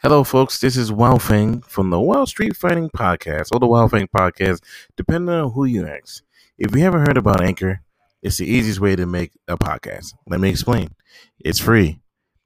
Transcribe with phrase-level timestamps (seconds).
[0.00, 0.60] Hello, folks.
[0.60, 4.62] This is Wild Fang from the Wild Street Fighting Podcast, or the Wild Fang Podcast,
[4.96, 6.22] depending on who you ask.
[6.56, 7.80] If you haven't heard about Anchor,
[8.22, 10.14] it's the easiest way to make a podcast.
[10.28, 10.94] Let me explain.
[11.40, 11.98] It's free.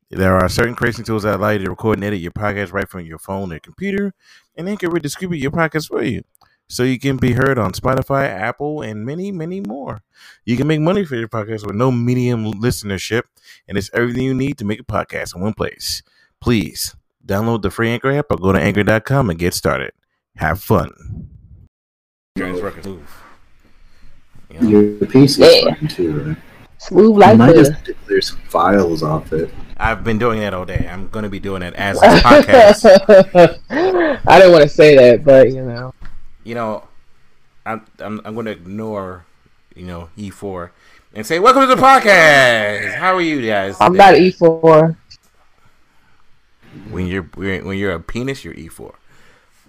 [0.08, 2.88] There are certain creation tools that allow you to record and edit your podcast right
[2.88, 4.14] from your phone or computer,
[4.56, 6.22] and Anchor will distribute your podcast for you.
[6.70, 10.00] So you can be heard on Spotify, Apple, and many, many more.
[10.46, 13.24] You can make money for your podcast with no medium listenership,
[13.68, 16.02] and it's everything you need to make a podcast in one place.
[16.40, 16.96] Please
[17.26, 19.92] download the free Anchor app or go to anchor.com and get started.
[20.36, 20.90] Have fun.
[22.36, 22.52] Your
[25.00, 25.74] PC Yeah.
[25.74, 26.36] fine too, right?
[26.78, 27.70] Smooth I like might butter.
[27.70, 29.52] just clear some files off it.
[29.76, 30.88] I've been doing that all day.
[30.90, 33.58] I'm going to be doing it as this podcast.
[34.26, 35.94] I didn't want to say that, but you know,
[36.44, 36.84] you know,
[37.64, 39.24] I'm I'm, I'm going to ignore,
[39.74, 40.70] you know, E4
[41.14, 43.76] and say, "Welcome to the podcast." How are you guys?
[43.80, 44.96] I'm today?" not E E4.
[46.72, 48.94] When you're when you're a penis, you're E4.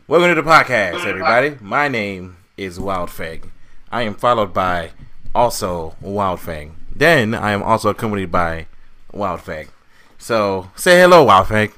[0.08, 1.58] Welcome to the podcast, everybody.
[1.60, 3.52] My name is Wild Fang.
[3.92, 4.92] I am followed by
[5.36, 6.78] also Wild Fang.
[6.96, 8.68] Then I am also accompanied by
[9.12, 9.68] Wild Fang.
[10.18, 11.74] So say hello, Wild Fang.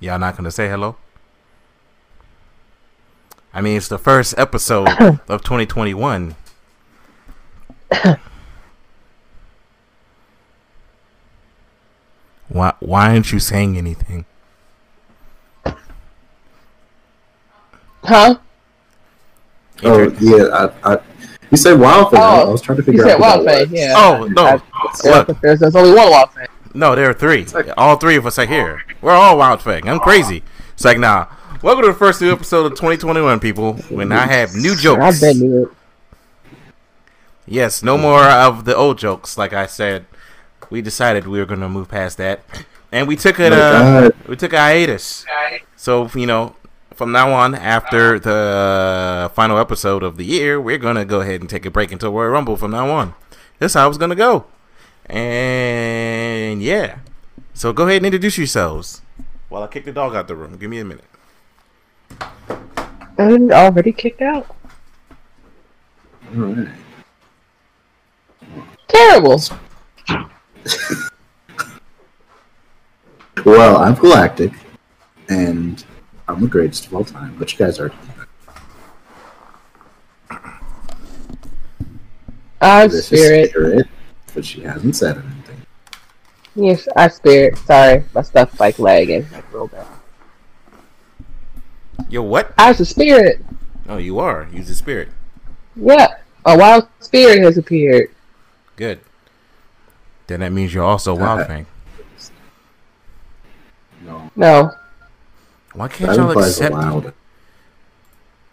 [0.00, 0.96] Y'all not gonna say hello?
[3.54, 4.88] I mean, it's the first episode
[5.28, 6.34] of 2021.
[12.48, 14.24] Why why aren't you saying anything?
[18.04, 18.38] Huh?
[19.84, 20.98] Oh yeah, I, I
[21.50, 22.20] you said wild thing.
[22.20, 23.20] I Oh, was trying to You figure said out.
[23.20, 23.94] wild who that thing, yeah.
[23.96, 24.44] Oh no!
[24.46, 24.60] I-
[25.04, 26.46] Look, there's, there's only one wild thing.
[26.74, 27.44] no, there are three.
[27.46, 28.82] like- All three of us are here.
[29.02, 29.88] We're all Wild Fang.
[29.88, 30.42] I'm crazy.
[30.72, 31.26] It's like, nah.
[31.62, 33.74] Welcome to the first new episode of 2021, people.
[33.88, 35.20] When I have new I've jokes.
[35.20, 35.68] been to it.
[37.46, 39.36] Yes, no more of the old jokes.
[39.38, 40.06] Like I said,
[40.70, 42.40] we decided we were gonna move past that,
[42.92, 43.52] and we took it.
[43.52, 45.24] Uh, we took a hiatus.
[45.76, 46.54] So you know,
[46.94, 51.48] from now on, after the final episode of the year, we're gonna go ahead and
[51.48, 52.56] take a break until Royal Rumble.
[52.56, 53.14] From now on,
[53.58, 54.46] that's how it's gonna go.
[55.06, 56.98] And yeah,
[57.54, 59.02] so go ahead and introduce yourselves.
[59.48, 61.04] While I kick the dog out the room, give me a minute.
[63.16, 64.54] And already kicked out.
[66.36, 66.68] All right.
[68.86, 69.40] Terrible.
[73.44, 74.52] Well, I'm Galactic,
[75.28, 75.82] and
[76.26, 77.36] I'm the greatest of all time.
[77.38, 77.92] But you guys are.
[82.60, 83.44] I'm This spirit.
[83.44, 83.86] is Spirit,
[84.34, 85.62] but she hasn't said anything.
[86.56, 87.56] Yes, I'm spirit.
[87.58, 89.86] Sorry, my stuff like lagging like real bad.
[92.10, 92.52] Yo, what?
[92.58, 93.44] I was a spirit.
[93.88, 94.48] Oh, you are.
[94.52, 95.10] Use the spirit.
[95.76, 98.10] Yeah, a wild spirit has appeared.
[98.76, 99.00] Good.
[100.28, 101.66] Then that means you're also Wild Fang.
[104.06, 104.70] No, No,
[105.72, 107.10] Why can't that y'all implies accept me?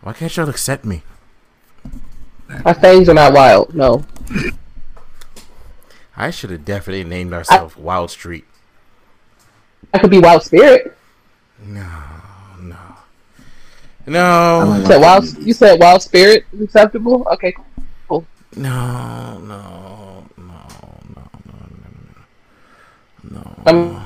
[0.02, 1.04] Why can't y'all accept me?
[2.64, 3.76] my fangs are not wild.
[3.76, 4.04] No,
[6.18, 8.46] I should have definitely named ourselves Wild Street.
[9.94, 10.98] I could be wild spirit.
[11.64, 11.88] No,
[12.60, 12.78] no,
[14.08, 15.38] no, You said wild.
[15.40, 17.28] You said wild spirit is acceptable.
[17.34, 17.54] Okay,
[18.58, 20.54] no, no, no,
[21.18, 21.28] no,
[23.24, 23.72] no, no, no.
[23.72, 24.06] Um,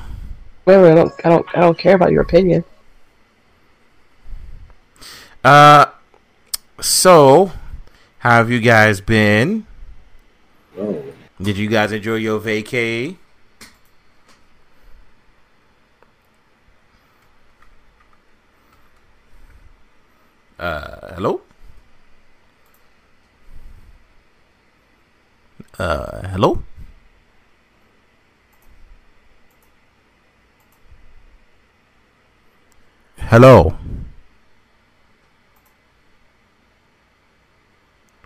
[0.64, 2.64] wait, wait, I don't, I don't, I don't care about your opinion.
[5.42, 5.86] Uh,
[6.80, 7.52] so
[8.18, 9.66] how have you guys been?
[10.78, 11.02] Oh,
[11.40, 13.16] Did you guys enjoy your vacay?
[20.58, 21.40] Uh, hello?
[25.78, 26.62] Uh, hello?
[33.30, 33.76] Hello?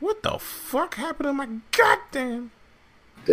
[0.00, 2.52] What the fuck happened to my goddamn?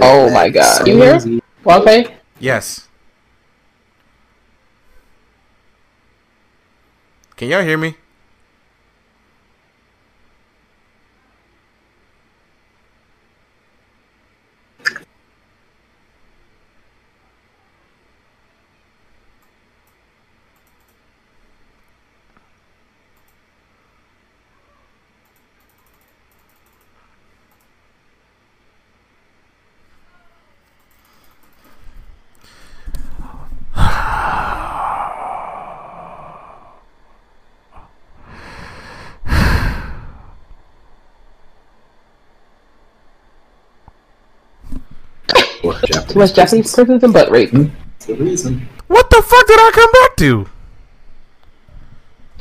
[0.01, 0.85] Oh my God.
[0.85, 1.15] You hear?
[1.15, 1.41] Easy.
[1.63, 2.11] Wild.
[2.41, 2.89] Yes.
[7.37, 7.95] Can y'all hear me?
[46.11, 47.51] Too much Japanese prisons and butt rape.
[47.51, 47.67] Hmm?
[47.93, 48.67] That's the reason.
[48.87, 50.49] What the fuck did I come back to?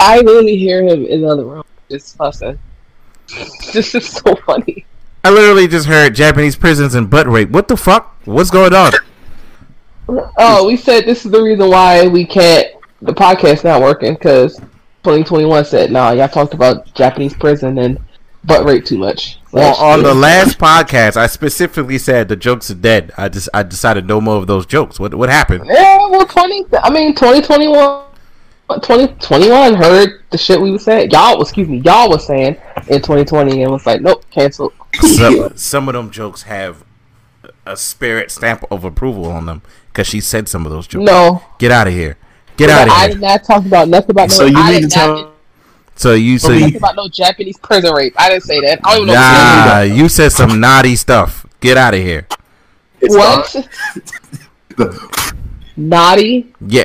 [0.00, 2.58] I literally hear him in the other room just fussing.
[3.72, 4.84] This is so funny.
[5.22, 7.50] I literally just heard Japanese prisons and butt rape.
[7.50, 8.16] What the fuck?
[8.24, 8.92] What's going on?
[10.38, 12.68] Oh, we said this is the reason why we can't.
[13.02, 14.56] The podcast not working because
[15.04, 17.98] 2021 said, "Nah, y'all talked about Japanese prison and
[18.44, 20.08] butt rape too much." Well, Last on year.
[20.08, 23.12] the last podcast, I specifically said the jokes are dead.
[23.16, 25.00] I just I decided no more of those jokes.
[25.00, 25.64] What what happened?
[25.66, 26.66] Yeah, well, 20.
[26.82, 28.04] I mean, 2021.
[28.82, 31.10] 2021 heard the shit we were saying.
[31.10, 32.56] Y'all, excuse me, y'all was saying
[32.86, 34.72] in 2020 and was like, nope, cancel.
[35.00, 36.84] Some, some of them jokes have
[37.66, 41.04] a spirit stamp of approval on them because she said some of those jokes.
[41.04, 42.16] No, Get out of here.
[42.56, 43.04] Get out of here.
[43.04, 44.34] I did not talk about nothing about no.
[44.36, 45.29] So you I mean did to not tell?
[46.00, 48.14] So you so nothing you, about no Japanese prison rape.
[48.16, 48.80] I didn't say that.
[48.84, 51.44] I don't even know nah, you said some naughty stuff.
[51.60, 52.26] Get out of here.
[53.02, 53.54] It's what.
[54.78, 55.30] not-
[55.76, 56.54] Naughty.
[56.66, 56.84] Yeah.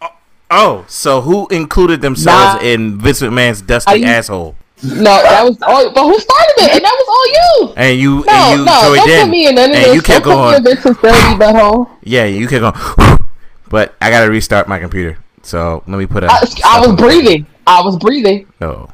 [0.00, 0.08] Oh,
[0.50, 2.66] oh, so who included themselves Nah.
[2.66, 4.56] in Vince McMahon's dusty you- asshole?
[4.82, 5.92] No, that was all.
[5.92, 6.70] But who started it?
[6.76, 7.28] And that was all
[7.68, 7.74] you.
[7.76, 9.84] And you No, and you no, joined don't in, put me in none of and
[9.84, 9.94] this.
[9.96, 10.54] you kept don't going.
[10.54, 11.90] put me in Vince's dirty butthole.
[12.02, 12.62] Yeah, you kept
[12.96, 13.18] going.
[13.68, 15.18] But I gotta restart my computer.
[15.42, 16.28] So let me put a.
[16.32, 17.46] I, I was breathing.
[17.70, 18.48] I was breathing.
[18.60, 18.88] Oh.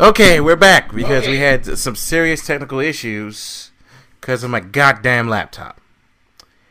[0.00, 3.72] Okay, we're back because we had some serious technical issues
[4.18, 5.82] because of my goddamn laptop.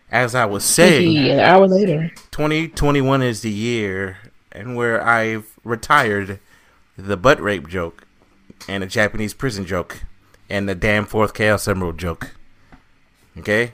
[0.10, 2.12] As I was saying, An hour later.
[2.32, 4.18] 2021 is the year
[4.52, 6.40] and where I've retired
[6.98, 8.08] the butt rape joke
[8.68, 10.02] and the Japanese prison joke
[10.50, 12.32] and the damn fourth Chaos Emerald joke.
[13.38, 13.72] Okay?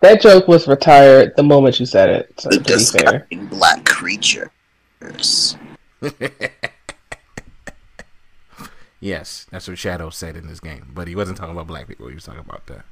[0.00, 2.40] That joke was retired the moment you said it.
[2.40, 2.76] So The to be fair.
[2.76, 4.48] disgusting black creatures.
[5.02, 5.56] Yes,
[9.00, 10.90] yes, that's what Shadow said in this game.
[10.94, 12.08] But he wasn't talking about black people.
[12.08, 12.82] He was talking about the,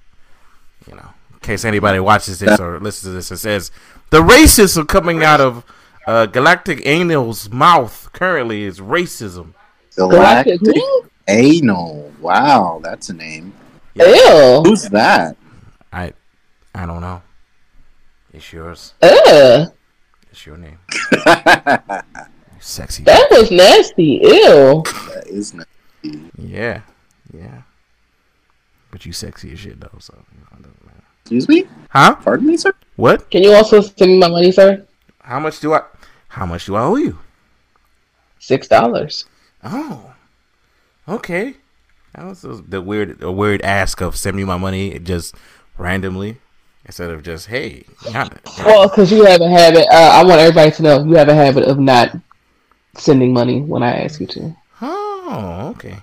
[0.89, 3.71] you know, in case anybody watches this or listens to this and says
[4.11, 5.65] the racism coming out of
[6.07, 9.55] uh, Galactic Anal's mouth currently is racism.
[9.97, 10.61] Galactic.
[10.61, 11.05] Galactic Who?
[11.29, 12.13] Anal.
[12.21, 13.53] Wow, that's a name.
[13.95, 14.63] Ew.
[14.65, 15.37] Who's that?
[15.93, 16.13] I,
[16.75, 17.23] I don't know.
[18.33, 18.95] It's yours.
[19.03, 19.73] Ugh.
[20.41, 20.79] It's your name.
[21.13, 21.21] You
[22.61, 23.03] sexy.
[23.03, 24.21] That was nasty.
[24.23, 24.83] Ew.
[25.27, 25.69] is not.
[26.39, 26.81] Yeah,
[27.31, 27.63] yeah.
[28.91, 29.99] But you sexy as shit though.
[29.99, 31.03] So you know, it doesn't matter.
[31.21, 31.65] Excuse me?
[31.91, 32.15] Huh?
[32.15, 32.73] Pardon me, sir?
[32.97, 33.31] What?
[33.31, 34.87] Can you also send me my money, sir?
[35.21, 35.83] How much do I?
[36.29, 37.19] How much do I owe you?
[38.39, 39.27] Six dollars.
[39.63, 40.15] Oh,
[41.07, 41.57] okay.
[42.15, 45.35] That was the- the weird, a weird ask of send me my money just
[45.77, 46.39] randomly
[46.85, 47.85] instead of just hey.
[48.13, 49.87] Not, Well, because you have a habit.
[49.91, 52.17] Uh, I want everybody to know you have a habit of not
[52.95, 54.57] sending money when I ask you to.
[54.83, 55.97] oh, okay.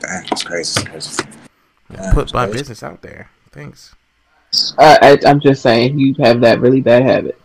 [0.00, 0.82] That's crazy.
[0.84, 1.38] That's crazy.
[1.92, 3.30] Yeah, Put my business out there.
[3.50, 3.94] Thanks.
[4.78, 7.40] Uh, I, I'm just saying you have that really bad habit.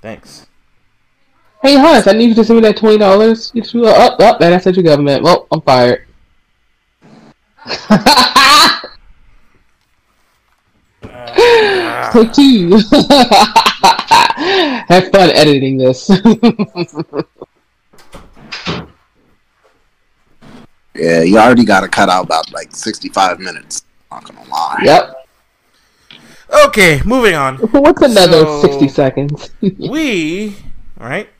[0.00, 0.46] Thanks.
[1.62, 3.52] Hey Hans, I need you to send me that twenty dollars.
[3.54, 5.22] You threw up, up, and I said your government.
[5.22, 6.06] Well, I'm fired.
[12.10, 12.70] Take two.
[14.88, 16.10] Have fun editing this.
[20.94, 23.84] Yeah, you already got to cut out about like 65 minutes.
[24.10, 24.78] Not gonna lie.
[24.82, 25.26] yep.
[26.66, 27.56] Okay, moving on.
[27.72, 29.50] What's another So- sixty seconds?
[29.62, 30.54] We,
[30.98, 31.30] right?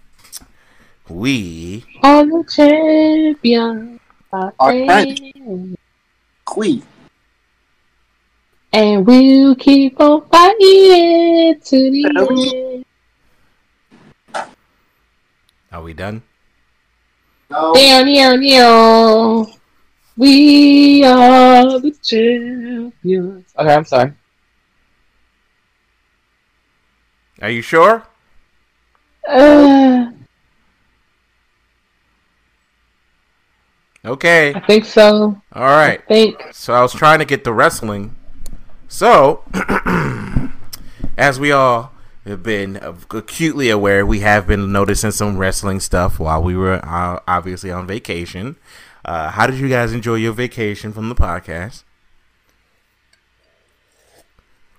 [1.08, 4.00] We All the champions
[4.32, 5.20] are Alright.
[6.46, 6.82] Queen.
[8.72, 12.84] And we'll keep on fighting to the
[14.34, 14.44] end.
[15.70, 16.22] are we done?
[17.50, 19.46] Down, down, down.
[20.16, 23.54] We are the champions.
[23.58, 24.12] Okay, I'm sorry.
[27.40, 28.06] Are you sure?
[29.28, 30.12] Uh,
[34.04, 34.52] Okay.
[34.54, 35.40] I think so.
[35.52, 36.00] All right.
[36.00, 36.48] I think.
[36.52, 38.16] So I was trying to get the wrestling.
[38.92, 39.42] So,
[41.16, 41.92] as we all
[42.26, 42.76] have been
[43.10, 47.86] acutely aware, we have been noticing some wrestling stuff while we were uh, obviously on
[47.86, 48.56] vacation.
[49.02, 51.84] Uh, how did you guys enjoy your vacation from the podcast?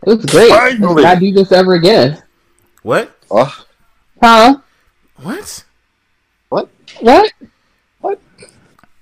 [0.06, 0.50] It was great.
[0.50, 1.02] Finally.
[1.02, 2.22] Let's do this ever again.
[2.84, 3.18] What?
[3.32, 3.66] Oh,
[4.22, 4.58] Huh?
[5.24, 5.64] What?
[6.50, 6.70] What?
[7.00, 7.34] what?
[8.00, 8.20] What?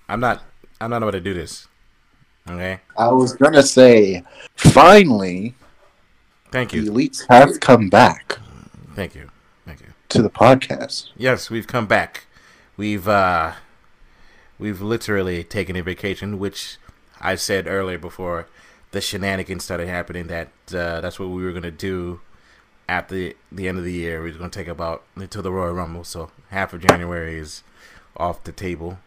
[0.07, 0.41] I'm not.
[0.79, 1.67] I'm not about to do this.
[2.49, 2.79] Okay.
[2.97, 4.23] I was gonna say,
[4.55, 5.53] finally,
[6.51, 6.91] Thank the you.
[6.91, 8.37] elites have come back
[8.95, 9.29] Thank you.
[9.65, 9.87] Thank you.
[10.09, 11.09] to the podcast.
[11.15, 12.25] Yes, we've come back.
[12.77, 13.53] We've uh
[14.59, 16.77] we've literally taken a vacation, which
[17.21, 18.47] I said earlier before
[18.91, 22.19] the shenanigans started happening that uh, that's what we were gonna do
[22.89, 24.21] at the the end of the year.
[24.21, 27.63] We were gonna take about until the Royal Rumble, so half of January is
[28.17, 28.97] off the table.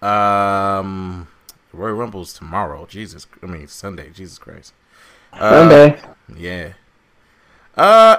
[0.00, 1.28] Um,
[1.72, 2.86] Royal Rumble's tomorrow.
[2.86, 4.10] Jesus, I mean Sunday.
[4.10, 4.72] Jesus Christ.
[5.32, 6.00] Uh, Sunday.
[6.36, 6.72] Yeah.
[7.76, 8.18] Uh.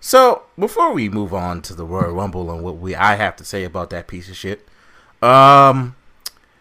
[0.00, 3.44] So before we move on to the Royal Rumble and what we I have to
[3.44, 4.66] say about that piece of shit,
[5.22, 5.96] um,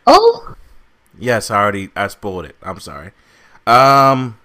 [0.08, 0.56] Oh,
[1.18, 2.56] yes, I already I spoiled it.
[2.62, 3.12] I'm sorry.
[3.68, 4.38] Um,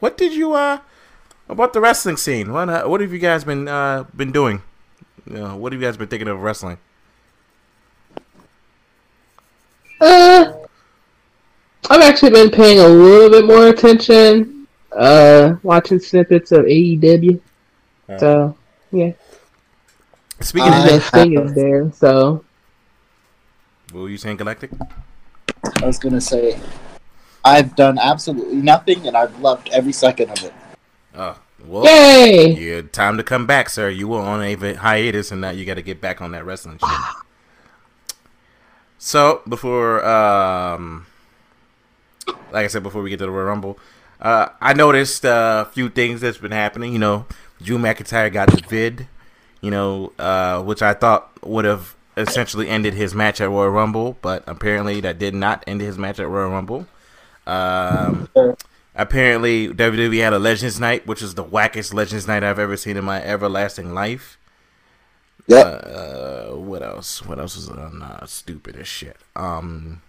[0.00, 0.80] what did you uh
[1.48, 2.52] about the wrestling scene?
[2.52, 4.62] What uh, what have you guys been uh been doing?
[5.28, 6.78] You know, what have you guys been thinking of wrestling?
[10.00, 10.52] Uh,
[11.90, 14.66] I've actually been paying a little bit more attention.
[14.92, 17.40] Uh, watching snippets of AEW.
[18.18, 18.56] So
[18.92, 19.12] yeah,
[20.40, 21.90] Speaking I of, the thing is there.
[21.92, 22.44] So
[23.92, 24.70] what were you saying, Galactic?
[25.82, 26.58] I was gonna say,
[27.44, 30.54] I've done absolutely nothing, and I've loved every second of it.
[31.14, 32.54] Oh, well, yay!
[32.54, 33.88] Yeah, time to come back, sir.
[33.88, 36.78] You were on a hiatus, and now you got to get back on that wrestling
[36.78, 36.98] shit.
[39.06, 41.06] So before, um,
[42.50, 43.78] like I said, before we get to the Royal Rumble,
[44.20, 46.92] uh, I noticed a few things that's been happening.
[46.92, 47.26] You know,
[47.62, 49.06] Drew McIntyre got the vid,
[49.60, 54.18] you know, uh, which I thought would have essentially ended his match at Royal Rumble,
[54.22, 56.88] but apparently that did not end his match at Royal Rumble.
[57.46, 58.28] Um,
[58.96, 62.96] apparently WWE had a Legends Night, which is the wackest Legends Night I've ever seen
[62.96, 64.36] in my everlasting life.
[65.48, 65.66] Yep.
[65.86, 67.24] Uh, what else?
[67.24, 69.16] What else was on uh, stupid as shit?
[69.36, 70.02] Um,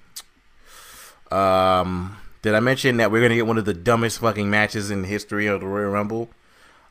[1.31, 5.01] um, did I mention that we're gonna get one of the dumbest fucking matches in
[5.03, 6.29] the history of the Royal Rumble?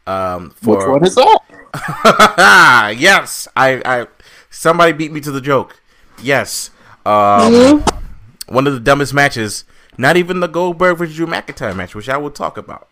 [0.07, 1.41] Um, for Which one is that?
[2.99, 4.07] yes, I, I,
[4.50, 5.81] somebody beat me to the joke.
[6.23, 6.71] Yes,
[7.05, 8.03] um, Mhm.
[8.49, 9.65] one of the dumbest matches.
[9.99, 12.88] Not even the Goldberg versus Drew McIntyre match, which I will talk about.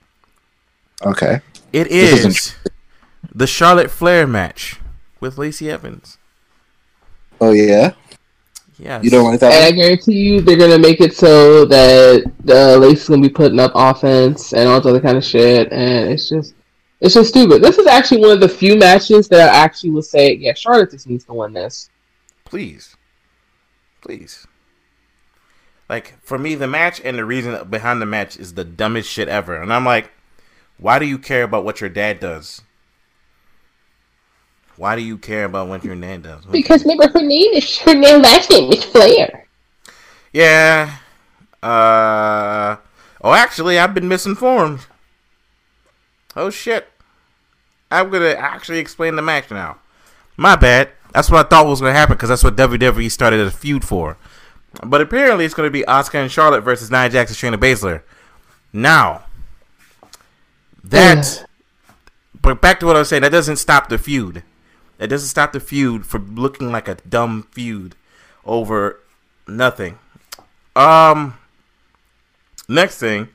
[1.05, 1.41] Okay.
[1.73, 2.55] It is
[3.35, 4.81] the Charlotte Flair match
[5.25, 6.19] with Lacey Evans.
[7.41, 7.95] Oh yeah.
[8.79, 9.01] Yeah.
[9.01, 13.09] You don't like And I guarantee you, they're gonna make it so that uh, Lacey's
[13.09, 16.55] gonna be putting up offense and all this other kind of shit, and it's just,
[17.01, 17.63] it's just stupid.
[17.63, 20.91] This is actually one of the few matches that I actually will say, yeah, Charlotte
[20.91, 21.89] just needs to win this.
[22.45, 22.97] please,
[24.03, 24.47] please.
[25.89, 29.29] Like for me, the match and the reason behind the match is the dumbest shit
[29.29, 30.11] ever, and I'm like,
[30.77, 32.61] why do you care about what your dad does?
[34.77, 36.45] Why do you care about what your dad does?
[36.47, 39.47] Because remember, her name is her name last name is Flair.
[40.33, 40.97] Yeah.
[41.63, 42.77] Uh.
[43.23, 44.87] Oh, actually, I've been misinformed.
[46.37, 46.89] Oh shit.
[47.91, 49.79] I'm gonna actually explain the match now.
[50.37, 50.91] My bad.
[51.13, 54.17] That's what I thought was gonna happen because that's what WWE started a feud for.
[54.83, 58.03] But apparently, it's gonna be Asuka and Charlotte versus Nia Jax and Shayna Baszler.
[58.73, 59.23] Now,
[60.83, 61.47] that.
[62.43, 63.23] but back to what I was saying.
[63.23, 64.43] That doesn't stop the feud.
[64.99, 67.95] That doesn't stop the feud from looking like a dumb feud
[68.45, 69.01] over
[69.47, 69.99] nothing.
[70.77, 71.39] Um.
[72.67, 73.29] Next thing,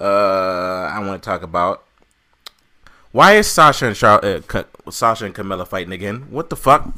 [0.00, 1.84] uh, I want to talk about
[3.12, 6.26] why is Sasha and Char- uh, Ka- Sasha and Carmella fighting again?
[6.30, 6.88] What the fuck?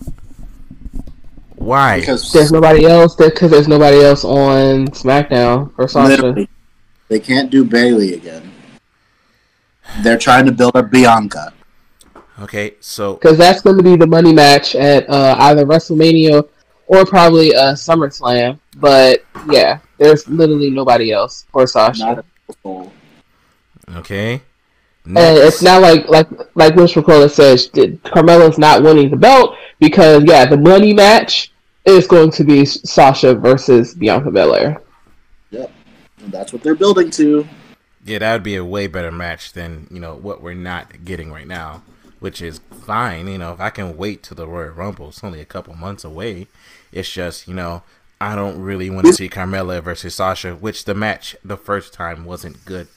[1.57, 2.01] Why?
[2.01, 6.09] Because There's nobody else because there's nobody else on SmackDown for Sasha.
[6.23, 6.49] literally,
[7.09, 8.53] they can't do Bayley again.
[10.03, 11.53] They're trying to build up Bianca.
[12.39, 16.47] Okay, so Because that's going to be the money match at uh, either WrestleMania
[16.87, 18.59] or probably uh, SummerSlam.
[18.77, 22.05] But yeah, there's literally nobody else for Sasha.
[22.05, 22.93] Not a soul.
[23.97, 24.43] okay.
[25.07, 29.57] And it's not like like like Miss Ricola says, that Carmella's not winning the belt
[29.79, 31.53] because yeah, the money match
[31.85, 34.83] is going to be Sasha versus Bianca Belair.
[35.51, 35.71] Yep.
[36.19, 37.47] And that's what they're building to.
[38.05, 41.33] Yeah, that would be a way better match than you know what we're not getting
[41.33, 41.83] right now,
[42.21, 43.29] which is fine.
[43.29, 46.05] You know, if I can wait till the Royal Rumble, it's only a couple months
[46.05, 46.47] away.
[46.93, 47.83] It's just you know
[48.21, 52.25] I don't really want to see Carmella versus Sasha, which the match the first time
[52.25, 52.89] wasn't good,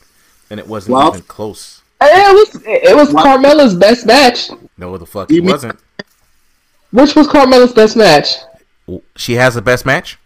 [0.50, 1.82] and it wasn't Well- even close.
[2.02, 3.26] It was it was What?
[3.26, 4.50] Carmella's best match.
[4.78, 5.78] No, the fuck You it wasn't.
[6.92, 8.36] Which was Carmella's best match?
[9.18, 10.18] She has the best match.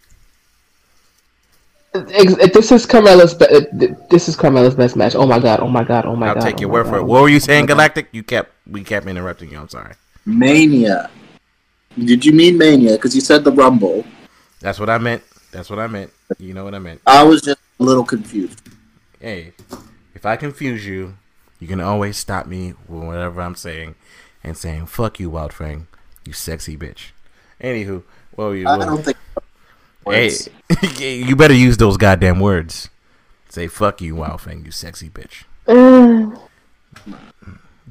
[1.94, 3.34] Ex- eh, This is Carmella's.
[3.34, 5.14] Be- eh, this is Carmella's best match.
[5.14, 5.60] Oh my god!
[5.60, 6.06] Oh my god!
[6.06, 6.42] Oh my I'll god!
[6.42, 7.02] take oh your my word god, for it.
[7.02, 7.66] oh What were you oh saying.
[7.66, 8.08] Galactic?
[8.12, 9.58] You kept we kept interrupting you.
[9.58, 9.94] I'm sorry.
[10.26, 11.10] Mania.
[11.96, 12.92] Did you mean Mania?
[12.92, 14.04] Because you said the Rumble.
[14.60, 15.22] That's what I meant.
[15.52, 16.10] That's what I meant.
[16.38, 17.00] You know what I meant.
[17.06, 18.60] I was just a little confused.
[19.20, 19.52] Hey,
[20.14, 21.14] if I confuse you,
[21.60, 23.94] you can always stop me with whatever I'm saying
[24.42, 25.86] and saying "fuck you, Wild Fang,
[26.26, 27.12] you sexy bitch."
[27.62, 28.02] Anywho,
[28.34, 28.66] what were you?
[28.66, 29.16] I don't think
[30.06, 30.36] Hey,
[30.98, 32.90] you better use those goddamn words.
[33.48, 35.44] Say fuck you, Wild Fang, you sexy bitch.
[35.66, 36.36] Uh,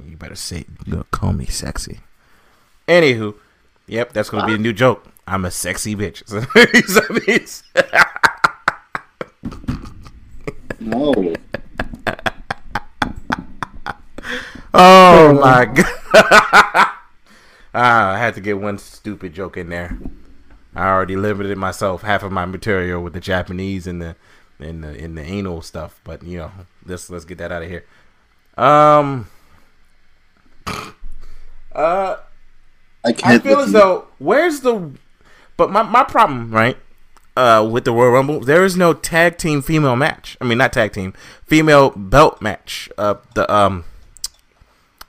[0.06, 0.66] You better say,
[1.12, 2.00] call me sexy.
[2.88, 3.36] Anywho,
[3.88, 5.06] yep, that's gonna be a new joke.
[5.26, 6.24] I'm a sexy bitch.
[10.80, 11.14] No.
[14.74, 15.86] oh my god!
[17.74, 19.98] ah, I had to get one stupid joke in there.
[20.76, 24.16] I already limited myself half of my material with the Japanese and the
[24.60, 26.52] and the in the anal stuff, but you know,
[26.86, 27.86] let's let's get that out of here.
[28.58, 29.28] Um.
[31.76, 32.18] Uh,
[33.04, 33.44] I I can't.
[33.44, 33.74] feel as you.
[33.74, 34.92] though where's the
[35.58, 36.78] but my, my problem, right?
[37.36, 40.38] Uh with the Royal Rumble, there is no tag team female match.
[40.40, 41.14] I mean not tag team,
[41.48, 42.90] female belt match.
[42.98, 43.86] Uh the um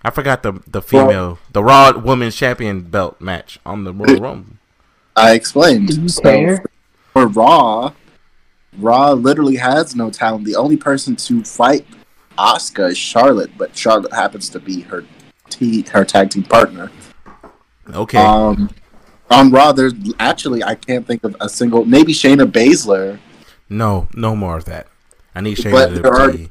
[0.02, 4.56] I forgot the the female the Raw Women's Champion belt match on the Royal Rumble.
[5.16, 5.88] I explained.
[5.88, 6.64] do you So, care?
[7.12, 7.92] for Raw,
[8.78, 10.44] Raw literally has no talent.
[10.44, 11.87] The only person to fight
[12.38, 15.04] Asuka is Charlotte, but Charlotte happens to be her
[15.50, 16.90] t- her tag team partner.
[17.92, 18.18] Okay.
[18.18, 18.71] Um,
[19.30, 21.85] on Raw, there's actually I can't think of a single.
[21.85, 23.18] Maybe Shayna Baszler,
[23.68, 24.88] no, no more of that.
[25.35, 26.50] I need but Shayna there are- to be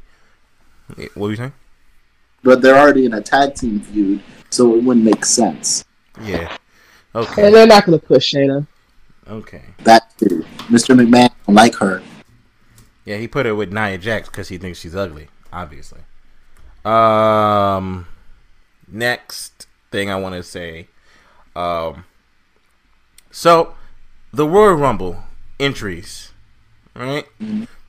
[0.96, 1.53] What were you saying?
[2.43, 5.84] but they're already in a tag team feud, so it wouldn't make sense.
[6.24, 6.55] Yeah.
[7.13, 7.51] And Okay.
[7.51, 8.65] they're not gonna push Shayna.
[9.27, 9.63] Okay.
[9.84, 10.46] That too.
[10.70, 10.96] Mr.
[11.00, 12.01] McMahon don't like her.
[13.05, 16.00] Yeah, he put it with Nia Jax because he thinks she's ugly, obviously.
[16.86, 18.08] Um,
[18.88, 20.88] next thing I want to say,
[21.55, 22.05] um,
[23.32, 23.75] so
[24.34, 25.24] the Royal Rumble
[25.60, 26.32] entries,
[26.96, 27.25] right?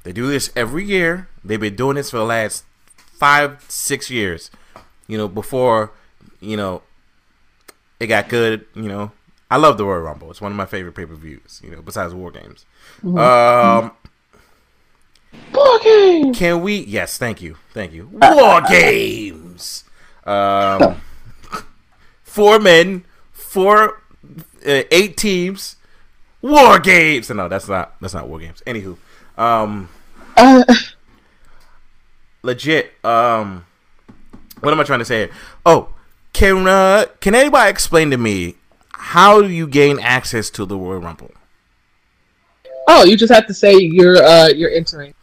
[0.04, 1.28] They do this every year.
[1.44, 2.64] They've been doing this for the last
[2.96, 4.50] five, six years.
[5.06, 5.92] You know, before
[6.40, 6.82] you know
[8.00, 8.66] it got good.
[8.74, 9.12] You know,
[9.50, 10.30] I love the Royal Rumble.
[10.30, 11.60] It's one of my favorite pay per views.
[11.64, 12.64] You know, besides War Games.
[13.04, 13.92] Um.
[15.54, 16.30] Okay.
[16.32, 16.76] Can we?
[16.84, 18.08] Yes, thank you, thank you.
[18.12, 19.84] War games.
[20.24, 21.00] Um,
[22.22, 24.00] four men, four,
[24.66, 25.76] uh, eight teams.
[26.40, 27.30] War games.
[27.30, 27.94] No, that's not.
[28.00, 28.62] That's not war games.
[28.66, 28.96] Anywho,
[29.36, 29.88] um,
[30.36, 30.62] Uh,
[32.42, 32.92] legit.
[33.04, 33.64] Um,
[34.60, 35.18] what am I trying to say?
[35.26, 35.30] Here?
[35.66, 35.88] Oh,
[36.34, 38.56] can uh, can anybody explain to me
[38.92, 41.32] how do you gain access to the Royal Rumble?
[42.86, 45.14] oh, you just have to say you're uh you're entering.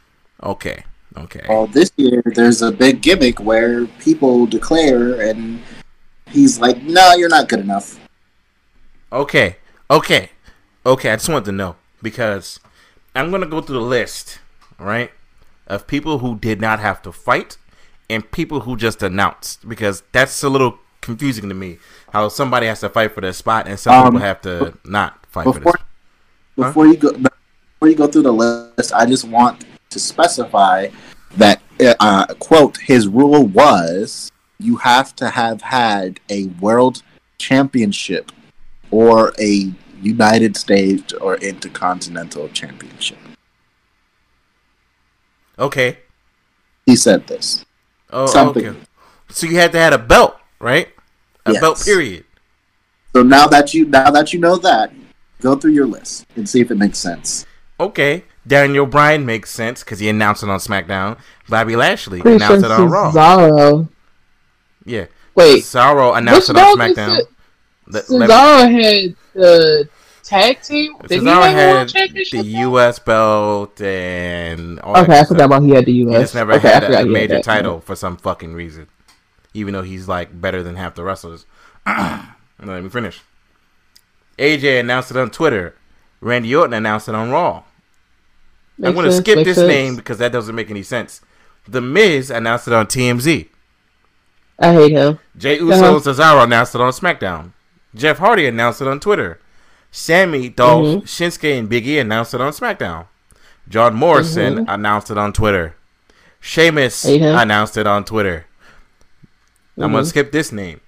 [0.43, 0.84] Okay,
[1.17, 1.45] okay.
[1.47, 5.62] Well, this year there's a big gimmick where people declare, and
[6.28, 8.00] he's like, "No, you're not good enough."
[9.12, 9.58] Okay,
[9.89, 10.32] okay,
[10.86, 11.12] okay.
[11.12, 12.60] I just want to know because
[13.15, 14.39] I'm gonna go through the list,
[14.80, 15.12] right,
[15.67, 17.58] of people who did not have to fight
[18.10, 21.78] and people who just announced because that's a little confusing to me.
[22.14, 25.26] How somebody has to fight for their spot and some Um, people have to not
[25.28, 26.66] fight for Before this.
[26.68, 30.88] before you go before you go through the list, I just want to specify
[31.38, 31.62] that
[32.00, 37.02] uh, quote his rule was you have to have had a world
[37.40, 38.32] championship
[38.92, 43.18] or a United States or Intercontinental Championship.
[45.58, 46.00] Okay.
[46.86, 47.66] He said this.
[48.12, 48.68] Oh, Something.
[48.68, 48.80] okay.
[49.30, 50.89] So you had to have a belt, right?
[51.45, 51.82] A belt.
[51.84, 52.24] Period.
[53.13, 54.93] So now that you now that you know that,
[55.41, 57.45] go through your list and see if it makes sense.
[57.80, 58.24] Okay.
[58.47, 61.19] Daniel Bryan makes sense because he announced it on SmackDown.
[61.47, 63.12] Bobby Lashley Pretty sure announced it on Raw.
[63.12, 63.89] Cesaro.
[64.86, 65.06] Yeah.
[65.36, 67.19] Wait, Cesaro announced it on SmackDown.
[67.19, 67.28] it?
[67.88, 69.89] Let- let me- Cesaro had the
[70.24, 70.97] tag team.
[71.08, 72.97] Did Cesaro have had the U.S.
[73.00, 75.41] belt and all Okay, I forgot stuff.
[75.45, 76.21] about he had the He U.S.
[76.21, 78.88] just never okay, had I a, a major title for some fucking reason,
[79.54, 81.46] even though he's like better than half the wrestlers.
[81.86, 83.22] Let me finish.
[84.38, 85.76] AJ announced it on Twitter.
[86.22, 87.64] Randy Orton announced it on Raw.
[88.84, 89.68] I'm going to skip this sense.
[89.68, 91.22] name because that doesn't make any sense.
[91.68, 93.48] The Miz announced it on TMZ.
[94.60, 95.20] I hate him.
[95.38, 95.96] Jay Uso Uh-huh.
[95.96, 97.52] and Cesaro announced it on SmackDown.
[97.96, 99.40] Jeff Hardy announced it on Twitter.
[99.92, 101.02] Sammy, Dolph, Mhm.
[101.04, 103.08] Shinsuke, and Big E announced it on SmackDown.
[103.68, 104.74] John Morrison Mhm.
[104.74, 105.76] announced it on Twitter.
[106.40, 108.46] Sheamus announced it on Twitter.
[109.84, 110.08] I'm going Mhm.
[110.08, 110.82] to skip this name.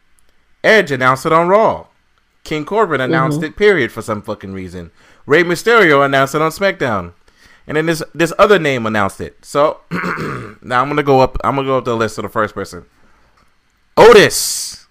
[0.63, 1.88] Edge announced it on Raw.
[2.43, 3.43] King Corbin announced Mhm.
[3.43, 4.91] it, period, for some fucking reason.
[5.25, 7.13] Rey Mysterio announced it on SmackDown.
[7.65, 9.38] And then this this other name announced it.
[9.45, 9.79] So
[10.62, 11.38] now I'm gonna go up.
[11.45, 12.84] I'm gonna go up the list of the first person.
[13.95, 14.86] Otis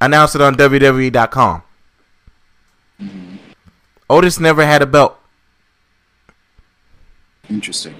[0.00, 1.62] announced it on WWE.com.
[4.08, 5.18] Otis never had a belt.
[7.48, 7.94] Interesting.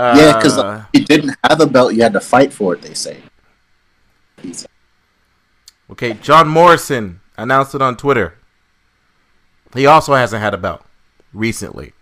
[0.00, 2.80] Uh, yeah, because he didn't have a belt, you had to fight for it.
[2.82, 3.18] They say.
[4.40, 4.66] He's-
[5.90, 8.34] okay, John Morrison announced it on Twitter.
[9.74, 10.82] He also hasn't had a belt
[11.34, 11.92] recently.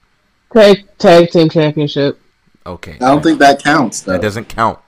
[0.52, 2.20] Tag tag team championship.
[2.64, 4.12] Okay, I don't think that counts though.
[4.12, 4.78] that doesn't count.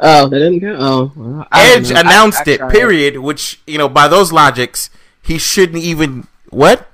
[0.00, 0.78] Oh, that didn't count.
[0.80, 1.96] Oh, well, I Edge know.
[1.96, 2.56] I- announced I it.
[2.58, 2.72] tried.
[2.72, 3.18] Period.
[3.18, 4.90] Which you know, by those logics,
[5.22, 6.89] he shouldn't even what?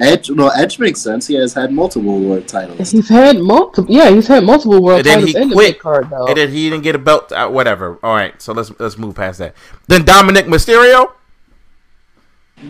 [0.00, 1.26] Edge, well, Edge makes sense.
[1.26, 2.90] He has had multiple world titles.
[2.92, 3.92] He's had multiple.
[3.92, 5.72] Yeah, he's had multiple world And then titles he in the quit.
[5.74, 6.26] mid card though.
[6.26, 7.32] And then he didn't get a belt.
[7.32, 7.98] Uh, whatever.
[8.02, 8.40] All right.
[8.40, 9.54] So let's let's move past that.
[9.88, 11.12] Then Dominic Mysterio.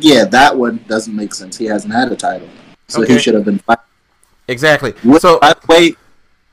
[0.01, 1.57] Yeah, that one doesn't make sense.
[1.57, 2.49] He hasn't had a title,
[2.89, 3.15] so Okay.
[3.15, 3.59] he should have been.
[3.59, 3.85] Fighting.
[4.47, 4.95] Exactly.
[5.05, 5.97] Wait, So uh, wait,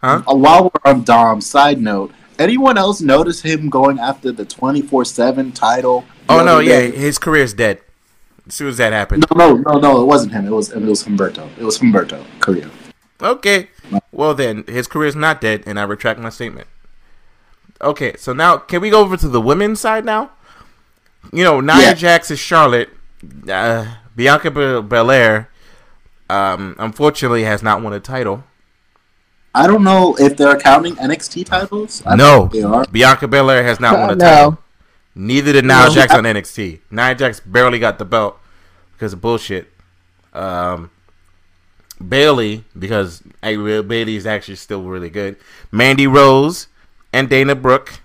[0.02, 0.22] Huh?
[0.28, 4.82] uh, while we're on Dom, side note, anyone else notice him going after the twenty
[4.82, 6.06] four seven title?
[6.30, 6.92] oh no, other yeah, day?
[6.92, 7.82] his career's dead.
[8.48, 9.26] As soon as that happened.
[9.36, 10.46] No, no, no, no, it wasn't him.
[10.46, 11.50] It was it was Humberto.
[11.58, 12.24] It was Humberto.
[12.40, 12.70] Korea.
[13.22, 13.70] Okay.
[14.12, 16.68] Well then, his career is not dead, and I retract my statement.
[17.82, 20.32] Okay, so now can we go over to the women's side now?
[21.34, 21.94] You know, Nia Yeah.
[21.94, 22.90] Jax is Charlotte.
[23.50, 25.50] Uh, Bianca Be- Belair,
[26.30, 28.44] um, unfortunately, has not won a title.
[29.54, 32.04] I don't know if they're counting NXT titles.
[32.06, 32.86] I No, think they are.
[32.92, 34.26] Bianca Belair has not won a no.
[34.26, 34.58] title.
[35.16, 36.80] Neither did Nia Jax on NXT.
[36.92, 38.38] Nia Jax barely got the belt
[38.94, 39.70] because of bullshit.
[40.34, 40.92] Um,
[42.06, 45.38] Bayley, because hey, real Bayley is actually still really good.
[45.72, 46.68] Mandy Rose
[47.14, 48.02] and Dana Brooke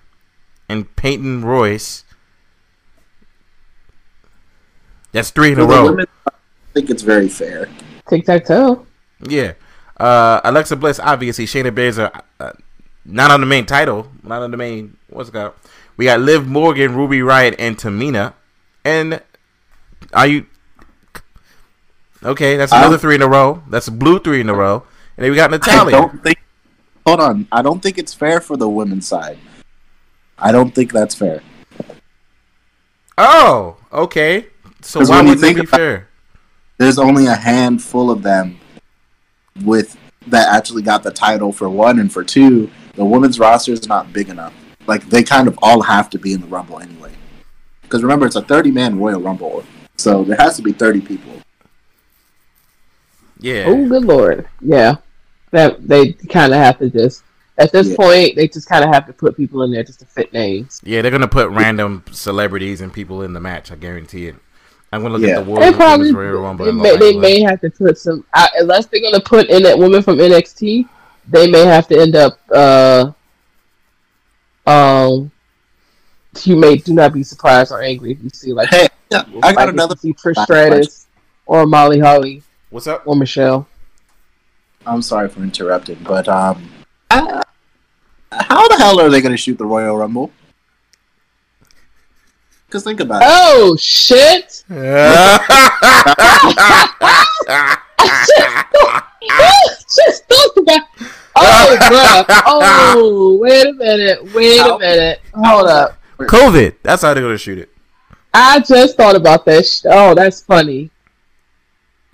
[0.68, 2.04] and Peyton Royce.
[5.12, 5.84] That's three in a For the row.
[5.86, 6.32] women, I
[6.74, 7.68] think it's very fair.
[8.08, 8.86] Tic tac toe.
[9.20, 9.54] Yeah.
[9.98, 11.46] Uh, Alexa Bliss, obviously.
[11.46, 12.52] Shayna Baszler, uh,
[13.04, 14.10] not on the main title.
[14.22, 14.96] Not on the main.
[15.08, 15.52] What's it called?
[16.00, 18.32] We got Liv Morgan, Ruby Riot, and Tamina.
[18.86, 19.20] And
[20.14, 20.46] are you.
[22.24, 23.62] Okay, that's another Um, three in a row.
[23.68, 24.84] That's a blue three in a row.
[25.18, 25.90] And then we got I Natalya.
[25.90, 26.38] don't think.
[27.04, 27.48] Hold on.
[27.52, 29.36] I don't think it's fair for the women's side.
[30.38, 31.42] I don't think that's fair.
[33.18, 34.46] Oh, okay.
[34.80, 36.08] So why would think be fair?
[36.78, 38.58] There's only a handful of them
[39.62, 42.70] with that actually got the title for one and for two.
[42.94, 44.54] The women's roster is not big enough.
[44.90, 47.12] Like they kind of all have to be in the Rumble anyway.
[47.82, 49.62] Because remember, it's a 30 man Royal Rumble,
[49.96, 51.32] so there has to be 30 people.
[53.38, 53.66] Yeah.
[53.68, 54.48] Oh, good lord.
[54.60, 54.96] Yeah,
[55.52, 57.22] that they kind of have to just
[57.56, 57.96] at this Yeah.
[57.96, 60.80] point they just kind of have to put people in there just to fit names.
[60.82, 63.70] Yeah, they're gonna put random celebrities and people in the match.
[63.70, 64.34] I guarantee it.
[64.92, 65.38] I'm gonna look Yeah.
[65.38, 66.64] at the World They probably Royal Rumble.
[66.66, 69.78] they, may, they may have to put some uh, unless they're gonna put in that
[69.78, 70.88] woman from NXT.
[71.28, 72.40] They may have to end up.
[72.52, 73.12] uh
[74.66, 75.30] Um,
[76.44, 79.52] you may do not be surprised or angry if you see like Hey, yeah, I
[79.52, 79.94] got like if another.
[80.02, 81.06] you see Trish Stratus
[81.46, 83.02] or Molly Holly What's up?
[83.06, 83.66] or Michelle.
[84.86, 86.70] I'm sorry for interrupting, but um,
[87.10, 87.42] uh,
[88.32, 90.30] how the hell are they going to shoot the Royal Rumble?
[92.66, 93.26] Because think about it.
[93.28, 94.64] Oh shit!
[99.94, 100.82] Just thought about.
[101.36, 101.76] Oh,
[102.26, 102.42] bruh.
[102.46, 104.34] Oh, wait a minute.
[104.34, 105.20] Wait a minute.
[105.34, 105.96] Hold up.
[106.18, 106.74] COVID.
[106.82, 107.70] That's how they're gonna shoot it.
[108.34, 109.82] I just thought about that.
[109.86, 110.90] Oh, that's funny.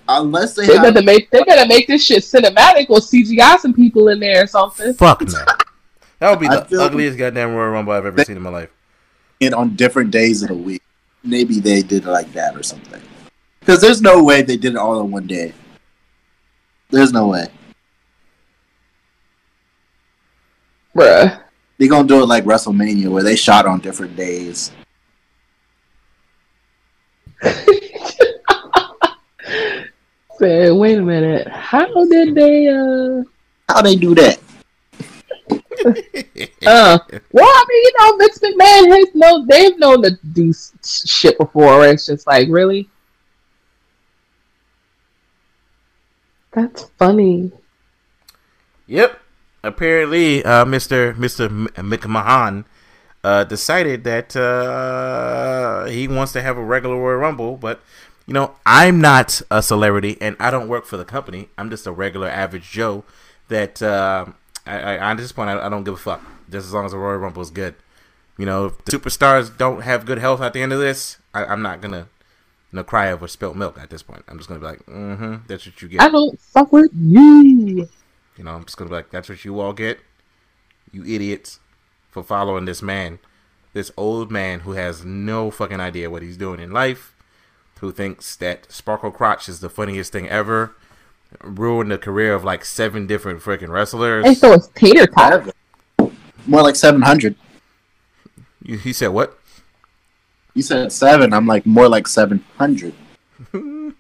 [0.09, 1.31] Unless they They have, better make.
[1.31, 4.95] They better make this shit cinematic or CGI some people in there or something.
[4.95, 5.39] Fuck no.
[6.19, 8.71] That would be the feel- ugliest goddamn Royal Rumble I've ever seen in my life.
[9.43, 10.83] And on different days of the week.
[11.23, 13.03] Maybe they did it like that or something.
[13.61, 15.53] Because there's no way they did it all in one day.
[16.89, 17.49] There's no way.
[20.97, 21.43] Bruh.
[21.79, 24.73] They're gonna do it like WrestleMania, where they shot on different days.
[30.39, 31.49] Say, wait a minute.
[31.49, 32.69] How did they?
[32.69, 33.23] Uh.
[33.69, 34.39] How they do that?
[36.67, 36.99] Uh.
[37.31, 39.47] Well, I mean, you know, Vince McMahon has no.
[39.47, 40.53] They've known to do
[40.85, 41.79] shit before.
[41.79, 42.89] Where it's just like, really.
[46.53, 47.53] That's funny.
[48.87, 49.21] Yep.
[49.63, 51.15] Apparently, uh, Mr.
[51.15, 51.49] Mr.
[51.75, 52.65] McMahon
[53.25, 57.81] uh, decided that uh, he wants to have a regular Royal Rumble, but
[58.27, 61.49] you know, I'm not a celebrity and I don't work for the company.
[61.57, 63.05] I'm just a regular average Joe.
[63.49, 64.27] That uh,
[64.67, 66.21] I, I, at this point, I, I don't give a fuck.
[66.51, 67.75] Just as long as the Royal Rumble is good.
[68.39, 71.45] You know, if the superstars don't have good health at the end of this, I,
[71.45, 72.09] I'm not gonna,
[72.73, 74.25] you know, cry over spilt milk at this point.
[74.29, 76.03] I'm just gonna be like, mm-hmm, that's what you get.
[76.03, 77.89] I don't fuck with you.
[78.37, 79.99] You know, I'm just gonna be like, that's what you all get,
[80.93, 81.59] you idiots,
[82.11, 83.19] for following this man,
[83.73, 87.15] this old man who has no fucking idea what he's doing in life,
[87.81, 90.75] who thinks that Sparkle Crotch is the funniest thing ever,
[91.43, 94.25] ruined the career of like seven different freaking wrestlers.
[94.27, 95.51] And so it's tater tot.
[96.47, 97.35] More like seven hundred.
[98.63, 99.39] You- He said what?
[100.55, 101.33] You said seven.
[101.35, 102.95] I'm like more like seven hundred.
[103.53, 103.95] and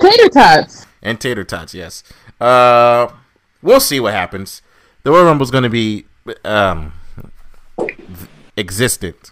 [0.00, 0.86] tater tots.
[1.02, 1.74] And tater tots.
[1.74, 2.02] Yes.
[2.40, 3.08] Uh,
[3.62, 4.62] we'll see what happens.
[5.02, 6.06] The Royal Rumble's going to be
[6.44, 6.92] um
[8.56, 9.30] existent.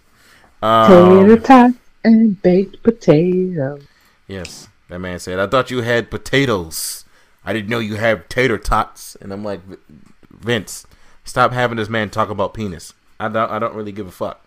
[0.61, 3.83] Tater Um, tots and baked potatoes.
[4.27, 5.39] yes, that man said.
[5.39, 7.05] I thought you had potatoes.
[7.43, 9.15] I didn't know you had tater tots.
[9.21, 9.61] And I'm like,
[10.29, 10.85] Vince,
[11.23, 12.93] stop having this man talk about penis.
[13.19, 13.49] I don't.
[13.51, 14.45] I don't really give a fuck.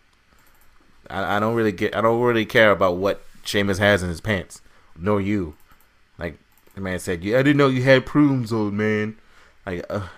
[1.10, 1.94] I, I don't really get.
[1.96, 4.60] I don't really care about what Sheamus has in his pants,
[4.98, 5.54] nor you.
[6.74, 7.38] Like the man said, "You.
[7.38, 9.16] I didn't know you had prunes, old man."
[9.64, 10.08] Like, uh,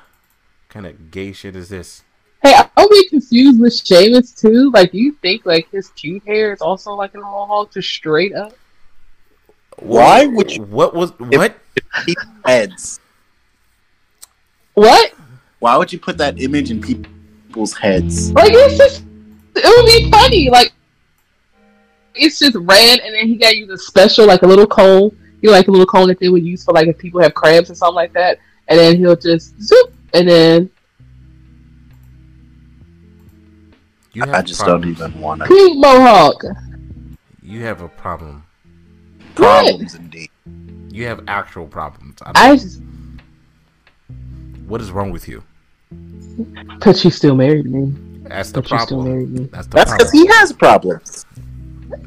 [0.70, 2.02] kind of gay shit is this?
[2.42, 4.70] Hey, I'll be confused with Sheamus too.
[4.72, 8.34] Like, do you think like his cute hair is also like a mohawk, just straight
[8.34, 8.54] up?
[9.78, 11.56] Why would you What was what?
[12.06, 12.16] keep
[12.46, 13.00] heads?
[14.72, 15.12] What?
[15.58, 18.32] Why would you put that image in people's heads?
[18.32, 19.02] Like, it's just
[19.54, 20.48] it would be funny.
[20.48, 20.72] Like,
[22.14, 25.14] it's just red, and then he got you the special, like a little cone.
[25.46, 27.32] You know, like a little cone that they would use for like if people have
[27.32, 28.40] crabs or something like that.
[28.66, 30.68] And then he'll just zoop, and then
[34.12, 34.80] You have I a just problem.
[34.82, 35.46] don't even want to.
[35.46, 36.42] pink mohawk.
[37.44, 38.42] You have a problem.
[39.36, 40.30] Problems indeed.
[40.90, 42.18] You have actual problems.
[42.22, 42.82] I I just,
[44.66, 45.44] what is wrong with you?
[46.80, 47.94] but she still married me.
[48.24, 49.12] That's the But she still problem.
[49.12, 49.44] married me.
[49.52, 51.24] That's the That's because he has problems.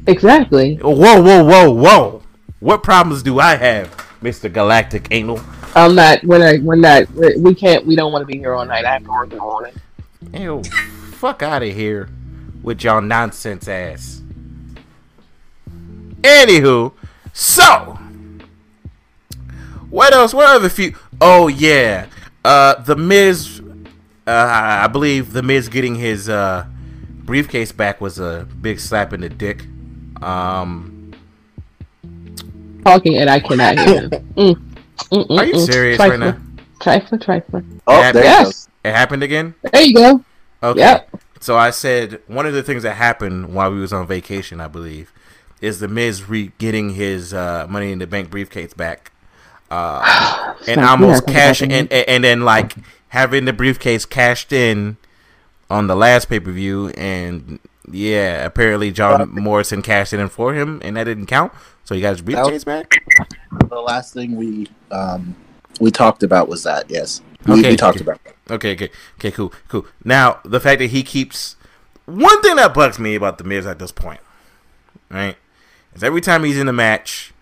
[0.06, 0.76] Exactly.
[0.76, 2.19] Whoa, whoa, whoa, whoa!
[2.60, 5.40] What problems do I have, Mister Galactic Anal?
[5.74, 6.22] I'm not.
[6.22, 6.62] We're not.
[6.62, 7.10] We're not.
[7.12, 7.86] we we can't.
[7.86, 8.84] We don't want to be here all night.
[8.84, 9.74] I have to work in the morning.
[10.34, 10.62] Ew,
[11.12, 12.10] fuck out of here
[12.62, 14.22] with y'all nonsense ass.
[16.20, 16.92] Anywho,
[17.32, 17.98] so
[19.88, 20.34] what else?
[20.34, 20.94] What other few?
[21.18, 22.08] Oh yeah,
[22.44, 23.62] uh, the Miz.
[24.26, 26.66] Uh, I believe the Miz getting his uh
[27.24, 29.64] briefcase back was a big slap in the dick.
[30.22, 30.89] Um,
[32.84, 34.10] Talking and I cannot hear him.
[34.36, 34.54] Mm.
[35.12, 35.66] Mm, mm, are you mm.
[35.72, 36.10] serious Trifler.
[36.10, 36.40] right now?
[36.78, 37.80] Trifler, trifler.
[37.86, 38.68] Oh, Yeah, there yes.
[38.84, 39.54] It happened again.
[39.72, 40.24] There you go.
[40.62, 40.80] Okay.
[40.80, 41.16] Yep.
[41.40, 44.68] So I said one of the things that happened while we was on vacation, I
[44.68, 45.10] believe,
[45.62, 49.10] is the Miz re- getting his uh, Money in the Bank briefcase back,
[49.70, 52.74] uh, and almost yeah, cash fucking- and, and and then like
[53.08, 54.96] having the briefcase cashed in
[55.70, 57.58] on the last pay per view, and
[57.92, 61.52] yeah, apparently John Morrison cashed it in for him, and that didn't count.
[61.84, 63.02] So he got his briefcase back.
[63.68, 65.34] The last thing we um
[65.80, 66.90] we talked about was that.
[66.90, 67.70] Yes, we, Okay.
[67.70, 68.22] we talked about.
[68.24, 68.34] That.
[68.54, 69.86] Okay, okay, okay, cool, cool.
[70.04, 71.56] Now the fact that he keeps
[72.06, 74.20] one thing that bugs me about the Miz at this point,
[75.10, 75.36] right,
[75.94, 77.32] is every time he's in a match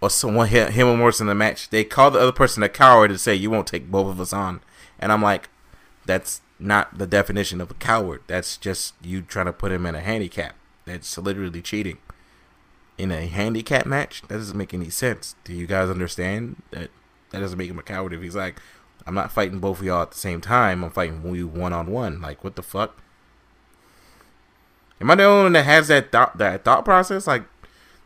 [0.00, 3.10] or someone him or Morrison in the match, they call the other person a coward
[3.10, 4.60] and say you won't take both of us on,
[4.98, 5.48] and I'm like,
[6.04, 8.22] that's not the definition of a coward.
[8.26, 10.56] That's just you trying to put him in a handicap.
[10.86, 11.98] That's literally cheating.
[12.96, 15.34] In a handicap match, that doesn't make any sense.
[15.44, 16.90] Do you guys understand that?
[17.30, 18.60] That doesn't make him a coward if he's like,
[19.06, 20.84] I'm not fighting both of y'all at the same time.
[20.84, 22.20] I'm fighting you one on one.
[22.20, 23.00] Like, what the fuck?
[25.00, 27.26] Am I the only one that has that thought that thought process?
[27.26, 27.44] Like,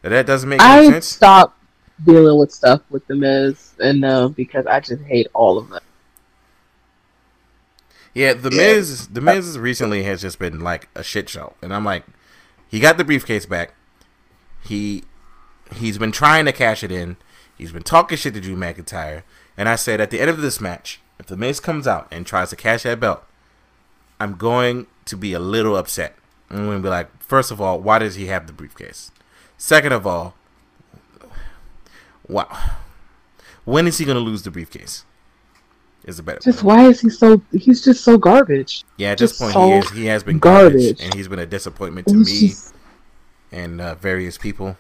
[0.03, 1.07] that that doesn't make any I sense.
[1.07, 1.57] stopped
[2.05, 5.81] dealing with stuff with the Miz and uh, because I just hate all of them.
[8.19, 8.75] Yeah, the Yeah.
[8.75, 12.05] Miz, the Miz recently has just been like a shit show, and I'm like,
[12.67, 13.75] he got the briefcase back.
[14.61, 15.05] He
[15.77, 17.17] he's been trying to cash it in.
[17.57, 19.23] He's been talking shit to Drew McIntyre,
[19.57, 22.27] and I said at the end of this match, if the Miz comes out and
[22.27, 23.23] tries to cash that belt,
[24.19, 26.17] I'm going to be a little upset.
[26.51, 29.13] I'm going to be like, first of all, why does he have the briefcase?
[29.57, 30.35] Second of all,
[32.27, 32.49] wow,
[33.65, 35.05] when is he going to lose the briefcase?
[36.09, 36.41] Is a better.
[36.41, 37.43] Just why is he so?
[37.53, 38.83] He's just so garbage.
[38.97, 39.91] Yeah, at this Just point, so he is.
[39.91, 41.03] He has been garbage, garbage.
[41.03, 42.75] and he's been a disappointment to me just-
[43.53, 44.79] and uh, various people.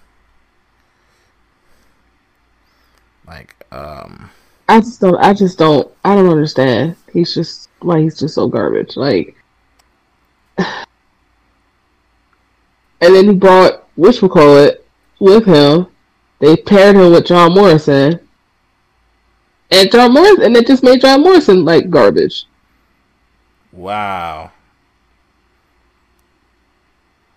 [3.26, 4.30] Like, um,
[4.70, 5.16] I just don't.
[5.16, 5.92] I just don't.
[6.02, 6.96] I don't understand.
[7.12, 8.96] He's just why he's just so garbage.
[8.96, 9.36] Like,
[10.58, 10.86] and
[13.00, 14.82] then he brought which we call it
[15.20, 15.88] with him.
[16.38, 18.18] They paired him with John Morrison,
[19.70, 22.44] and John Morrison, and it just made John Morrison like garbage.
[23.72, 24.50] wow.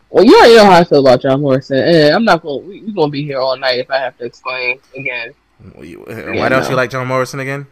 [0.10, 2.63] Well, you already know how I feel about John Morrison, and I'm not going.
[2.70, 5.34] to We're gonna be here all night if I have to explain again.
[5.74, 6.70] Well, you- uh, Why don't no.
[6.70, 7.65] you like John Morrison again?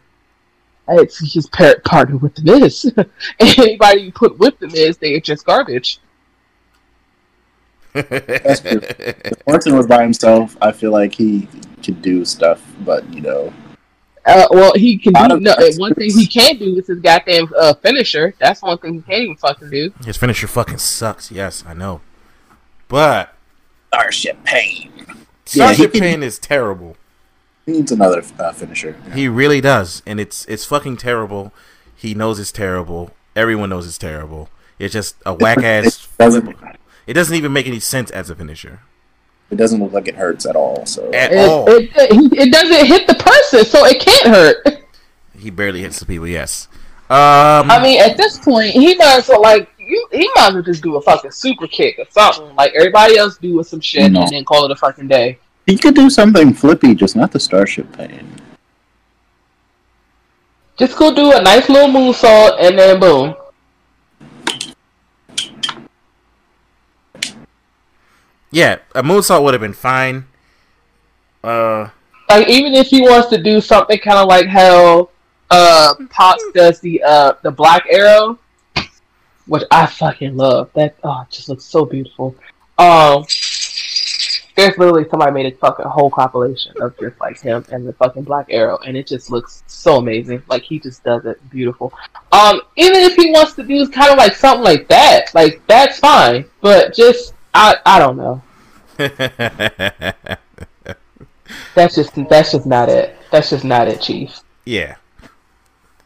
[0.88, 2.90] It's he's par- partnered with the Miz.
[3.38, 5.98] Anybody you put with the Miz, they are just garbage.
[7.92, 8.80] That's true.
[8.98, 11.46] If Morrison was by himself, I feel like he
[11.84, 13.52] could do stuff, but you know,
[14.26, 15.54] Uh, well, he can Lot do no.
[15.76, 18.34] One thing he can't do is his goddamn uh, finisher.
[18.38, 19.92] That's one thing he can't even fucking do.
[20.04, 21.30] His finisher fucking sucks.
[21.30, 22.00] Yes, I know.
[22.88, 23.34] But
[23.88, 24.92] Starship Pain.
[25.46, 26.96] Starship he- Pain is terrible.
[27.66, 28.96] He needs another uh, finisher.
[29.14, 31.52] He really does, and it's it's fucking terrible.
[31.94, 33.12] He knows it's terrible.
[33.36, 34.48] Everyone knows it's terrible.
[34.78, 36.04] It's just a whack ass.
[36.04, 36.56] It doesn't.
[37.06, 38.80] It doesn't even make any sense as a finisher
[39.50, 40.86] It doesn't look like it hurts at all.
[40.86, 41.68] So at It, all.
[41.68, 44.84] it, it, it doesn't hit the person, so it can't hurt.
[45.38, 46.26] he barely hits the people.
[46.28, 46.68] Yes.
[47.10, 47.68] Um.
[47.68, 50.06] I mean, at this point, he might as well like you.
[50.12, 53.36] He might as well just do a fucking super kick or something like everybody else
[53.38, 54.22] do with some shit, No.
[54.22, 55.38] and then call it a fucking day.
[55.66, 58.24] he could do something flippy, just not the Starship Pain.
[60.78, 63.34] Just go do a nice little moonsault, and then boom.
[68.50, 70.26] Yeah, a moonsault would have been fine.
[71.42, 71.88] Uh.
[72.28, 75.10] Like even if he wants to do something kind of like how
[75.50, 78.38] uh Pops does the uh the black arrow,
[79.46, 80.70] which I fucking love.
[80.74, 82.36] That oh, it just looks so beautiful.
[82.78, 83.24] Um,
[84.56, 88.24] there's literally somebody made a fucking whole compilation of just like him and the fucking
[88.24, 90.42] black arrow, and it just looks so amazing.
[90.48, 91.92] Like he just does it beautiful.
[92.32, 95.98] Um, even if he wants to do kind of like something like that, like that's
[95.98, 96.44] fine.
[96.60, 98.42] But just I I don't know.
[101.74, 103.16] That's just that's just not it.
[103.30, 104.40] That's just not it, Chief.
[104.64, 104.96] yeah.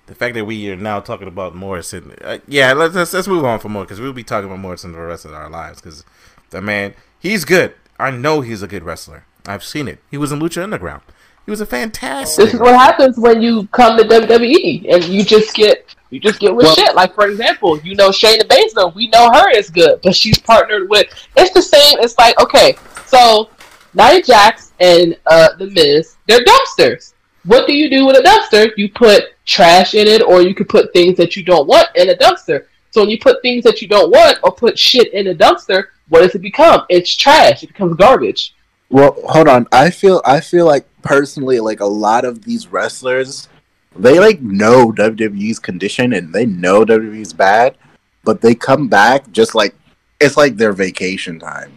[0.07, 3.45] The fact that we are now talking about Morrison, uh, yeah, let's, let's let's move
[3.45, 5.81] on for more because we'll be talking about Morrison for the rest of our lives.
[5.81, 6.05] Because
[6.51, 7.75] the man, he's good.
[7.99, 9.25] I know he's a good wrestler.
[9.47, 10.01] I've seen it.
[10.11, 11.03] He was in Lucha Underground.
[11.45, 12.45] He was a fantastic.
[12.47, 16.41] This is what happens when you come to WWE and you just get you just
[16.41, 16.95] get with Well- shit.
[16.95, 20.89] Like for example, you know Shayna Baszler, we know her is good, but she's partnered
[20.89, 21.07] with.
[21.37, 21.99] It's the same.
[22.01, 22.77] It's like okay,
[23.07, 23.51] so
[23.95, 27.13] Nia Jax and uh, the Miz, they're dumpsters.
[27.45, 28.71] What do you do with a dumpster?
[28.77, 32.09] You put trash in it, or you could put things that you don't want in
[32.09, 32.67] a dumpster.
[32.91, 35.87] So when you put things that you don't want or put shit in a dumpster,
[36.09, 36.87] what does it become?
[36.89, 37.63] It's trash.
[37.63, 38.54] It becomes garbage.
[38.95, 39.67] Well, hold on.
[39.73, 43.49] I feel I feel like personally, like a lot of these wrestlers,
[43.97, 47.77] they like know WWE's condition and they know WWE's bad,
[48.23, 49.75] but they come back just like
[50.21, 51.73] it's like their vacation time.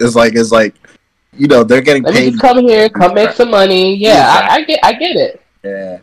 [0.00, 0.74] It's like it's like
[1.32, 2.38] you know they're getting Let paid.
[2.38, 3.96] come here, come make some money.
[3.96, 5.42] Yeah, I, I get, I get it.
[5.64, 6.00] Yeah,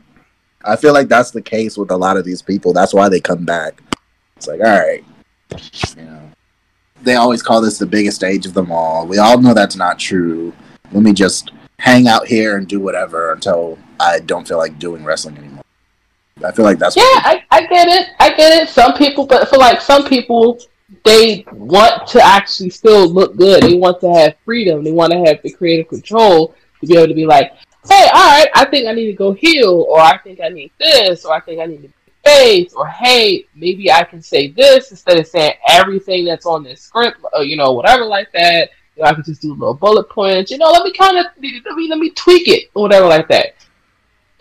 [0.65, 2.73] I feel like that's the case with a lot of these people.
[2.73, 3.79] That's why they come back.
[4.35, 5.03] It's like all right,
[5.95, 6.26] you know,
[7.03, 9.07] they always call this the biggest stage of them all.
[9.07, 10.53] We all know that's not true.
[10.91, 15.03] Let me just hang out here and do whatever until I don't feel like doing
[15.03, 15.63] wrestling anymore.
[16.43, 18.09] I feel like that's Yeah, I, I get it.
[18.19, 18.69] I get it.
[18.69, 20.59] Some people, but for like some people,
[21.03, 23.63] they want to actually still look good.
[23.63, 24.83] They want to have freedom.
[24.83, 27.53] They want to have the creative control to be able to be like,
[27.89, 30.71] hey, all right, I think I need to go heal, or I think I need
[30.79, 31.89] this, or I think I need to
[32.27, 36.81] face, or hey, maybe I can say this instead of saying everything that's on this
[36.81, 38.71] script, or you know, whatever like that.
[38.95, 40.51] You know, I can just do little bullet points.
[40.51, 43.27] You know, let me kind of let me let me tweak it, or whatever like
[43.29, 43.55] that.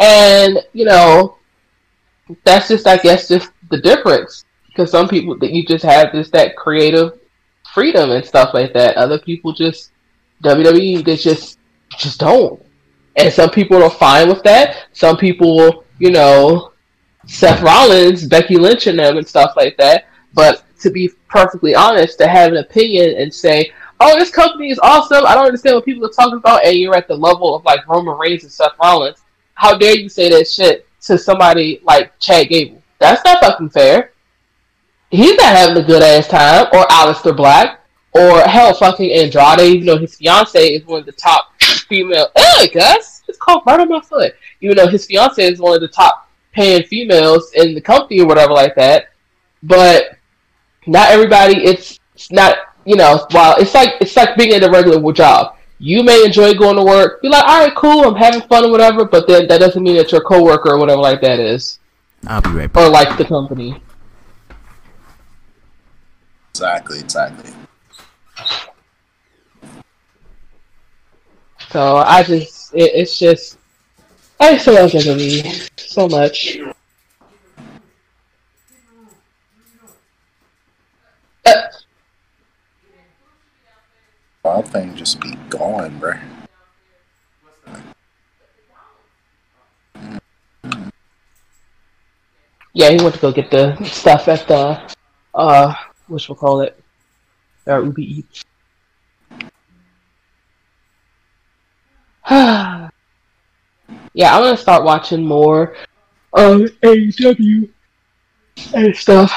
[0.00, 1.36] And you know,
[2.44, 6.30] that's just I guess just the difference because some people that you just have this
[6.30, 7.18] that creative
[7.72, 8.96] freedom and stuff like that.
[8.96, 9.90] Other people just
[10.42, 11.58] WWE they just
[11.98, 12.60] just don't,
[13.16, 14.86] and some people are fine with that.
[14.92, 16.72] Some people, you know,
[17.26, 20.06] Seth Rollins, Becky Lynch, and them and stuff like that.
[20.34, 24.78] But to be perfectly honest, to have an opinion and say, "Oh, this company is
[24.80, 27.64] awesome," I don't understand what people are talking about, and you're at the level of
[27.64, 29.18] like Roman Reigns and Seth Rollins.
[29.54, 32.82] How dare you say that shit to somebody like Chad Gable?
[32.98, 34.12] That's not fucking fair.
[35.10, 37.80] He's not having a good ass time, or Aleister Black,
[38.12, 39.60] or hell, fucking Andrade.
[39.60, 42.28] Even though his fiance is one of the top female.
[42.36, 44.34] Eh, hey, Gus, it's called right on my foot.
[44.60, 46.25] Even though his fiance is one of the top
[46.56, 49.10] paying females in the company or whatever like that,
[49.62, 50.16] but
[50.86, 51.62] not everybody.
[51.64, 53.26] It's, it's not you know.
[53.30, 55.52] While it's like it's like being in a regular job.
[55.78, 57.20] You may enjoy going to work.
[57.22, 59.96] You're like, all right, cool, I'm having fun or whatever, but then that doesn't mean
[59.96, 61.80] that your coworker or whatever like that is,
[62.26, 62.82] I'll be right back.
[62.82, 63.78] or like the company.
[66.48, 67.52] exactly exactly.
[71.68, 73.58] So I just, it, it's just,
[74.38, 76.58] I just love WWE so much.
[81.46, 81.62] Uh,
[84.42, 86.20] Wild thing just be going, bruh.
[92.74, 94.94] yeah, he went to go get the stuff at the,
[95.34, 95.74] uh,
[96.08, 96.78] what we'll call it,
[97.66, 98.44] uh, Ubi Eats.
[104.16, 105.76] yeah, I'm gonna start watching more
[106.32, 107.68] um AEW
[108.74, 109.32] and stuff.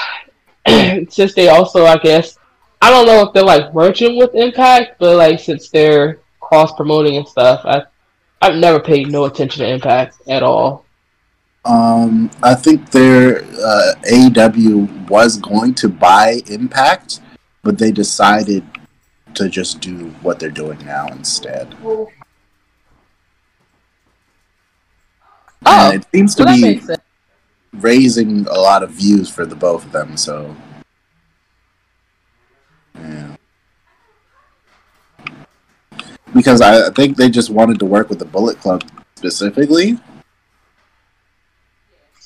[1.09, 2.37] Since they also, I guess,
[2.81, 7.17] I don't know if they're like merging with Impact, but like since they're cross promoting
[7.17, 7.83] and stuff, I
[8.41, 10.85] I've never paid no attention to Impact at all.
[11.65, 17.19] Um, I think their uh, AEW was going to buy Impact,
[17.63, 18.63] but they decided
[19.33, 21.75] to just do what they're doing now instead.
[25.65, 26.81] Oh, and it seems to that be
[27.79, 30.17] raising a lot of views for the both of them.
[30.17, 30.55] So,
[32.95, 33.35] yeah.
[36.33, 38.83] Because I I think they just wanted to work with the Bullet Club
[39.15, 39.99] specifically.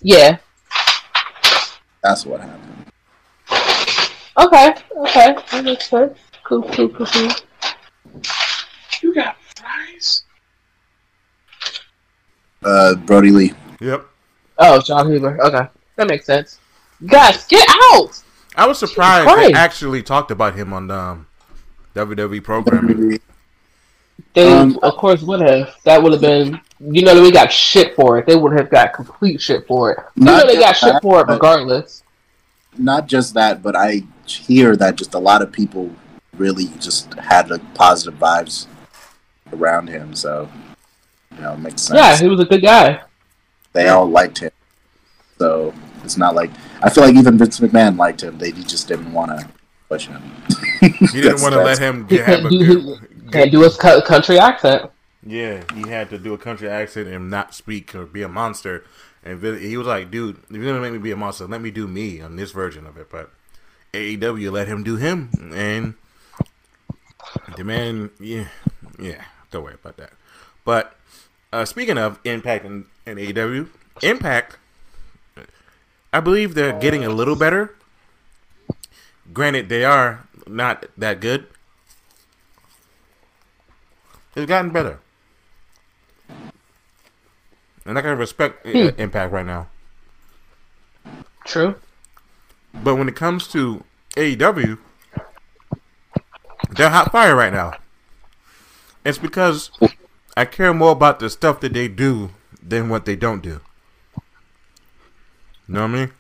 [0.02, 0.38] Yeah.
[2.04, 2.92] That's what happened.
[4.38, 4.74] Okay.
[4.98, 5.36] Okay.
[5.52, 6.18] That makes sense.
[6.44, 6.64] Cool.
[6.64, 6.90] Cool.
[6.90, 7.06] Cool.
[7.06, 7.32] Cool.
[9.02, 10.24] You got fries?
[12.64, 13.54] Uh, Brodie Lee.
[13.80, 14.06] Yep.
[14.58, 15.42] Oh, Jon Huber.
[15.44, 16.60] Okay, that makes sense.
[17.06, 18.22] Guys, get out!
[18.56, 19.54] I was surprised Christ.
[19.54, 21.28] they actually talked about him on um,
[21.96, 23.20] WWE programming.
[24.34, 25.76] They, Um, of course, would have.
[25.84, 26.60] That would have been.
[26.80, 28.26] You know, we got shit for it.
[28.26, 30.00] They would have got complete shit for it.
[30.16, 32.04] You know, they got shit that, for it regardless.
[32.78, 35.92] Not just that, but I hear that just a lot of people
[36.38, 38.68] really just had like, positive vibes
[39.52, 40.16] around him.
[40.16, 40.50] So,
[41.36, 41.98] you know, it makes sense.
[41.98, 43.02] Yeah, he was a good guy.
[43.74, 44.52] they all liked him.
[45.38, 45.74] So
[46.04, 48.38] it's not like I feel like even Vince McMahon liked him.
[48.38, 49.50] They just didn't want to
[49.90, 50.22] push him.
[50.82, 53.62] You didn't want to let him He get, have can't a do good, Can't do
[53.62, 54.92] his country accent.
[55.26, 58.84] Yeah, he had to do a country accent and not speak or be a monster.
[59.24, 61.72] And he was like, "Dude, if you're gonna make me be a monster, let me
[61.72, 63.32] do me on this version of it." But
[63.94, 65.94] AEW let him do him, and
[67.56, 68.48] the man, yeah,
[69.00, 70.12] yeah, don't worry about that.
[70.66, 70.96] But
[71.54, 73.70] uh, speaking of Impact and, and AEW,
[74.02, 74.58] Impact,
[76.12, 77.76] I believe they're getting a little better.
[79.32, 81.46] Granted, they are not that good.
[84.36, 85.00] It's gotten better.
[87.86, 89.68] And I can respect uh, Impact right now.
[91.46, 91.76] True.
[92.74, 93.84] But when it comes to
[94.16, 94.80] AEW,
[96.72, 97.74] they're hot fire right now.
[99.06, 99.70] It's because
[100.36, 102.32] I care more about the stuff that they do
[102.62, 103.62] than what they don't do.
[105.68, 106.12] You know what I mean?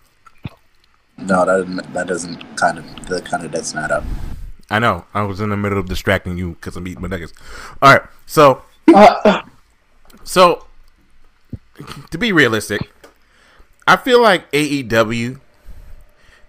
[1.17, 4.03] No, that doesn't, that doesn't kind of that kind of doesn't add up.
[4.69, 5.05] I know.
[5.13, 7.33] I was in the middle of distracting you because I'm eating my nuggets.
[7.81, 8.01] All right.
[8.25, 9.41] So, Uh,
[10.23, 10.65] so
[12.09, 12.91] to be realistic,
[13.87, 15.39] I feel like AEW.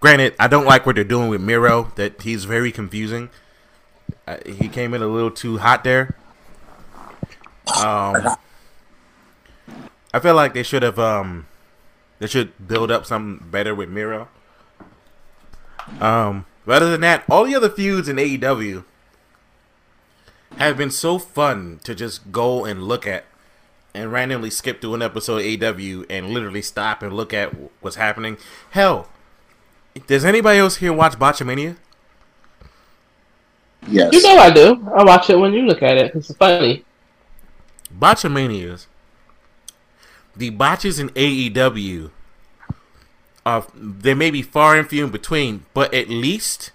[0.00, 1.92] Granted, I don't like what they're doing with Miro.
[1.96, 3.30] That he's very confusing.
[4.26, 6.16] Uh, he came in a little too hot there.
[7.68, 8.36] Um,
[10.12, 10.98] I feel like they should have.
[10.98, 11.46] Um,
[12.18, 14.28] they should build up something better with Miro.
[16.00, 18.84] Um, but other than that, all the other feuds in AEW
[20.56, 23.24] have been so fun to just go and look at
[23.92, 27.96] and randomly skip through an episode of AEW and literally stop and look at what's
[27.96, 28.36] happening.
[28.70, 29.08] Hell,
[30.06, 31.76] does anybody else here watch Botchamania?
[33.86, 34.12] Yes.
[34.12, 34.88] you know I do.
[34.96, 36.14] I watch it when you look at it.
[36.14, 36.84] It's funny.
[37.98, 38.86] Botchamanias,
[40.36, 42.10] the botches in AEW,
[43.46, 46.72] are they may be far and few in between, but at least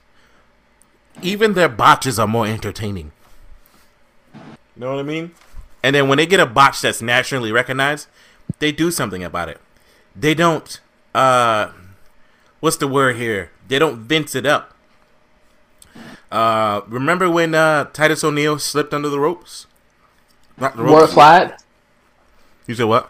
[1.22, 3.12] even their botches are more entertaining.
[4.34, 4.42] You
[4.86, 5.32] know what I mean?
[5.84, 8.08] And then when they get a botch that's nationally recognized,
[8.60, 9.60] they do something about it.
[10.16, 10.80] They don't
[11.14, 11.72] uh
[12.60, 13.52] what's the word here?
[13.68, 14.74] They don't vince it up.
[16.32, 19.66] Uh remember when uh Titus O'Neil slipped under the ropes?
[20.60, 21.14] Not the Wore ropes.
[22.68, 23.10] You said what?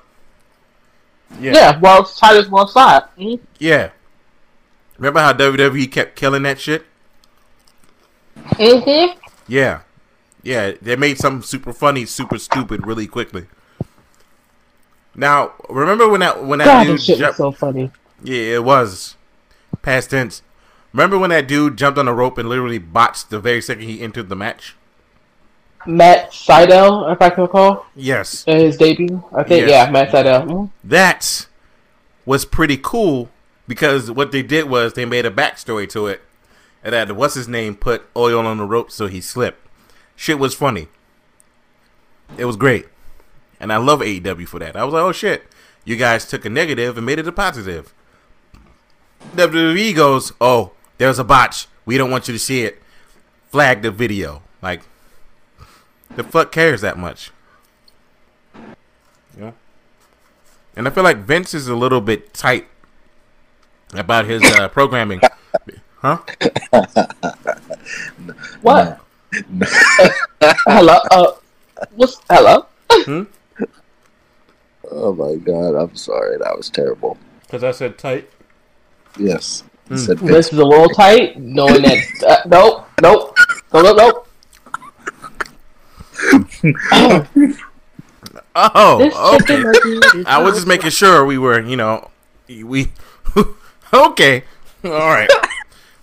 [1.39, 1.54] Yeah.
[1.54, 3.16] Yeah, well, Titus wore flat.
[3.18, 3.39] Mhm.
[3.60, 3.89] Yeah.
[4.97, 6.86] Remember how WWE kept killing that shit?
[8.54, 9.16] Mhm.
[9.47, 9.80] Yeah.
[10.43, 13.45] Yeah, they made something super funny, super stupid really quickly.
[15.16, 17.91] Now, remember when that when that God, dude this shit was jumped, so funny.
[18.24, 19.16] Yeah, it was.
[19.82, 20.41] Past tense.
[20.93, 24.02] Remember when that dude jumped on a rope and literally botched the very second he
[24.02, 24.76] entered the match?
[25.86, 28.43] Matt Sydal, if I can recall, Yes.
[28.45, 29.23] his debut.
[29.36, 29.69] I think, Yes.
[29.88, 30.45] yeah, Matt Sydal.
[30.47, 30.69] Mhm.
[30.84, 31.47] That
[32.25, 33.30] was pretty cool
[33.67, 36.21] because what they did was they made a backstory to it.
[36.84, 39.65] And that what's his name put oil on the rope so he slipped.
[40.15, 40.88] Shit was funny.
[42.38, 42.88] It was great.
[43.59, 44.75] And I love AEW for that.
[44.75, 45.43] I was like, oh shit.
[45.86, 47.93] You guys took a negative and made it a positive.
[49.36, 51.67] WWE goes, oh, there's a botch.
[51.86, 52.82] We don't want you to see it.
[53.51, 54.41] Flag the video.
[54.61, 54.82] Like,
[56.16, 57.32] the fuck cares that much?
[59.39, 59.51] Yeah.
[60.76, 62.68] And I feel like Vince is a little bit tight
[63.93, 65.22] about his uh, programming.
[66.01, 66.20] Huh?
[68.62, 69.01] What?
[70.66, 70.97] hello.
[71.12, 71.32] Uh,
[71.95, 72.66] what's hello?
[74.91, 76.38] Oh my god, I'm sorry.
[76.38, 77.18] That was terrible.
[77.41, 78.30] Because I said tight.
[79.18, 79.64] Yes.
[79.89, 79.97] He Hmm.
[79.97, 82.24] said This is a little tight, knowing that.
[82.26, 83.36] Uh, nope, nope,
[83.74, 84.28] nope, nope,
[86.63, 87.28] nope.
[88.55, 89.63] Oh, okay.
[90.26, 92.09] I was just making sure we were, you know,
[92.47, 92.91] we.
[93.93, 94.43] okay,
[94.84, 95.30] all right.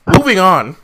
[0.06, 0.76] Moving on.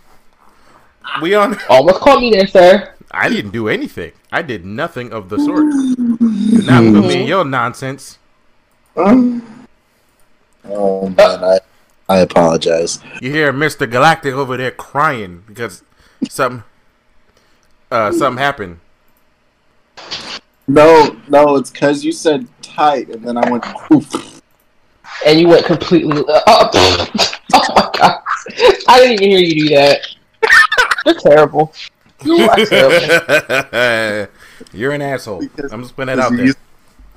[1.21, 1.59] We on.
[1.69, 2.95] almost caught me there, sir.
[3.11, 4.13] I didn't do anything.
[4.31, 5.67] I did nothing of the sort.
[5.99, 8.19] Do not put me in your nonsense.
[8.97, 9.43] Oh
[11.09, 11.59] man, I
[12.09, 12.99] I apologize.
[13.21, 13.91] You hear Mr.
[13.91, 15.83] Galactic over there crying because
[16.29, 16.65] something,
[17.91, 18.81] uh, something happened.
[20.69, 24.41] No, no, it's because you said tight, and then I went poof.
[25.27, 26.19] And you went completely.
[26.19, 26.71] Uh, oh,
[27.55, 28.21] oh my god!
[28.89, 30.01] I didn't even hear you do that.
[31.05, 31.73] You're terrible.
[32.25, 34.33] You are terrible.
[34.73, 35.41] You're an asshole.
[35.41, 36.47] Because- I'm just putting that out there.
[36.47, 36.59] used,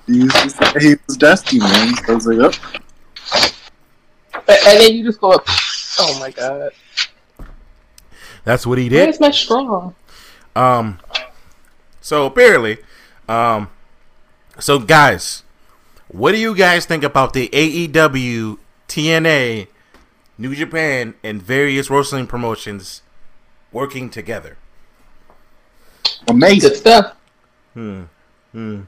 [0.08, 1.96] you used to say he was dusty, man.
[1.96, 3.52] So I was like, oh.
[4.48, 5.46] And then you just go up.
[6.00, 6.72] Oh my god!
[8.44, 9.06] That's what he did.
[9.06, 9.94] Where's my straw?
[10.56, 11.00] Um,
[12.06, 12.78] so apparently,
[13.28, 13.72] um,
[14.60, 15.42] so guys,
[16.08, 19.66] what do you guys think about the AEW, TNA,
[20.38, 23.02] New Japan, and various wrestling promotions
[23.72, 24.60] working together?
[26.28, 26.76] amazing.
[26.76, 27.16] Stuff.
[27.74, 28.04] Hmm.
[28.52, 28.82] Hmm.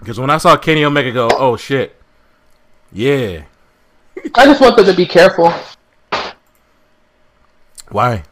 [0.00, 1.94] Because when I saw Kenny Omega go, oh shit,
[2.90, 3.44] yeah,
[4.34, 5.52] I just want them to be careful.
[7.90, 8.24] why?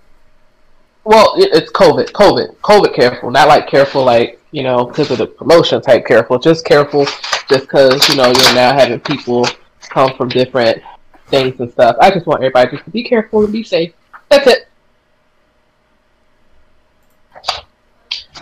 [1.06, 2.10] Well, it's COVID.
[2.10, 2.56] COVID.
[2.56, 3.30] COVID careful.
[3.30, 6.36] Not like careful, like, you know, because of the promotion type careful.
[6.36, 7.04] Just careful
[7.48, 9.46] just because, you know, you're now having people
[9.82, 10.82] come from different
[11.28, 11.94] things and stuff.
[12.00, 13.92] I just want everybody just to be careful and be safe.
[14.30, 14.68] That's it.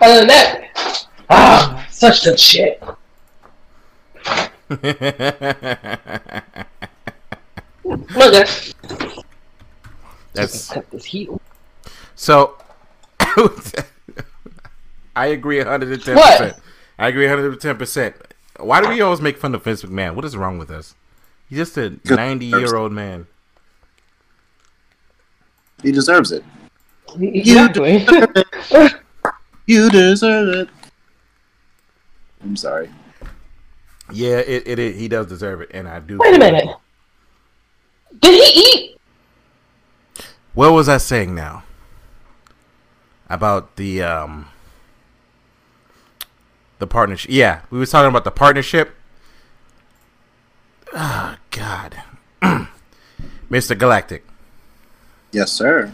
[0.01, 2.83] Other than that, ah, such good shit.
[4.71, 4.83] Look
[8.35, 8.75] at
[10.33, 11.29] That's cut this heat.
[12.15, 12.57] So,
[15.17, 16.15] I agree 110%.
[16.17, 16.61] What?
[16.99, 18.15] I agree 110%.
[18.59, 20.15] Why do we always make fun of Vince McMahon?
[20.15, 20.95] What is wrong with us?
[21.49, 23.27] He's just a 90 year old man.
[25.83, 26.45] He deserves it.
[27.19, 28.07] Exactly.
[29.67, 30.69] You deserve it.
[32.43, 32.91] I'm sorry.
[34.12, 36.19] Yeah, it, it, it he does deserve it, and I do.
[36.19, 36.69] Wait a minute.
[38.19, 38.97] Did he eat?
[40.53, 41.65] What was I saying now?
[43.29, 44.49] About the um
[46.79, 47.31] the partnership.
[47.31, 48.95] Yeah, we was talking about the partnership.
[50.93, 52.03] Oh God,
[53.51, 53.77] Mr.
[53.79, 54.25] Galactic.
[55.33, 55.93] Yes, sir.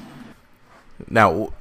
[1.09, 1.53] Now,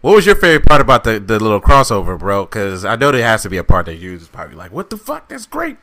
[0.00, 2.44] what was your favorite part about the, the little crossover, bro?
[2.44, 4.90] Because I know there has to be a part that you was probably like, "What
[4.90, 5.28] the fuck?
[5.28, 5.76] That's great."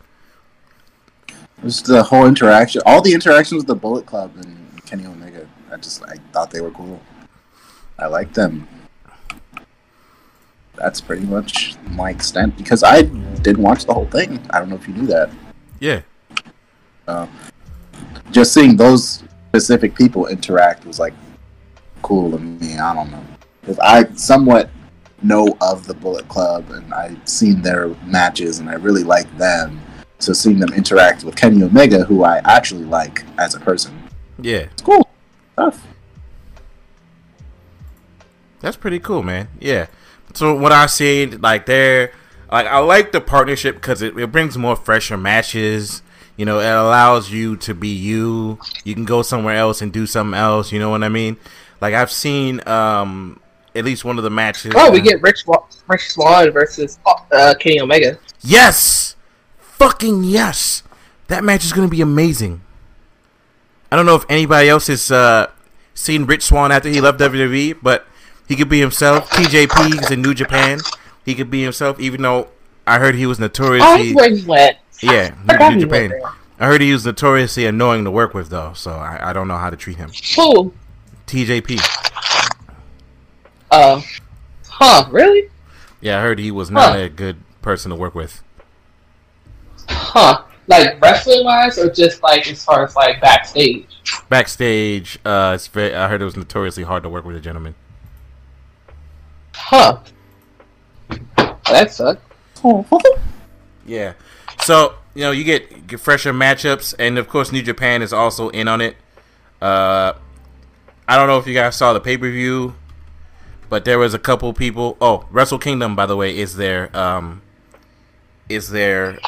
[1.64, 5.48] Just the whole interaction, all the interactions with the Bullet Club and Kenny Omega.
[5.72, 7.00] I just I thought they were cool.
[8.00, 8.68] I like them.
[10.76, 14.40] That's pretty much my extent because I didn't watch the whole thing.
[14.52, 15.32] I don't know if you knew that.
[15.80, 16.02] Yeah,
[17.08, 17.30] um,
[18.32, 21.14] Just seeing those specific people interact was like
[22.02, 22.78] cool to me.
[22.78, 23.24] I don't know
[23.62, 24.70] because I somewhat
[25.24, 29.82] know of the Bullet Club and I've seen their matches and I really like them.
[30.20, 33.98] So seeing them interact with Kenny Omega, who I actually like as a person,
[34.42, 35.08] yeah, it's cool
[35.54, 35.86] stuff.
[38.60, 39.48] That's pretty cool, man.
[39.60, 39.88] Yeah.
[40.34, 42.12] So what I see, like, there,
[42.52, 46.02] like, I like the partnership because it, it brings more fresher matches.
[46.36, 48.60] You know, it allows you to be you.
[48.84, 50.72] You can go somewhere else and do something else.
[50.72, 51.38] You know what I mean?
[51.82, 53.40] Like, I've seen um
[53.78, 54.74] at least one of the matches.
[54.76, 55.44] Oh, we get Rich
[55.88, 57.00] Rich Swann versus
[57.32, 58.18] uh, Kenny Omega.
[58.42, 59.16] Yes!
[59.60, 60.84] Fucking yes!
[61.28, 62.62] That match is going to be amazing.
[63.92, 65.52] I don't know if anybody else has uh,
[65.94, 68.08] seen Rich Swann after he left WWE, but
[68.48, 69.30] he could be himself.
[69.32, 70.80] TJP is in New Japan.
[71.26, 72.48] He could be himself, even though
[72.86, 74.14] I heard he was Oh, notoriously.
[74.14, 74.78] where he went.
[75.02, 76.14] yeah, New, New Japan.
[76.60, 79.58] I heard he was notoriously annoying to work with, though, so I, I don't know
[79.58, 80.12] how to treat him.
[80.36, 80.74] Who?
[81.28, 81.80] TJP.
[83.70, 84.02] Uh,
[84.68, 85.08] huh?
[85.12, 85.50] Really?
[86.02, 87.00] Yeah, I heard he was not Huh.
[87.04, 88.42] a good person to work with.
[89.90, 90.44] Huh?
[90.68, 93.86] Like wrestling wise, or just like as far as like backstage?
[94.30, 97.76] Backstage, uh, it's very, I heard it was notoriously hard to work with a gentleman.
[99.58, 100.00] Huh?
[101.70, 102.22] That sucks.
[103.86, 104.14] Yeah.
[104.64, 108.50] So, you know, you get, get fresher matchups, and of course, New Japan is also
[108.50, 108.98] in on it.
[109.62, 110.12] Uh,
[111.08, 112.76] I don't know if you guys saw the pay per view,
[113.70, 114.98] but there was a couple people.
[115.00, 117.42] Oh, Wrestle Kingdom, by the way, is their um,
[118.50, 119.20] is their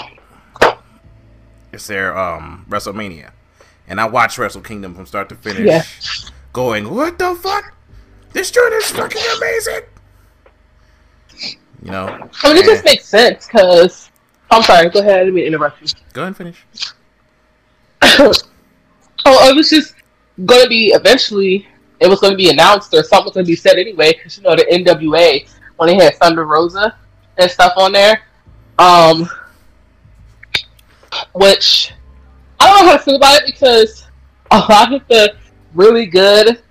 [1.71, 3.31] is their um WrestleMania,
[3.87, 5.83] and I watched Wrestle Kingdom from start to finish, Yeah.
[6.51, 7.73] going, "What the fuck?
[8.33, 9.81] This joint is fucking amazing."
[11.83, 12.07] You know,
[12.43, 14.09] I mean, it just makes sense because.
[14.51, 14.89] I'm sorry.
[14.89, 15.15] Go ahead.
[15.15, 15.87] I didn't mean interrupt you.
[16.13, 16.65] go ahead and finish.
[19.25, 19.95] Oh, it was just
[20.45, 21.67] going to be eventually.
[21.99, 24.37] It was going to be announced or something was going to be said anyway, because
[24.37, 26.95] you know the NWA when they had Thunder Rosa
[27.37, 28.23] and stuff on there,
[28.79, 29.29] um,
[31.33, 31.93] which
[32.59, 34.05] I don't know how to feel about it because
[34.51, 35.35] a lot of the
[35.73, 36.61] really good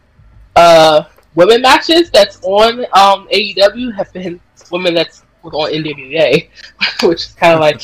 [0.56, 1.04] uh,
[1.34, 4.40] women matches that's on um, AEW have been
[4.70, 6.48] women that's on NWA,
[7.02, 7.80] which is kind of like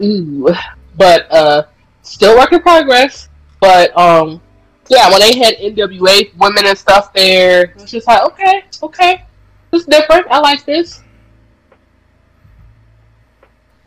[0.02, 0.54] ooh,
[0.96, 1.64] but uh,
[2.02, 3.28] still work in progress.
[3.60, 4.40] But um,
[4.88, 9.24] yeah, when they had NWA women and stuff there, it was just like, okay, okay,
[9.72, 10.26] it's different.
[10.28, 11.02] I like this.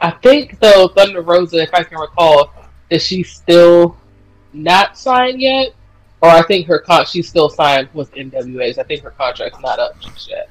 [0.01, 2.53] I think though Thunder Rosa, if I can recall,
[2.89, 3.97] is she still
[4.53, 5.73] not signed yet?
[6.21, 8.77] Or I think her con she's still signed with NWA's.
[8.77, 10.49] I think her contract's not up just yet.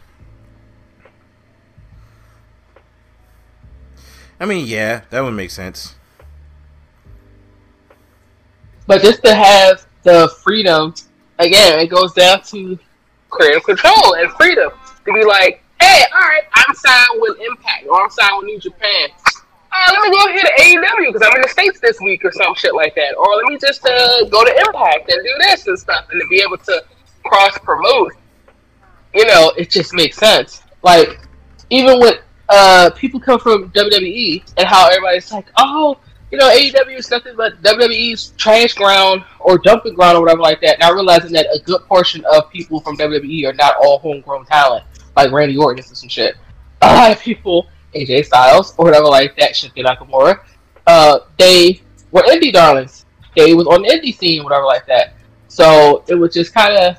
[4.40, 5.94] I mean, yeah, that would make sense.
[8.86, 10.94] But just to have the freedom,
[11.38, 12.78] again, it goes down to
[13.30, 14.70] creative control and freedom
[15.04, 18.60] to be like, hey, all right, I'm signed with Impact or I'm signed with New
[18.60, 19.08] Japan.
[19.70, 22.32] Uh, let me go here to AEW because I'm in the States this week or
[22.32, 23.14] some shit like that.
[23.16, 26.26] Or let me just uh, go to Impact and do this and stuff and to
[26.28, 26.84] be able to
[27.24, 28.12] cross promote.
[29.14, 30.62] You know, it just makes sense.
[30.82, 31.20] Like,
[31.70, 35.98] even with uh, people come from WWE and how everybody's like, oh,
[36.30, 40.60] you know, AEW is nothing but WWE's trash ground or dumping ground or whatever like
[40.60, 40.78] that.
[40.78, 44.84] Now realizing that a good portion of people from WWE are not all homegrown talent,
[45.16, 46.36] like Randy Orton and some shit.
[46.82, 50.40] A lot of people, AJ Styles or whatever like that, Shinsuke Nakamura,
[50.86, 51.80] uh, they
[52.12, 53.06] were indie darlings.
[53.36, 55.14] They was on the indie scene, whatever like that.
[55.48, 56.96] So it was just kind of,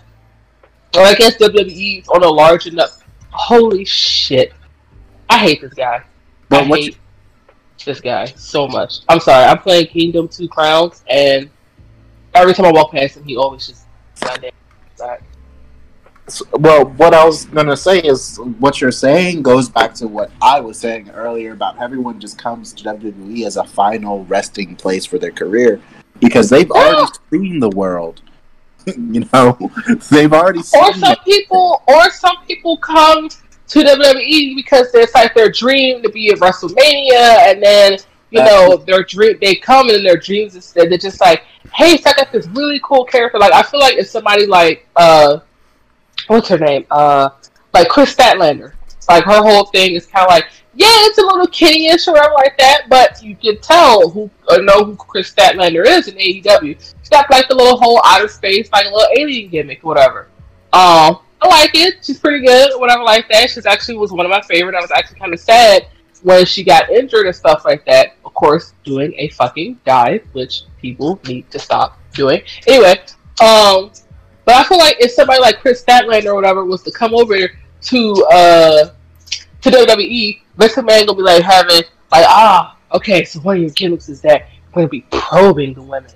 [0.93, 3.03] well, I guess WWE's on a large enough.
[3.31, 4.53] Holy shit!
[5.29, 6.03] I hate this guy.
[6.49, 6.97] But I hate
[7.85, 8.99] this guy so much.
[9.07, 9.45] I'm sorry.
[9.45, 11.49] I'm playing Kingdom Two Crowns, and
[12.33, 14.51] every time I walk past him, he always just Sunday.
[16.51, 20.59] Well, what I was gonna say is what you're saying goes back to what I
[20.59, 25.17] was saying earlier about everyone just comes to WWE as a final resting place for
[25.17, 25.81] their career
[26.19, 28.21] because they've already seen the world.
[28.85, 29.57] you know,
[30.11, 30.83] they've already seen.
[30.83, 31.23] Or some it.
[31.25, 33.29] people, or some people come
[33.69, 37.97] to WWE because it's like their dream to be at WrestleMania, and then
[38.31, 39.37] you know their dream.
[39.39, 40.89] They come and their dreams instead.
[40.89, 41.43] they're just like,
[41.73, 43.39] hey, so I got this really cool character.
[43.39, 45.39] Like I feel like if somebody like uh,
[46.27, 46.85] what's her name?
[46.89, 47.29] Uh,
[47.73, 48.73] like Kris Statlander.
[49.07, 50.45] Like her whole thing is kind of like,
[50.75, 54.61] yeah, it's a little kiddie-ish or whatever like that, but you can tell who or
[54.61, 56.79] know who Kris Statlander is in AEW.
[56.79, 60.27] She's got like the little whole outer space, like a little alien gimmick, whatever.
[60.73, 62.05] Um, I like it.
[62.05, 63.49] She's pretty good, whatever like that.
[63.49, 64.75] She's actually was one of my favorite.
[64.75, 65.87] I was actually kind of sad
[66.23, 68.15] when she got injured and stuff like that.
[68.25, 72.41] Of course, doing a fucking dive, which people need to stop doing.
[72.67, 72.99] Anyway,
[73.41, 73.91] um,
[74.45, 77.37] but I feel like if somebody like Kris Statlander or whatever was to come over
[77.37, 78.89] to uh
[79.61, 83.71] to WWE, Vince McMahon gonna be like having like ah okay, so one of your
[83.71, 86.11] gimmicks is that you're gonna be probing the women.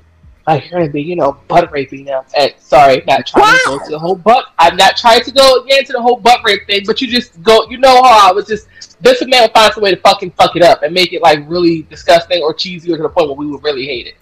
[0.46, 2.24] Like you're gonna be, you know, butt raping them.
[2.38, 4.48] And sorry, not trying to go to the whole butt.
[4.60, 7.42] I'm not trying to go again to the whole butt rape thing, but you just
[7.44, 7.66] go.
[7.70, 8.68] You know how I was just
[9.04, 11.40] Vince McMahon would find some way to fucking fuck it up and make it like
[11.48, 14.16] really disgusting or cheesy or to the point where we would really hate it.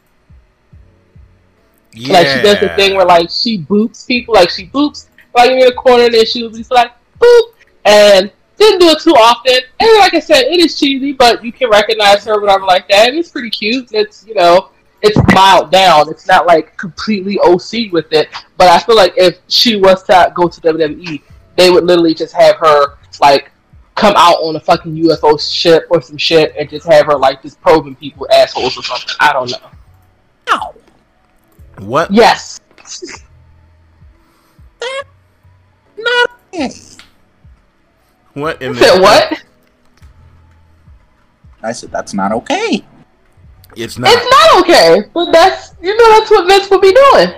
[1.93, 2.13] Yeah.
[2.13, 5.59] Like she does the thing where like she boops people, like she boops like in
[5.59, 7.43] the corner and then she would just like boop
[7.85, 9.59] and didn't do it too often.
[9.79, 13.09] And like I said, it is cheesy, but you can recognize her, whatever like that.
[13.09, 13.89] And it's pretty cute.
[13.91, 14.69] It's you know,
[15.01, 16.09] it's mild down.
[16.09, 18.29] It's not like completely OC with it.
[18.57, 21.21] But I feel like if she was to go to WWE,
[21.55, 23.51] they would literally just have her like
[23.95, 27.41] come out on a fucking UFO ship or some shit and just have her like
[27.41, 29.15] just probing people assholes or something.
[29.19, 29.69] I don't know.
[30.49, 30.75] Ow.
[31.79, 32.11] What?
[32.11, 32.59] Yes.
[35.97, 36.71] Not okay.
[38.33, 39.43] What in You said the what?
[41.63, 42.83] I said that's not okay.
[43.75, 44.09] It's not.
[44.11, 47.33] It's not okay, but that's you know that's what Vince would be doing.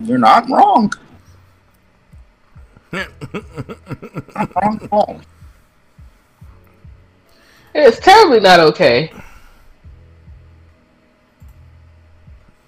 [0.00, 0.92] You're not wrong.
[2.92, 5.20] Not wrong at.
[7.74, 9.12] It's terribly not okay.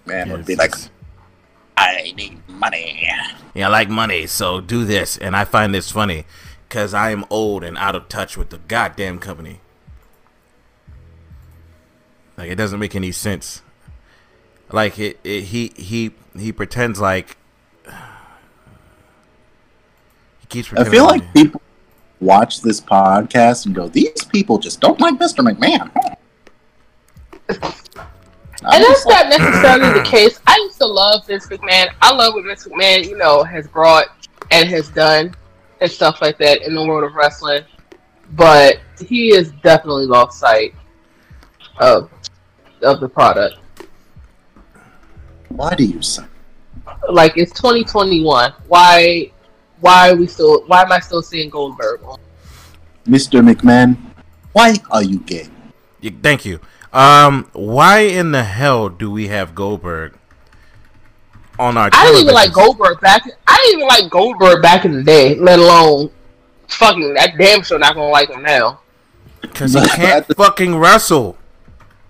[0.04, 0.74] Man, it would be like
[1.76, 3.08] I need money.
[3.54, 5.16] Yeah, I like money, so do this.
[5.16, 6.24] And I find this funny
[6.68, 9.60] because I am old and out of touch with the goddamn company.
[12.36, 13.62] Like it doesn't make any sense.
[14.70, 17.36] Like it, it he he he pretends like
[20.40, 20.72] he keeps.
[20.72, 21.62] I feel like people
[22.20, 25.46] watch this podcast and go, "These people just don't like Mr.
[25.46, 25.90] McMahon."
[27.48, 27.68] Hmm.
[28.68, 30.40] And that's like, not necessarily the case.
[30.46, 31.92] I used to love Vince McMahon.
[32.02, 34.06] I love what Vince McMahon, you know, has brought
[34.50, 35.34] and has done
[35.80, 37.62] and stuff like that in the world of wrestling.
[38.32, 40.74] But he has definitely lost sight
[41.78, 42.10] of
[42.82, 43.56] of the product.
[45.48, 46.24] why do you say?
[47.10, 48.52] Like it's 2021.
[48.68, 49.30] Why
[49.80, 52.00] why are we still why am I still seeing Goldberg?
[53.06, 53.40] Mr.
[53.40, 53.96] McMahon,
[54.52, 55.48] why are you gay?
[56.02, 56.60] Y- Thank you.
[56.92, 60.14] Um, why in the hell do we have Goldberg
[61.58, 61.90] on our?
[61.92, 62.52] I didn't even like?
[62.52, 63.22] Goldberg back.
[63.46, 65.34] I didn't even like Goldberg back in the day.
[65.36, 66.10] Let alone
[66.68, 68.80] fucking that damn sure not gonna like him now.
[69.40, 71.36] because he can't fucking wrestle.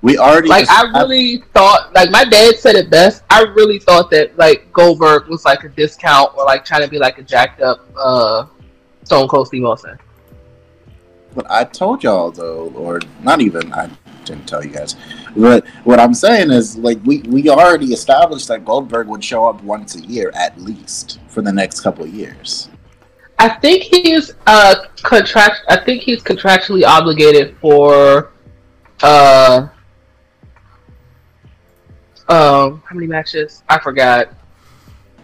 [0.07, 3.25] We already Like I established- really thought, like my dad said it best.
[3.29, 6.97] I really thought that like Goldberg was like a discount or like trying to be
[6.97, 8.47] like a jacked up uh
[9.03, 9.99] Stone Cold Steve Austin.
[11.35, 13.91] But I told y'all though, or not even I
[14.25, 14.95] didn't tell you guys.
[15.37, 19.61] But what I'm saying is like we, we already established that Goldberg would show up
[19.65, 22.69] once a year at least for the next couple of years.
[23.41, 25.63] I think he's uh contract.
[25.69, 28.31] I think he's contractually obligated for
[29.03, 29.67] uh
[32.29, 33.63] um how many matches?
[33.69, 34.33] I forgot.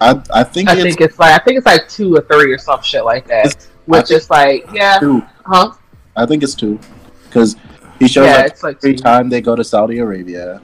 [0.01, 2.53] I I think I it's think it's like I think it's like two or three
[2.53, 3.67] or some shit like that.
[3.87, 5.23] Which think- is like yeah, two.
[5.45, 5.73] huh?
[6.17, 6.79] I think it's two.
[7.25, 7.57] Because
[7.99, 9.03] he shows Yeah, up it's like every two.
[9.03, 10.61] time they go to Saudi Arabia.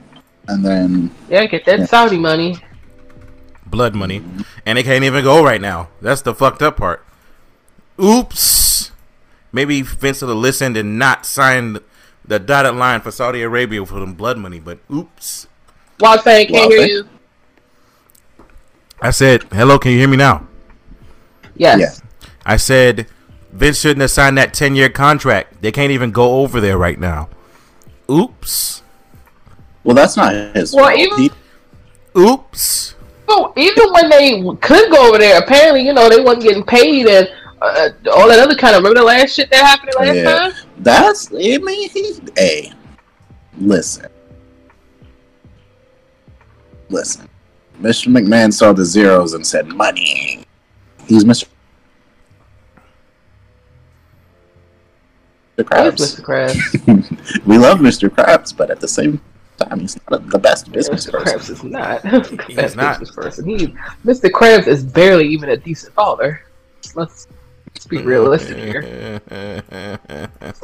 [0.47, 1.85] And then Yeah, get that Yeah.
[1.85, 2.57] Saudi money.
[3.65, 4.23] Blood money,
[4.65, 5.89] and they can't even go right now.
[6.01, 7.05] That's the fucked up part.
[8.01, 8.91] Oops.
[9.51, 11.79] Maybe Vince would have listened and not signed
[12.25, 15.47] the dotted line for Saudi Arabia for them blood money, but oops.
[15.99, 16.89] Wild fan, can't Wild hear Fan?
[16.89, 17.09] you.
[19.01, 20.47] I said, hello, can you hear me now?
[21.55, 21.79] Yes.
[21.79, 22.29] Yeah.
[22.45, 23.07] I said,
[23.51, 25.61] Vince shouldn't have signed that 10 year contract.
[25.61, 27.29] They can't even go over there right now.
[28.09, 28.81] Oops.
[29.83, 30.99] well that's not his Well, fault.
[31.19, 31.35] even-
[32.17, 32.95] Oops.
[33.29, 37.05] So even when they could go over there, apparently you know they wasn't getting paid
[37.07, 37.29] and
[37.61, 38.81] uh, all that other kind of.
[38.81, 40.23] Remember the last shit that happened last Yeah.
[40.49, 40.51] time?
[40.79, 42.73] that's I mean he hey
[43.59, 44.07] listen.
[46.89, 47.29] Listen.
[47.81, 48.07] Mr.
[48.07, 50.43] McMahon saw the zeros and said money.
[51.05, 51.47] He's Mr.
[55.57, 55.63] Mr.
[55.65, 56.19] Krabs.
[56.19, 56.21] Mr.
[56.21, 57.45] Krabs?
[57.45, 58.09] we love Mr.
[58.09, 59.21] Krabs, but at the same
[59.57, 61.11] time, he's not the best business Mr.
[61.23, 61.39] person.
[61.39, 62.99] Krabs is not the He's best not.
[62.99, 63.45] business person.
[63.45, 63.67] He,
[64.05, 64.29] Mr.
[64.29, 66.43] Krabs is barely even a decent father.
[66.95, 67.27] Let's,
[67.73, 69.21] let's be realistic here.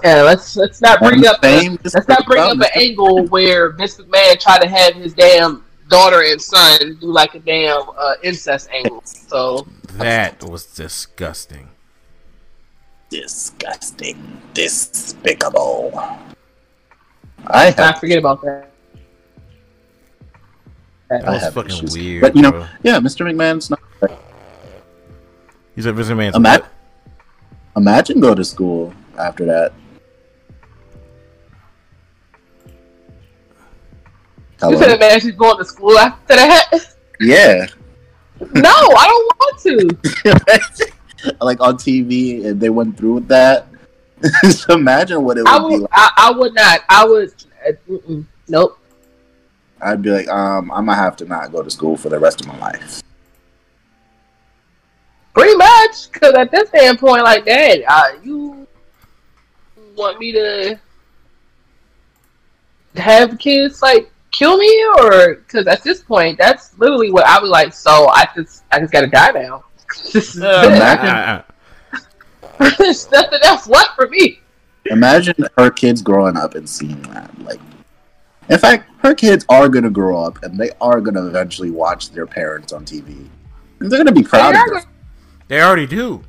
[0.03, 2.57] Yeah, let's let's not bring And up the the, same is let's not bring up
[2.57, 7.36] an angle where Vince McMahon tried to have his damn daughter and son do like
[7.36, 9.01] a damn uh, incest angle.
[9.03, 11.69] So that was disgusting.
[13.09, 14.41] Disgusting.
[14.53, 15.91] Despicable.
[17.47, 18.71] I not have, forget about that.
[21.09, 21.93] That I was have fucking issues.
[21.93, 22.21] weird.
[22.21, 22.67] But, you know, bro.
[22.83, 23.29] yeah, Mr.
[23.31, 23.79] McMahon's not.
[25.75, 26.67] he's a Vince man's Ima-
[27.77, 29.73] Imagine go to school after that.
[34.72, 34.97] You said Hello?
[34.97, 36.95] man she's going to school after that?
[37.20, 37.66] Yeah.
[38.39, 41.36] No, I don't want to.
[41.41, 43.68] like on TV and they went through with that.
[44.43, 45.89] Just imagine what it would I be like.
[45.91, 46.82] I, I would not.
[46.89, 47.34] I would.
[47.68, 48.80] Uh, nope.
[49.82, 52.41] I'd be like, um, I'm gonna have to not go to school for the rest
[52.41, 53.01] of my life.
[55.34, 58.66] Pretty much, because at this standpoint, like that, uh, you
[59.95, 60.80] want me to
[62.95, 67.49] have kids like kill me, or because at this point, that's literally what I was
[67.49, 67.73] like.
[67.73, 69.63] So I just, I just gotta die now.
[70.13, 70.63] This Uh.
[70.65, 74.39] Imagine- uh, There's nothing else left for me.
[74.88, 77.29] Imagine her kids growing up and seeing that.
[77.43, 77.59] Like,
[78.49, 82.25] in fact, her kids are gonna grow up and they are gonna eventually watch their
[82.27, 83.27] parents on TV,
[83.79, 84.73] and they're gonna be proud They of them.
[84.75, 84.86] gonna-
[85.47, 86.23] they already do.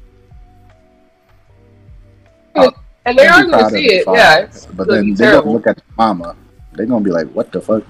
[2.55, 4.05] and they are be going to proud of see their it.
[4.05, 4.19] father.
[4.19, 5.43] Yeah, it's but then they're terrible.
[5.45, 6.37] gonna look at mama.
[6.73, 7.83] They're gonna be like, "What the fuck?"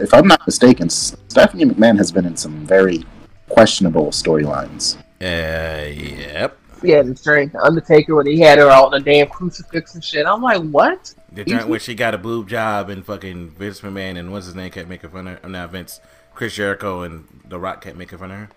[0.00, 3.04] If I'm not mistaken, Stephanie McMahon has been in some very
[3.48, 4.96] questionable storylines.
[5.20, 6.56] Uh, yep.
[6.82, 10.24] Yeah, the strength, Undertaker when he had her out on the damn crucifix and shit.
[10.24, 11.14] I'm like, what?
[11.32, 14.54] The joint where she got a boob job and fucking Vince McMahon and what's his
[14.54, 15.48] name kept making fun of her.
[15.48, 16.00] Not Vince,
[16.34, 18.48] Chris Jericho and The Rock kept making fun of her.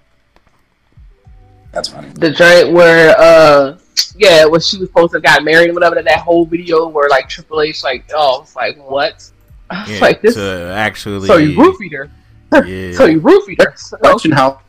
[1.74, 2.10] That's funny.
[2.14, 3.78] The joint where, uh,
[4.16, 6.02] yeah, when she was supposed to have got married and whatever.
[6.02, 9.30] That whole video where like Triple H, like, oh, it's like what?
[9.74, 10.36] I Yeah, like this.
[10.36, 11.28] to actually.
[11.28, 12.10] So you roofied her.
[12.68, 12.94] Yeah.
[12.96, 13.74] So you roofied her.
[13.76, 14.60] So, Question how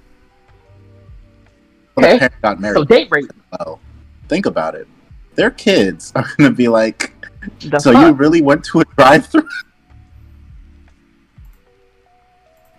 [1.99, 2.29] Okay.
[2.43, 2.77] got married.
[2.77, 3.31] so date rape.
[3.59, 3.79] though.
[4.29, 4.89] Think about it.
[5.35, 7.13] Their kids are gonna be like,
[7.61, 8.07] The so fuck?
[8.07, 9.47] you really went to a drive-through?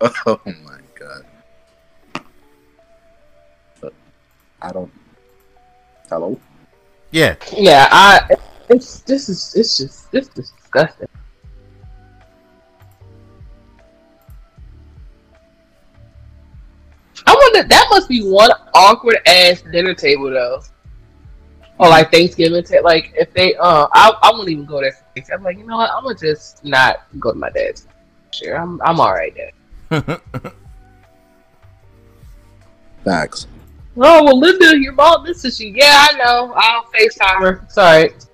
[0.00, 1.24] oh my god.
[3.80, 3.92] But
[4.60, 4.92] I don't.
[6.10, 6.38] Hello.
[7.12, 7.36] Yeah.
[7.56, 8.36] Yeah, I.
[8.68, 11.06] It's this is it's just this is disgusting.
[17.26, 20.62] I wonder that must be one awkward ass dinner table though,
[21.78, 22.62] or like Thanksgiving.
[22.62, 24.96] Ta- like if they, uh, I I wouldn't even go there.
[25.32, 25.90] I'm like, you know what?
[25.90, 27.88] I'm gonna just not go to my dad's.
[28.32, 29.52] Sure, I'm I'm all right there.
[33.04, 33.46] Facts.
[33.96, 35.72] Oh well, Linda, your mom misses you.
[35.74, 36.52] Yeah, I know.
[36.54, 37.60] I'll Facetime her.
[37.64, 38.26] It's all right.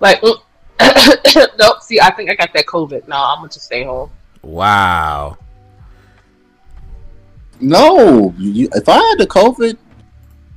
[0.00, 0.40] Like, mm.
[1.58, 1.82] nope.
[1.82, 3.08] See, I think I got that COVID.
[3.08, 4.10] No, I'm gonna just stay home.
[4.42, 5.36] wow.
[7.60, 9.76] No, you, if I had the COVID,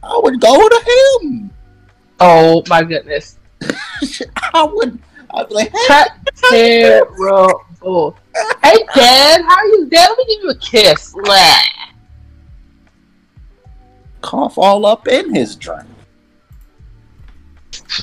[0.03, 1.51] I would go to him.
[2.19, 3.39] Oh my goodness.
[4.53, 4.99] I would.
[5.33, 6.07] I'd be like, hey,
[6.51, 8.15] terrible.
[8.63, 9.41] Hey, Dad.
[9.41, 10.09] How are you, Dad?
[10.09, 11.13] Let me give you a kiss.
[11.13, 11.57] Blah.
[14.21, 15.87] cough all up in his drink.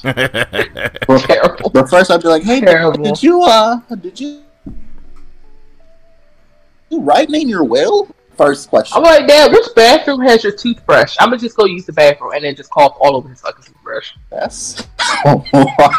[0.03, 1.71] Terrible.
[1.71, 3.03] But first, I'd be like, hey, Terrible.
[3.03, 4.43] did you uh, did you
[6.91, 8.09] you write in your will?
[8.37, 8.97] First question.
[8.97, 11.17] I'm like, Dad, which bathroom has your toothbrush?
[11.19, 13.65] I'm gonna just go use the bathroom and then just cough all over his fucking
[13.65, 14.13] toothbrush.
[14.31, 14.87] Yes.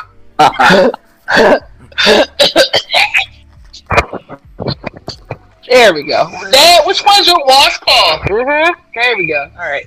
[5.67, 6.27] There we go.
[6.51, 8.21] Dad, which one's your washcloth?
[8.21, 8.79] Mm-hmm.
[8.95, 9.51] There we go.
[9.53, 9.85] All right.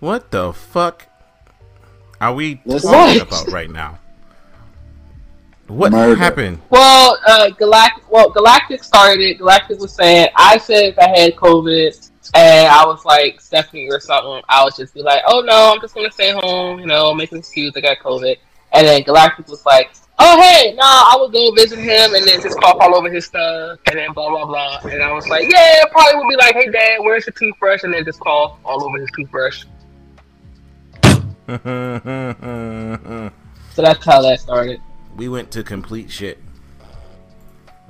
[0.00, 1.06] what the fuck
[2.22, 3.22] are we talking What?
[3.22, 3.98] about right now?
[5.66, 6.14] What Murder.
[6.16, 6.60] happened?
[6.70, 8.10] Well, uh, Galactic.
[8.10, 9.38] Well, Galactic started it.
[9.38, 13.98] Galactic was saying, I said if I had COVID and I was like Stephanie or
[13.98, 16.78] something, I would just be like, oh no, I'm just gonna stay home.
[16.78, 17.72] You know, make an excuse.
[17.76, 18.36] I got COVID.
[18.72, 22.40] And then Galactic was like, oh hey, no, I would go visit him and then
[22.40, 24.90] just cough all over his stuff and then blah blah blah.
[24.90, 27.82] And I was like, yeah, probably would be like, hey dad, where's your toothbrush?
[27.84, 29.64] And then just cough all over his toothbrush.
[31.48, 33.32] So
[33.76, 34.80] that's how that started.
[35.16, 36.38] we went to complete shit.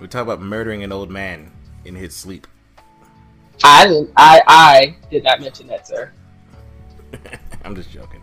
[0.00, 1.50] We talk about murdering an old man
[1.84, 2.46] in his sleep.
[3.62, 4.10] I didn't.
[4.16, 6.10] I I did not mention that, sir.
[7.64, 8.20] I'm just joking.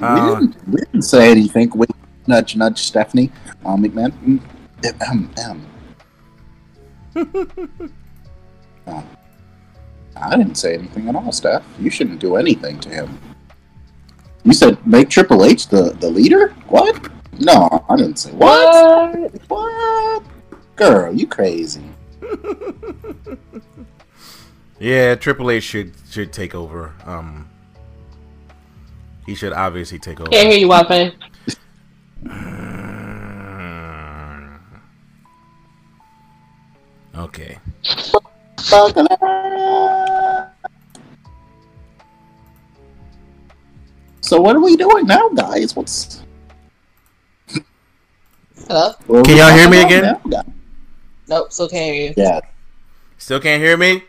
[0.00, 1.70] we, Uh, didn't, we didn't say anything.
[1.74, 1.88] Wait,
[2.26, 3.30] nudge, nudge, Stephanie.
[3.64, 4.12] Um, McMahon.
[4.24, 4.40] Mm,
[5.08, 5.66] Um, um.
[8.86, 9.02] Oh.
[10.16, 11.64] I didn't say anything at all, Steph.
[11.80, 13.18] You shouldn't do anything to him.
[14.44, 16.48] You said make Triple H the, the leader?
[16.68, 17.08] What?
[17.40, 19.22] No, I didn't say what.
[19.22, 19.48] What?
[19.48, 20.22] What?
[20.76, 21.84] Girl, you crazy.
[24.78, 26.92] yeah, Triple H should should take over.
[27.04, 27.48] Um,
[29.26, 30.30] he should obviously take over.
[30.30, 31.14] Can't hear you, Wild.
[37.16, 37.58] Okay.
[44.24, 45.76] So what are we doing now, guys?
[45.76, 46.22] What's
[48.66, 48.92] Hello?
[49.06, 50.18] what Can y'all hear me again?
[50.24, 50.42] now.
[51.28, 51.52] Nope.
[51.52, 52.14] So can't hear you.
[52.16, 52.40] Yeah.
[53.18, 54.02] Still can't hear me?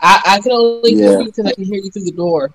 [0.00, 1.10] I, I can only Yeah.
[1.10, 2.50] hear you because I can hear you through the door.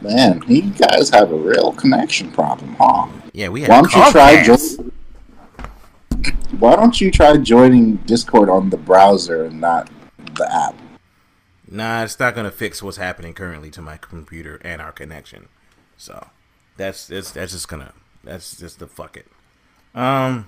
[0.00, 3.08] Man, you guys have a real connection problem, huh?
[3.34, 4.78] Yeah, we have Why don't you try Comcast.
[4.78, 4.92] join?
[6.60, 9.90] Why don't you try joining Discord on the browser and not
[10.34, 10.74] the app?
[11.76, 15.48] Nah, it's not gonna fix what's happening currently to my computer and our connection.
[15.96, 16.28] So
[16.76, 17.92] that's that's that's just gonna
[18.24, 19.26] that's just the fuck it.
[19.94, 20.46] Um,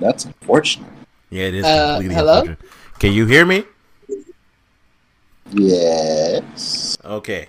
[0.00, 0.90] That's unfortunate.
[1.30, 2.40] yeah, it is Uh, completely hello?
[2.40, 2.58] unfortunate.
[2.98, 3.64] Can you hear me?
[5.52, 7.48] Yes, Okay.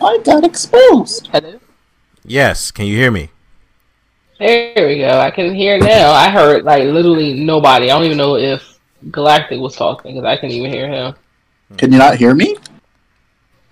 [0.00, 1.26] I got exposed.
[1.32, 1.58] Hello?
[2.24, 2.70] Yes.
[2.70, 3.30] Can you hear me?
[4.38, 5.18] There we go.
[5.20, 6.10] I can hear now.
[6.12, 7.86] I heard like literally nobody.
[7.90, 8.73] I don't even know if
[9.10, 11.14] Galactic was talking because I couldn't even hear him.
[11.76, 12.56] Can you not hear me?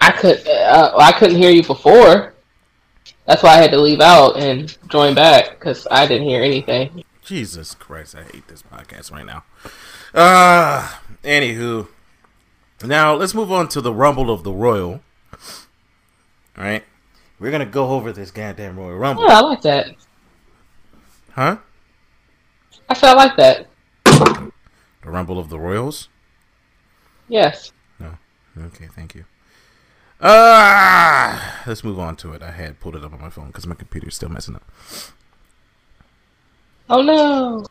[0.00, 0.46] I could.
[0.46, 2.34] Uh, I couldn't hear you before.
[3.26, 7.04] That's why I had to leave out and join back because I didn't hear anything.
[7.22, 9.44] Jesus Christ, I hate this podcast right now.
[10.12, 11.86] Uh anywho,
[12.84, 15.00] Now let's move on to the Rumble of the Royal.
[16.58, 16.82] All right,
[17.38, 19.86] we're gonna go over this goddamn Royal Rumble, Yeah, I like that.
[21.30, 21.56] huh?
[22.88, 24.51] I said I like that.
[25.02, 26.08] The Rumble of the Royals.
[27.28, 27.72] Yes.
[27.98, 28.18] No.
[28.58, 29.24] Okay, thank you.
[30.20, 32.42] Ah, let's move on to it.
[32.42, 34.62] I had pulled it up on my phone because my computer's still messing up.
[36.88, 37.66] Oh no.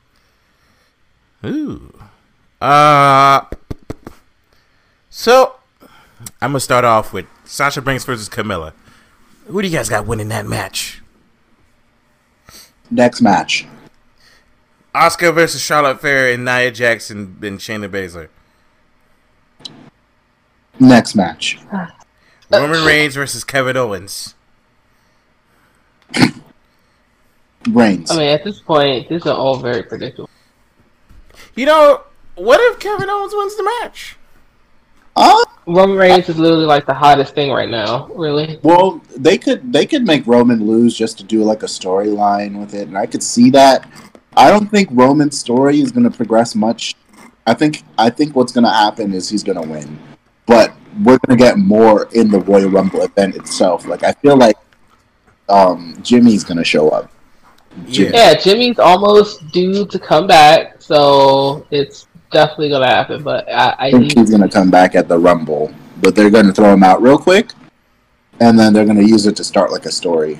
[1.46, 1.94] Ooh.
[2.60, 3.46] Uh.
[5.10, 5.56] So,
[6.42, 8.74] I'm gonna start off with Sasha Banks versus Carmella.
[9.48, 11.02] Who do you guys got winning that match?
[12.90, 13.66] Next match.
[14.94, 18.28] Asuka versus Charlotte Flair and Nia Jackson and Shayna Baszler.
[20.80, 21.60] Next match.
[22.52, 24.36] Roman Reigns versus Kevin Owens.
[27.70, 28.12] Reigns.
[28.12, 30.30] I mean, at this point, these are all very predictable.
[31.56, 32.02] You know,
[32.36, 34.18] what if Kevin Owens wins the match?
[35.16, 38.08] Uh, Roman Reigns is literally like the hottest thing right now.
[38.08, 38.60] Really.
[38.64, 42.74] well, they could they could make Roman lose just to do like a storyline with
[42.74, 43.88] it, and I could see that.
[44.36, 46.96] I don't think Roman's story is going to progress much.
[47.46, 50.00] I think I think what's going to happen is he's going to win,
[50.46, 50.74] but
[51.04, 53.86] we're going to get more in the Royal Rumble event itself.
[53.88, 54.58] Like I feel like
[55.50, 57.12] um, Jimmy's going to show up.
[57.88, 58.12] Jimmy.
[58.14, 63.24] Yeah, Jimmy's almost due to come back, so it's definitely gonna happen.
[63.24, 66.16] But I, I I think need he's going to come back at the Rumble, but
[66.16, 67.52] they're going to throw him out real quick,
[68.40, 70.40] and then they're going to use it to start like a story.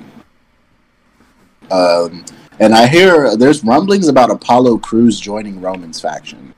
[1.70, 2.24] Um,
[2.60, 6.54] and I hear there's rumblings about Apollo Crews joining Roman's faction,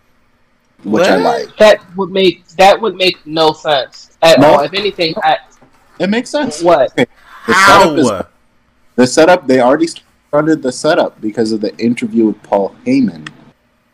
[0.85, 1.57] which I like.
[1.59, 4.55] that would make that would make no sense at No.
[4.55, 4.61] all.
[4.61, 5.39] If anything, I,
[5.99, 6.63] It makes sense.
[6.63, 6.95] what?
[6.97, 7.07] The
[7.55, 8.27] setup, is, How?
[8.97, 13.29] the setup they already started the setup because of the interview with Paul Heyman.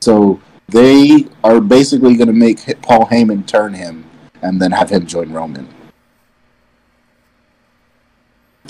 [0.01, 4.05] So they are basically going to make Paul Heyman turn him
[4.41, 5.69] and then have him join Roman.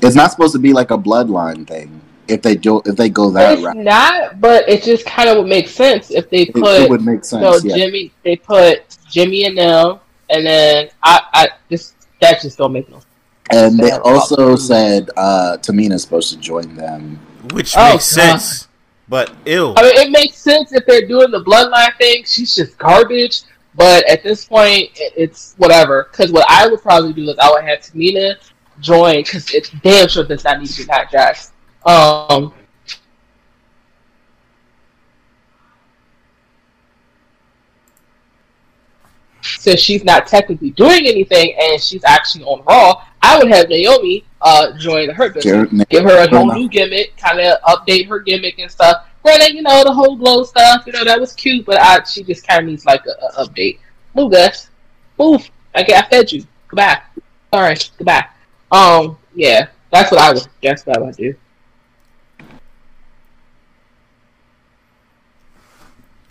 [0.02, 2.00] It's not supposed to be like a bloodline thing.
[2.30, 5.38] If they do, if they go that It's route, not, but it just kind of
[5.38, 7.42] would make sense if they put it would make sense.
[7.42, 7.76] no yeah.
[7.76, 8.12] Jimmy.
[8.24, 9.98] They put Jimmy and them,
[10.30, 12.96] and then I, I just that just don't make no.
[12.96, 13.06] sense.
[13.52, 13.98] And they Yeah.
[14.04, 17.18] also said uh, Tamina's supposed to join them.
[17.52, 18.22] Which Oh, makes God.
[18.38, 18.68] sense,
[19.08, 19.74] but ill.
[19.76, 22.22] I mean, it makes sense if they're doing the bloodline thing.
[22.26, 23.42] She's just garbage.
[23.74, 26.08] But at this point, it's whatever.
[26.10, 28.34] Because what I would probably do is I would have Tamina
[28.80, 31.52] join because it's damn sure does not need to be Pat Jackson.
[31.86, 32.52] Um,
[39.42, 44.24] since she's not technically doing anything and she's actually on Raw, I would have Naomi
[44.40, 48.58] uh, join her business give her a whole new gimmick, kind of update her gimmick
[48.58, 49.06] and stuff.
[49.22, 52.22] Granted, you know the whole glow stuff, you know that was cute, but I she
[52.22, 53.78] just kind of needs like a, a update.
[54.14, 54.70] Move, guys,
[55.18, 55.48] move.
[55.74, 56.44] I I fed you.
[56.68, 57.00] Goodbye.
[57.52, 58.26] Right, goodbye.
[58.72, 60.46] Um, yeah, that's what I would.
[60.62, 61.34] That's what I would do.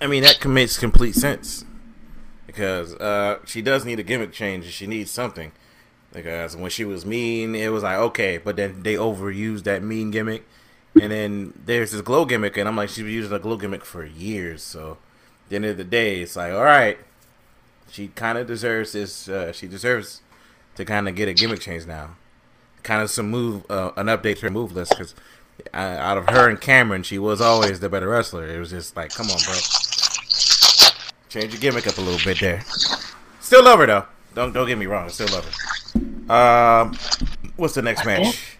[0.02, 1.66] I mean, that makes complete sense
[2.48, 4.66] because uh, she does need a gimmick change.
[4.72, 5.52] She needs something
[6.12, 10.12] because when she was mean, it was like okay, but then they overused that mean
[10.12, 10.46] gimmick,
[11.00, 13.86] and then there's this glow gimmick, and I'm like, she's been using a glow gimmick
[13.86, 14.64] for years.
[14.64, 14.98] So,
[15.46, 16.98] at the end of the day, it's like all right,
[17.90, 19.30] she kind of deserves this.
[19.30, 20.22] Uh, she deserves
[20.76, 22.16] to kind of get a gimmick change now,
[22.84, 25.16] kind of some move, uh, an update to her move list because.
[25.74, 28.48] Uh, out of her and Cameron, she was always the better wrestler.
[28.48, 29.56] It was just like, come on, bro.
[31.30, 32.62] Change your gimmick up a little bit there.
[33.40, 34.06] Still love her though.
[34.36, 35.06] Don't don't get me wrong.
[35.06, 36.34] I still love her.
[36.34, 36.94] Um,
[37.56, 38.58] what's the next match?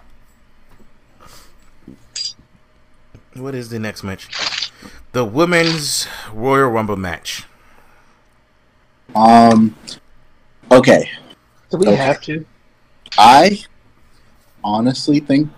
[3.36, 4.72] What is the next match?
[5.12, 7.46] The women's Royal Rumble match.
[9.16, 9.76] Um.
[10.72, 11.10] Okay,
[11.72, 11.96] Do we Okay.
[11.96, 12.46] have to?
[13.18, 13.64] I
[14.64, 15.50] honestly think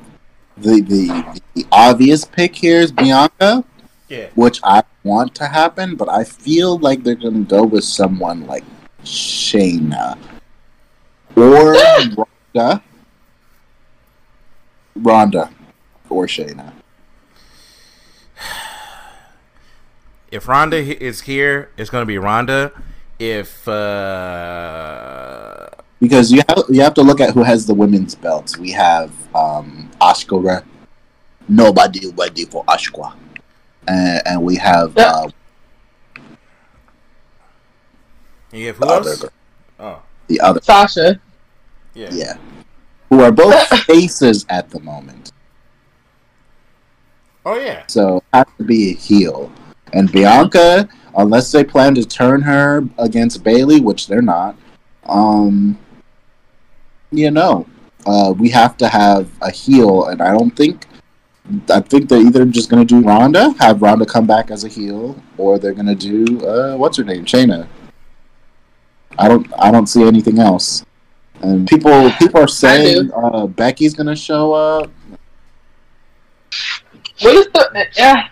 [0.58, 3.66] the, the the obvious pick here is Bianca,
[4.08, 4.28] Yeah.
[4.36, 8.64] which I want to happen, but I feel like they're gonna go with someone like
[9.04, 10.18] Shayna
[11.36, 11.74] or
[12.54, 12.84] Ronda,
[14.96, 15.50] Ronda
[16.10, 16.74] or Shayna.
[20.32, 22.72] If Ronda is here, it's gonna be Ronda.
[23.20, 25.68] If uh,
[26.00, 28.58] Because you have you have to look at who has the women's belts.
[28.58, 29.90] We have um.
[31.48, 33.14] Nobody ready for Asuka,
[33.88, 35.28] and, and we have uh,
[38.52, 39.20] you have the who other else?
[39.22, 39.30] girl,
[39.80, 40.62] Oh, the other.
[40.62, 41.20] Sasha.
[41.94, 42.10] yeah.
[42.12, 42.38] Yeah.
[43.10, 45.32] Who are both faces at the moment.
[47.46, 47.84] Oh yeah.
[47.88, 49.52] So have to be a heel.
[49.94, 54.56] And Bianca, unless they plan to turn her against Bayley, which they're not,
[55.08, 55.78] Um,
[57.12, 57.66] you know,
[58.06, 60.86] uh, we have to have a heel, and I don't think.
[61.70, 65.22] I think they're either just gonna do Ronda, have Ronda come back as a heel,
[65.38, 67.68] or they're gonna do uh, what's her name, Shayna.
[69.18, 69.48] I don't.
[69.58, 70.86] I don't see anything else.
[71.42, 74.90] And people, people are saying uh, Becky's gonna show up.
[77.22, 77.88] What is the?
[78.00, 78.24] Uh,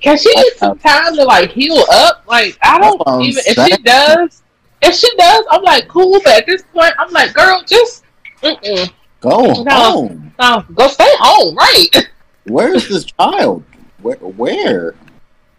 [0.00, 2.24] can she get some time to like heal up?
[2.26, 3.42] Like I don't even.
[3.46, 4.42] If she does,
[4.82, 6.20] if she does, I'm like cool.
[6.24, 8.04] But at this point, I'm like, girl, just
[8.42, 8.90] mm-mm.
[9.20, 9.72] Go No.
[9.72, 10.32] home.
[10.38, 11.88] No, go stay home, right?
[12.48, 13.64] Where is this child?
[14.02, 14.16] Where?
[14.16, 14.94] Where?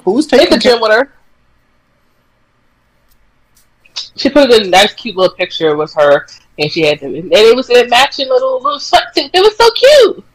[0.04, 1.12] Who's Take taking the gym with her.
[4.16, 6.28] She put a nice, cute little picture with her,
[6.58, 9.30] and she had them, and it was a matching little little sweatsuit.
[9.34, 10.26] It was so cute.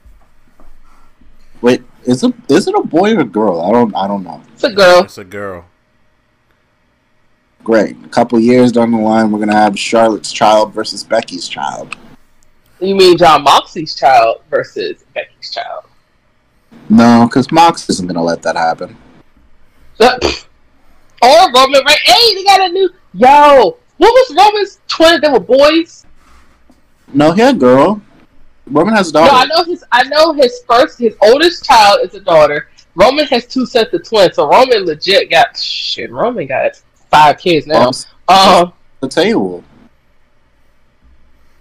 [1.61, 3.61] Wait, is it is it a boy or a girl?
[3.61, 4.43] I don't I don't know.
[4.55, 5.01] It's a girl.
[5.01, 5.67] It's a girl.
[7.63, 7.97] Great.
[8.05, 11.97] A couple years down the line, we're gonna have Charlotte's child versus Becky's child.
[12.81, 15.85] You mean Jon Moxley's child versus Becky's child?
[16.89, 18.97] No, because Mox isn't gonna let that happen.
[21.23, 22.01] Or Roman Reigns.
[22.05, 22.91] Hey, they got a new.
[23.15, 25.21] Yo, what was Roman's twin?
[25.23, 26.05] They were boys.
[27.15, 28.03] No, he had a girl.
[28.67, 29.49] Roman has a No, I daughter.
[29.49, 29.85] know his.
[29.93, 30.99] I know his first.
[30.99, 32.69] His oldest child is a daughter.
[32.95, 36.11] Roman has two sets of twins, so Roman legit got shit.
[36.11, 36.73] Roman got
[37.11, 37.91] five kids now.
[38.29, 39.65] Um, the table.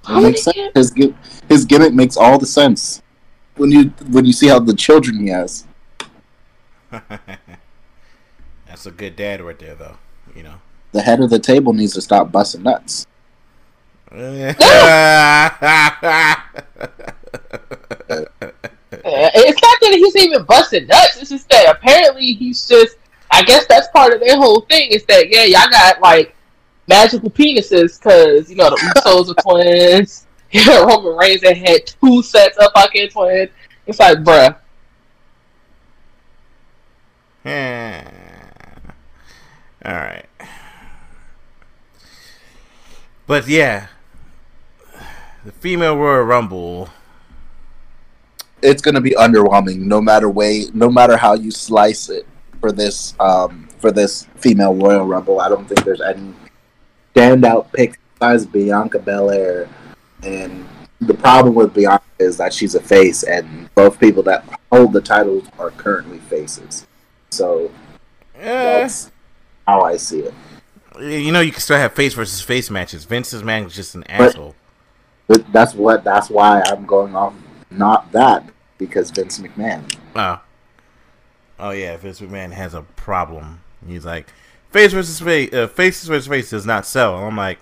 [0.04, 0.72] How many makes sense.
[0.76, 0.94] His
[1.48, 3.02] his gimmick makes all the sense
[3.56, 5.66] when you when you see how the children he has.
[8.68, 9.98] That's a good dad right there, though.
[10.36, 10.56] You know.
[10.92, 13.08] The head of the table needs to stop busting nuts.
[19.04, 21.18] Uh, It's not that he's even busting nuts.
[21.20, 22.98] It's just that apparently he's just.
[23.32, 24.92] I guess that's part of their whole thing.
[24.92, 26.36] Is that yeah, y'all got like
[26.88, 30.28] magical penises because you know the Usos are twins.
[30.54, 33.50] Yeah, Roman Reigns that had two sets of fucking twins.
[33.88, 34.56] It's like, bruh.
[39.86, 40.26] All right.
[43.28, 43.88] But yeah,
[45.44, 46.90] the female Royal Rumble.
[48.62, 52.26] It's gonna be underwhelming, no matter way, no matter how you slice it
[52.62, 55.42] for this um for this female Royal Rumble.
[55.42, 56.34] I don't think there's any
[57.14, 59.68] standout picks besides Bianca Belair.
[60.24, 60.68] And
[61.02, 65.02] the problem with Bianca is that she's a face, and both people that hold the
[65.02, 66.88] titles are currently faces.
[67.32, 67.72] So
[68.40, 68.42] Eh,
[68.82, 69.12] that's
[69.68, 70.34] how I see it.
[71.00, 73.06] you know, you can still have face versus face matches.
[73.06, 74.56] Vince's man is just an But- asshole.
[75.28, 77.34] But that's what that's why I'm going off
[77.72, 78.44] not that
[78.78, 79.82] because Vince McMahon.
[80.16, 80.40] Oh.
[81.60, 83.62] Oh yeah, Vince McMahon has a problem.
[83.88, 84.28] He's like,
[84.72, 87.16] face versus face, uh, faces versus face does not sell.
[87.18, 87.60] And I'm like,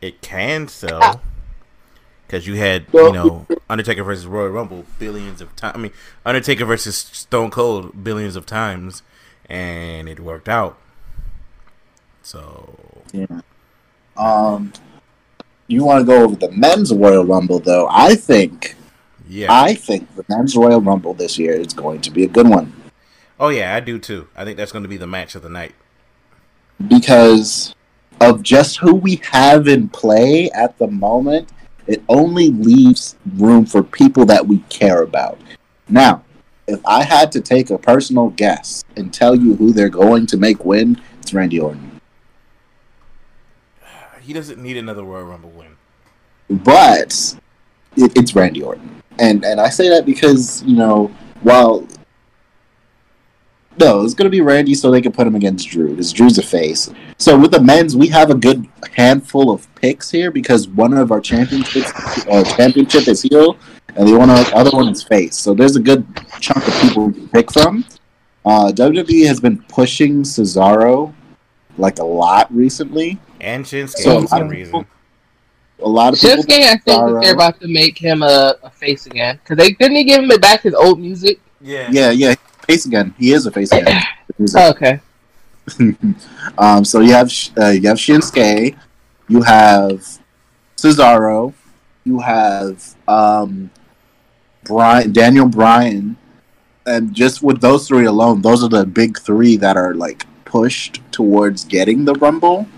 [0.00, 1.20] it can sell
[2.28, 5.74] because you had you know Undertaker versus Royal Rumble billions of times.
[5.74, 5.92] I mean,
[6.24, 9.02] Undertaker versus Stone Cold billions of times,
[9.48, 10.78] and it worked out.
[12.22, 13.40] So Yeah.
[14.16, 14.72] Um,
[15.66, 17.88] you want to go over the men's Royal Rumble though?
[17.90, 18.76] I think
[19.28, 19.48] yeah.
[19.50, 22.72] I think the men's Royal Rumble this year is going to be a good one
[23.40, 24.28] oh yeah, I do too.
[24.36, 25.74] I think that's going to be the match of the night.
[26.86, 27.74] because
[28.20, 31.50] of just who we have in play at the moment.
[31.88, 35.40] It only leaves room for people that we care about.
[35.88, 36.22] Now,
[36.66, 40.36] if I had to take a personal guess and tell you who they're going to
[40.36, 42.00] make win, it's Randy Orton.
[44.20, 45.68] He doesn't need another Royal Rumble win.
[46.50, 47.34] but
[47.96, 51.10] it, it's Randy Orton, and and I say that because you know
[51.40, 51.88] while
[53.78, 56.42] no, it's gonna be Randy so they can put him against Drew because Drew's a
[56.42, 56.90] face.
[57.18, 61.10] So with the men's, we have a good handful of picks here because one of
[61.12, 61.92] our championships
[62.28, 63.56] uh, championship is heel,
[63.96, 65.36] and the one the other one is face.
[65.36, 66.06] So there's a good
[66.40, 67.84] chunk of people we can pick from.
[68.44, 71.12] Uh, WWE has been pushing Cesaro
[71.76, 73.18] like a lot recently.
[73.40, 74.86] And Shinsuke So, for some reason.
[75.80, 76.36] A lot of people.
[76.36, 77.22] Shinsuke, I think that Cesaro.
[77.22, 80.40] they're about to make him a, a face again because they didn't they give him
[80.40, 81.40] back his old music.
[81.60, 81.88] Yeah.
[81.90, 82.34] Yeah, yeah,
[82.68, 83.14] face again.
[83.18, 84.02] He is a face again.
[84.54, 85.00] Oh, okay.
[86.58, 88.76] um, so you have Sh- uh, you have Shinsuke,
[89.26, 90.06] you have
[90.76, 91.54] Cesaro,
[92.04, 93.70] you have um,
[94.64, 96.16] Brian Daniel Bryan,
[96.86, 101.00] and just with those three alone, those are the big three that are like pushed
[101.10, 102.68] towards getting the Rumble.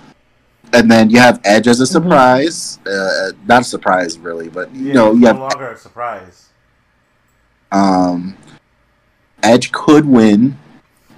[0.73, 4.95] And then you have Edge as a surprise, uh, not a surprise really, but you
[4.95, 6.49] know you no have longer a surprise.
[7.73, 8.37] um,
[9.43, 10.57] Edge could win.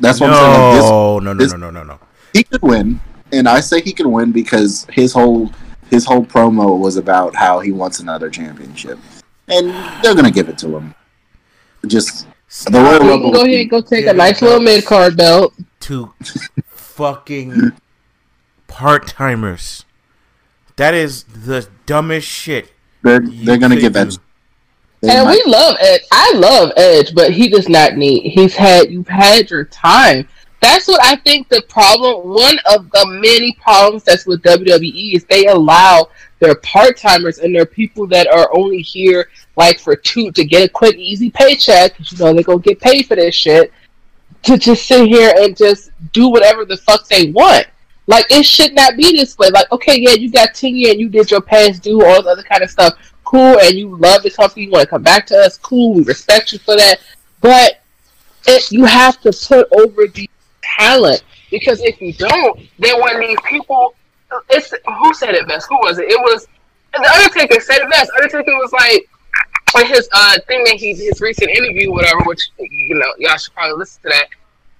[0.00, 0.62] That's what I'm saying.
[0.62, 1.98] Like, this No, no, no, this- no, no, no, no.
[2.32, 3.00] he could win,
[3.32, 5.50] and I say he could win because his whole
[5.90, 8.98] his whole promo was about how he wants another championship,
[9.48, 9.68] and
[10.02, 10.94] they're gonna give it to him.
[11.86, 12.26] Just
[12.70, 13.32] the Royal You Rumble.
[13.32, 15.52] go ahead and go take Yeah, a nice little mid card belt.
[15.80, 16.12] to
[16.64, 17.72] fucking
[18.68, 19.84] part timers.
[20.76, 22.72] That is the dumbest shit.
[23.02, 24.16] They're they're gonna could give that.
[25.02, 26.02] They And might- we love Edge.
[26.12, 28.30] I love Edge, but he does not need.
[28.30, 30.28] He's had you've had your time.
[30.60, 32.28] That's what I think the problem.
[32.30, 36.08] One of the many problems that's with WWE is they allow
[36.38, 40.64] their part timers and their people that are only here like for two to get
[40.64, 41.96] a quick easy paycheck.
[41.96, 43.72] 'cause you know they're gonna get paid for this shit.
[44.44, 47.66] To just sit here and just do whatever the fuck they want.
[48.08, 49.50] Like it should not be this way.
[49.50, 52.42] Like okay, yeah, you got tenure and you did your past due, all this other
[52.44, 52.94] kind of stuff
[53.32, 56.02] cool and you love the company, you want to come back to us, cool, we
[56.02, 56.98] respect you for that.
[57.40, 57.80] But
[58.46, 60.28] it, you have to put over the
[60.62, 63.94] talent because if you don't, then when these people,
[64.50, 65.66] it's who said it best?
[65.68, 66.04] Who was it?
[66.08, 66.46] It was
[66.92, 68.10] the Undertaker said it best.
[68.16, 69.08] Undertaker was like
[69.74, 73.54] on his uh thing that he his recent interview, whatever, which you know y'all should
[73.54, 74.26] probably listen to that.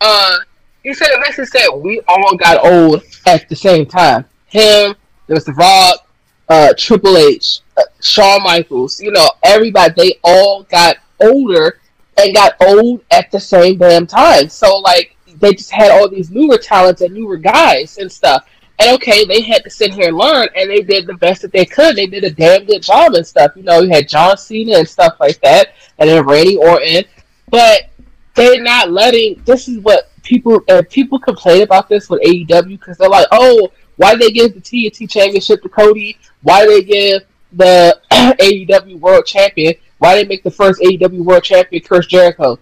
[0.00, 0.36] Uh,
[0.82, 1.38] he said it best.
[1.38, 4.24] He said we all got old at the same time.
[4.46, 4.94] Him,
[5.26, 6.06] there was The Rock,
[6.48, 7.60] uh, Triple H,
[8.00, 11.78] Shawn Michaels, you know, everybody, they all got older
[12.18, 14.48] and got old at the same damn time.
[14.48, 18.46] So, like, they just had all these newer talents and newer guys and stuff.
[18.78, 21.52] And okay, they had to sit here and learn, and they did the best that
[21.52, 21.94] they could.
[21.94, 23.52] They did a damn good job and stuff.
[23.54, 27.04] You know, you had John Cena and stuff like that, and then Randy Orton.
[27.50, 27.90] But
[28.34, 29.42] they're not letting.
[29.44, 33.70] This is what people uh, people complain about this with AEW because they're like, oh,
[33.96, 36.18] why they give the TNT Championship to Cody?
[36.42, 37.22] Why they give
[37.52, 39.74] the AEW World Champion?
[39.98, 42.58] Why they make the first AEW World Champion Chris Jericho?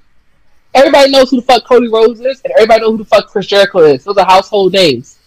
[0.75, 3.47] Everybody knows who the fuck Cody Rhodes is, and everybody knows who the fuck Chris
[3.47, 4.05] Jericho is.
[4.05, 5.19] Those are household names.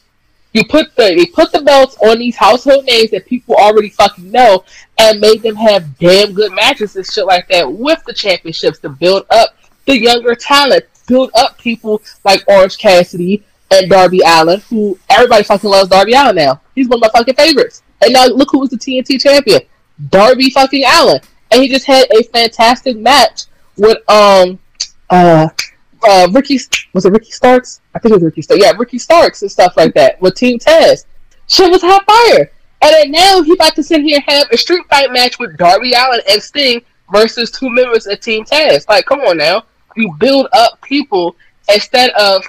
[0.53, 4.29] You put the they put the belts on these household names that people already fucking
[4.31, 4.63] know,
[4.99, 8.89] and made them have damn good matches and shit like that with the championships to
[8.89, 14.97] build up the younger talent, build up people like Orange Cassidy and Darby Allin, who
[15.09, 16.61] everybody fucking loves Darby Allin now.
[16.75, 17.83] He's one of my fucking favorites.
[18.01, 19.61] And now look who was the TNT champion,
[20.09, 21.19] Darby fucking Allen,
[21.51, 23.45] and he just had a fantastic match
[23.77, 24.59] with um
[25.09, 25.47] uh
[26.05, 26.59] uh Ricky
[26.93, 27.81] was it Ricky Starks?
[27.95, 28.63] I think it was Ricky Starks.
[28.63, 31.05] Yeah, Ricky Starks and stuff like that with Team Taz.
[31.47, 32.51] Shit was hot fire.
[32.81, 35.55] And then now he about to sit here and have a street fight match with
[35.57, 36.81] Darby Allin and Sting
[37.11, 38.87] versus two members of Team Taz.
[38.89, 39.63] Like, come on now.
[39.95, 41.37] You build up people
[41.73, 42.43] instead of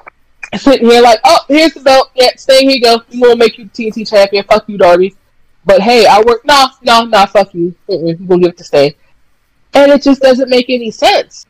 [0.59, 2.11] sitting here like, oh, here's the belt.
[2.15, 3.03] Yeah, stay here you go.
[3.11, 4.45] We gonna make you TNT champion.
[4.45, 5.15] Fuck you, Darby.
[5.65, 6.45] But hey, I work.
[6.45, 7.27] No, no, no.
[7.27, 7.75] Fuck you.
[7.89, 8.95] Mm-mm, gonna give it to Sting.
[9.75, 11.47] And it just doesn't make any sense.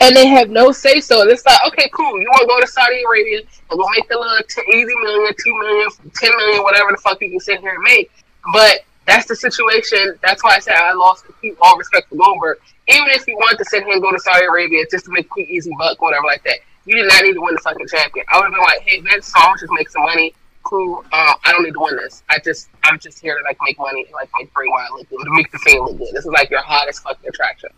[0.00, 1.28] And they have no say so.
[1.28, 2.18] It's like, okay, cool.
[2.20, 5.32] You want to go to Saudi Arabia and go make the little t- easy million,
[5.44, 8.10] two million, ten million, whatever the fuck you can sit here and make.
[8.52, 10.18] But that's the situation.
[10.22, 12.58] That's why I said I lost complete all respect for Goldberg.
[12.88, 15.26] Even if you wanted to sit here and go to Saudi Arabia just to make
[15.26, 17.86] a quick, easy buck, whatever like that, you did not need to win the fucking
[17.88, 18.24] champion.
[18.32, 20.34] I would have been like, hey, Vince, song just make some money.
[20.64, 20.98] Cool.
[20.98, 22.22] Um, I don't need to win this.
[22.30, 25.08] I just, I'm just here to like make money, and, like make Bray Wyatt look
[25.10, 26.08] good, to make the Fiend look good.
[26.12, 27.70] This is like your hottest fucking attraction.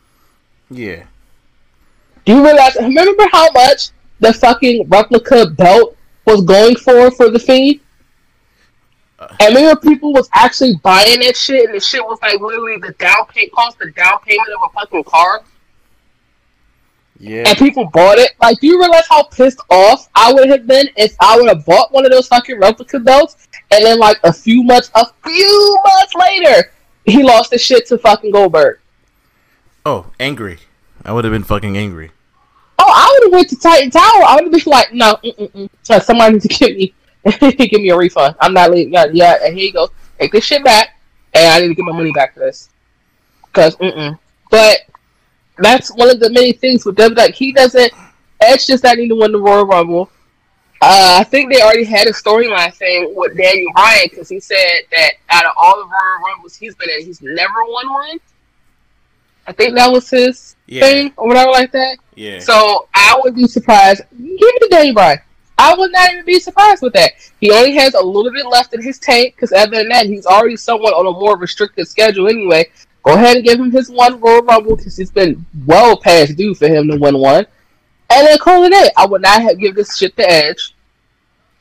[0.71, 1.05] Yeah.
[2.25, 2.77] Do you realize?
[2.77, 3.91] Remember how much
[4.21, 7.81] the fucking replica belt was going for for the Fiend?
[9.41, 12.93] And remember, people was actually buying that shit, and the shit was like literally the
[12.99, 15.43] down payment cost, the down payment of a fucking car,
[17.25, 17.45] Yeah.
[17.47, 18.33] and people bought it.
[18.41, 21.65] Like, do you realize how pissed off I would have been if I would have
[21.65, 25.79] bought one of those fucking replica belts, and then like a few months, a few
[25.85, 26.71] months later,
[27.07, 28.79] he lost his shit to fucking Goldberg.
[29.87, 30.59] Oh, angry.
[31.03, 32.11] I would have been fucking angry.
[32.79, 34.03] Oh, I would have went to Titan Tower.
[34.03, 35.71] I would have been like, no, mm-mm-mm.
[35.83, 36.95] So somebody needs to give me,
[37.57, 38.37] give me a refund.
[38.41, 38.93] I'm not leaving.
[38.93, 39.89] Yeah, yeah, and here you go.
[40.19, 41.01] Take this shit back,
[41.33, 42.69] and I need to get my money back for this.
[43.55, 44.19] Cause, mm-mm.
[44.51, 44.81] But
[45.59, 47.17] that's one of the many things with WWE.
[47.17, 47.93] Like, he doesn't.
[48.41, 50.11] Edge just not need to win the Royal Rumble.
[50.83, 54.81] Uh, I think they already had a storyline thing with Daniel Bryan because he said
[54.91, 58.21] that out of all the Royal Rumbles he's been in, he's never won one.
[59.47, 60.83] I think that was his Yeah.
[60.83, 61.99] thing or whatever like that.
[62.17, 62.39] Yeah.
[62.41, 64.03] So I would be surprised.
[64.19, 65.21] Give it to Daniel Bryan.
[65.57, 67.13] I would not even be surprised with that.
[67.41, 70.27] He only has a little bit left in his tank because other than that, he's
[70.27, 72.69] already somewhat on a more restricted schedule anyway.
[73.05, 76.55] Go ahead and give him his one Royal Rumble because it's been well past due
[76.55, 77.47] for him to win one.
[78.11, 78.93] And then call it.
[78.97, 80.75] I would not have give this shit to Edge.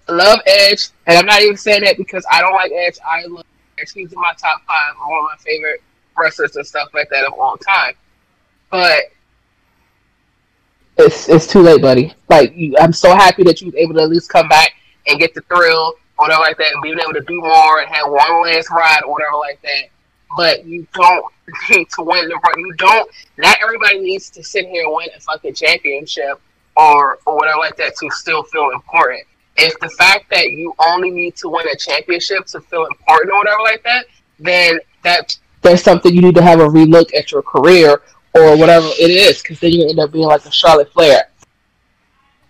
[0.08, 2.98] I love Edge, and I'm not even saying that because I don't like Edge.
[3.06, 3.46] I love
[3.80, 3.92] Edge.
[3.92, 5.82] He's in my top five, one of my favorite
[6.18, 7.94] wrestlers and stuff like that of all time.
[8.70, 9.12] But
[10.98, 12.14] it's it's too late, buddy.
[12.30, 14.74] Like you, I'm so happy that you was able to at least come back
[15.08, 17.90] and get the thrill or whatever like that, and being able to do more and
[17.90, 19.90] have one last ride or whatever like that.
[20.38, 21.26] But you don't
[21.70, 25.20] need to win the you don't not everybody needs to sit here and win a
[25.20, 26.42] fucking championship
[26.76, 29.24] or or whatever like that to still feel important.
[29.56, 33.38] If the fact that you only need to win a championship to feel important or
[33.40, 34.06] whatever like that,
[34.40, 38.02] then that that's something you need to have a relook at your career
[38.34, 41.30] or whatever it is, because then you end up being like a Charlotte Flair.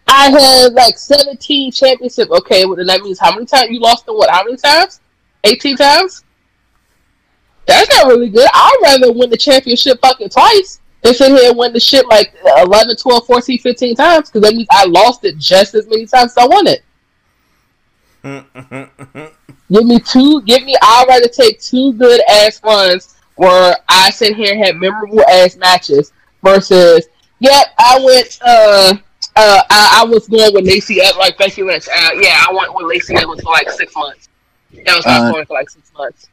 [0.07, 2.31] I had like 17 championships.
[2.31, 4.15] Okay, well, then that means how many times you lost them?
[4.15, 4.29] What?
[4.29, 5.01] How many times?
[5.43, 6.23] 18 times?
[7.65, 8.47] That's not really good.
[8.53, 12.33] I'd rather win the championship fucking twice than sit here and win the shit like
[12.57, 16.31] 11, 12, 14, 15 times because that means I lost it just as many times
[16.31, 16.83] as I won it.
[19.71, 20.41] give me two.
[20.43, 20.77] Give me.
[20.81, 25.57] I'd rather take two good ass runs where I sit here and have memorable ass
[25.57, 27.05] matches versus.
[27.39, 28.39] Yep, I went.
[28.41, 28.93] Uh,
[29.35, 31.87] uh, I, I was going with Lacey Evans, like Becky Lynch.
[31.87, 34.29] Uh, yeah, I went with Lacey Evans for like six months.
[34.85, 36.29] That was not uh, going for like six months.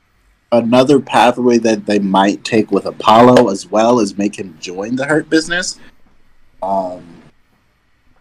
[0.53, 5.05] Another pathway that they might take with Apollo as well is make him join the
[5.05, 5.79] Hurt Business.
[6.63, 7.05] Um,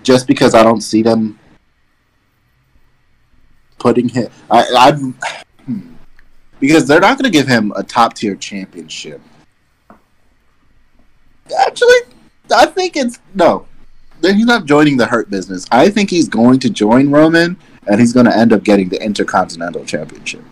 [0.03, 1.39] just because I don't see them
[3.79, 5.93] putting him, I, I hmm,
[6.59, 9.21] because they're not going to give him a top tier championship.
[11.65, 11.97] Actually,
[12.55, 13.65] I think it's no
[14.21, 15.65] he's not joining the Hurt Business.
[15.71, 17.57] I think he's going to join Roman,
[17.87, 20.43] and he's going to end up getting the Intercontinental Championship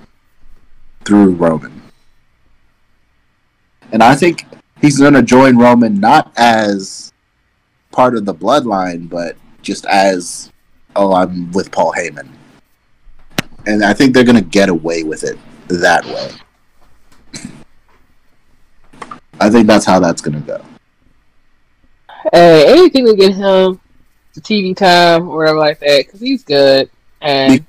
[1.07, 1.81] through Roman.
[3.93, 4.43] And I think
[4.81, 7.13] he's going to join Roman not as
[7.91, 10.51] part of the bloodline, but just as,
[10.97, 12.27] oh, I'm with Paul Heyman.
[13.65, 15.37] And I think they're going to get away with it
[15.69, 16.29] that way.
[19.39, 20.61] I think that's how that's going to go.
[22.33, 23.79] Hey, anything to get him
[24.33, 26.89] to TV time or whatever like that, because he's good.
[27.21, 27.65] And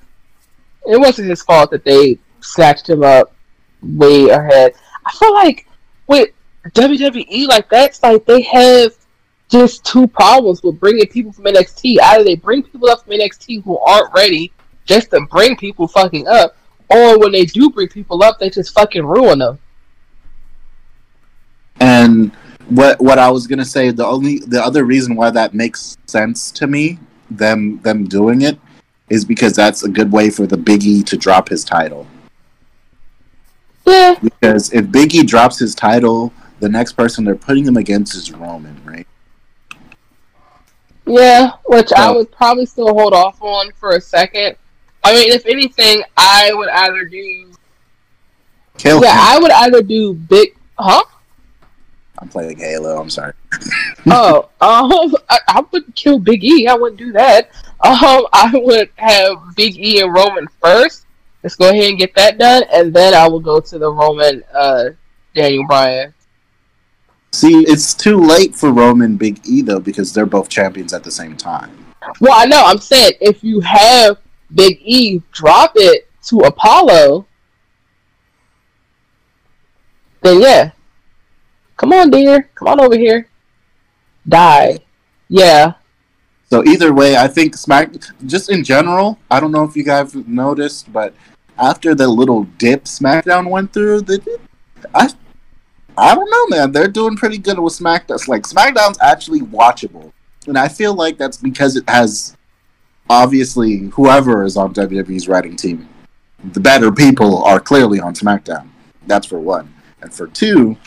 [0.91, 3.33] it wasn't his fault that they snatched him up
[3.83, 4.75] way ahead.
[5.05, 5.67] I feel like
[6.07, 6.31] with
[6.69, 8.93] WWE, like that's like they have
[9.49, 11.97] just two problems with bringing people from NXT.
[12.03, 14.53] Either they bring people up from NXT who aren't ready
[14.85, 16.57] just to bring people fucking up,
[16.91, 19.59] or when they do bring people up, they just fucking ruin them.
[21.81, 22.35] And
[22.69, 26.51] what what I was gonna say, the only the other reason why that makes sense
[26.53, 26.99] to me,
[27.31, 28.59] them them doing it,
[29.09, 32.07] is because that's a good way for the Biggie to drop his title.
[33.89, 34.15] Yeah.
[34.23, 38.81] Because if Biggie drops his title, the next person they're putting him against is Roman,
[38.85, 39.07] right?
[41.07, 44.57] Yeah, which so, I would probably still hold off on for a second.
[45.03, 47.53] I mean, if anything, I would either do.
[48.77, 49.19] Kill yeah, him.
[49.21, 50.55] I would either do big.
[50.79, 51.03] Huh?
[52.19, 53.01] I'm playing Halo.
[53.01, 53.33] I'm sorry.
[54.07, 56.67] oh, um, I, I, would kill Big E.
[56.67, 57.51] I wouldn't do that.
[57.81, 61.07] Um, I would have Big E and Roman first.
[61.43, 64.43] Let's go ahead and get that done, and then I will go to the Roman
[64.55, 64.91] uh,
[65.35, 66.13] Daniel Bryan.
[67.33, 71.11] See, it's too late for Roman Big E though because they're both champions at the
[71.11, 71.71] same time.
[72.21, 72.63] Well, I know.
[72.65, 74.19] I'm saying if you have
[74.55, 77.27] Big E drop it to Apollo,
[80.23, 80.71] then yeah,
[81.79, 82.51] Come on, dear.
[82.57, 83.29] Come on over here.
[84.29, 84.79] Die.
[85.29, 85.75] Yeah.
[86.51, 87.93] So either way, I think Smack
[88.25, 91.15] just in general, I don't know if you guys noticed, but
[91.59, 94.27] after the little dip SmackDown went through, did,
[94.95, 95.11] I
[95.97, 96.73] I don't know, man.
[96.73, 98.27] They're doing pretty good with SmackDown.
[98.29, 100.13] Like SmackDown's actually watchable,
[100.47, 102.37] and I feel like that's because it has
[103.11, 105.89] obviously whoever is on WWE's writing team,
[106.53, 108.69] the better people are clearly on SmackDown.
[109.07, 110.79] That's for one, and for two,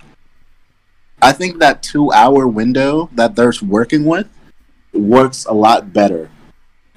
[1.22, 4.28] I think that two hour window that they're working with
[4.94, 6.30] works a lot better.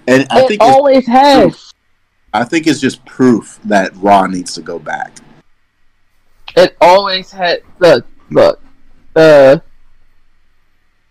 [0.07, 1.43] And I it think always has.
[1.43, 1.73] Proof.
[2.33, 5.12] I think it's just proof that Raw needs to go back.
[6.57, 8.61] It always had look, look.
[9.15, 9.62] The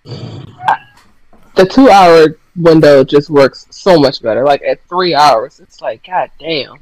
[0.04, 4.44] the two hour window just works so much better.
[4.44, 6.78] Like at three hours, it's like, god damn.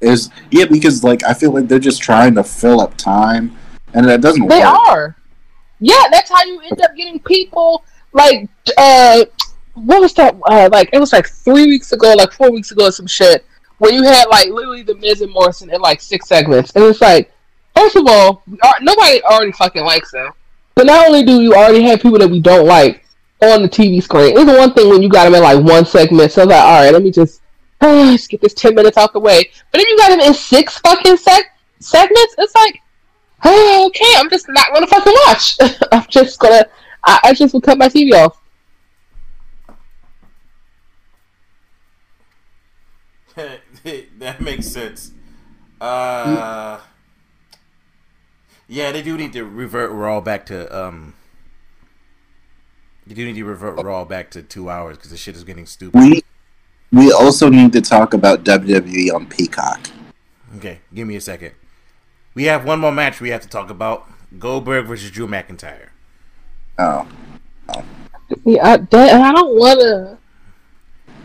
[0.00, 3.56] Is yeah, because like I feel like they're just trying to fill up time
[3.94, 4.88] and that doesn't they work.
[4.88, 5.16] are.
[5.80, 9.24] Yeah, that's how you end up getting people like uh
[9.74, 12.86] what was that uh, like it was like three weeks ago, like four weeks ago
[12.86, 13.44] or some shit,
[13.78, 16.72] where you had like literally the Miz and Morrison in like six segments.
[16.74, 17.32] And it's like,
[17.76, 18.42] first of all,
[18.80, 20.32] nobody already fucking likes them.
[20.74, 23.04] But not only do you already have people that we don't like
[23.42, 26.32] on the TV screen, it's one thing when you got them in like one segment.
[26.32, 27.40] So I like, all right, let me just,
[27.80, 29.50] uh, get this ten minutes out the way.
[29.72, 31.44] But then you got them in six fucking seg-
[31.78, 32.34] segments.
[32.38, 32.80] It's like,
[33.46, 35.56] okay, I'm just not gonna fucking watch.
[35.92, 36.66] I'm just gonna,
[37.04, 38.40] I, I just will cut my TV off.
[44.18, 45.12] that makes sense.
[45.80, 46.80] Uh,
[48.68, 51.14] yeah, they do need to revert Raw back to um.
[53.06, 55.66] They do need to revert Raw back to two hours because the shit is getting
[55.66, 55.98] stupid.
[55.98, 56.22] We
[56.92, 59.88] we also need to talk about WWE on Peacock.
[60.56, 61.52] Okay, give me a second.
[62.34, 64.06] We have one more match we have to talk about:
[64.38, 65.89] Goldberg versus Drew McIntyre.
[66.80, 67.06] Oh,
[68.44, 70.18] Yeah, I, that, I don't want to.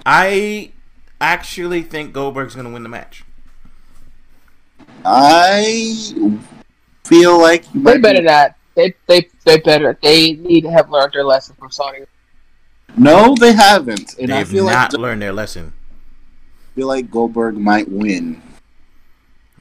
[0.06, 0.72] I
[1.22, 3.23] actually think Goldberg's gonna win the match.
[5.06, 5.95] I
[7.06, 8.56] feel like you They might better be- not.
[8.76, 9.98] They they they better.
[10.02, 11.99] They need to have learned their lesson from Saudi.
[12.98, 15.72] No, they haven't, and I They've feel not like learned their lesson.
[16.73, 18.41] I feel like Goldberg might win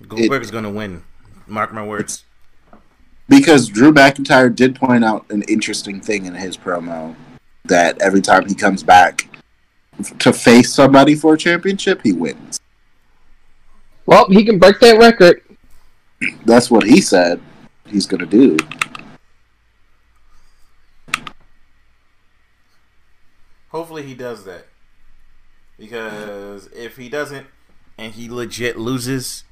[0.09, 1.03] Goldberg's gonna win.
[1.47, 2.25] Mark my words.
[3.29, 7.15] Because Drew McIntyre did point out an interesting thing in his promo
[7.65, 9.29] that every time he comes back
[10.19, 12.61] to face somebody for a championship, he wins.
[14.07, 15.43] Well, he can break that record.
[16.45, 17.41] That's what he said
[17.87, 18.57] he's gonna do.
[23.69, 24.67] Hopefully he does that.
[25.79, 27.47] Because if he doesn't
[27.99, 29.45] and he legit loses,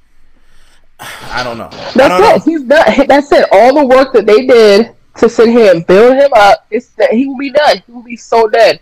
[1.31, 1.69] I don't know.
[1.71, 2.35] I don't That's know.
[2.35, 2.43] it.
[2.43, 3.07] He's done.
[3.07, 3.47] That's it.
[3.51, 7.11] All the work that they did to sit here and build him up, it's that
[7.11, 7.83] he will be done.
[7.85, 8.79] He will be so dead.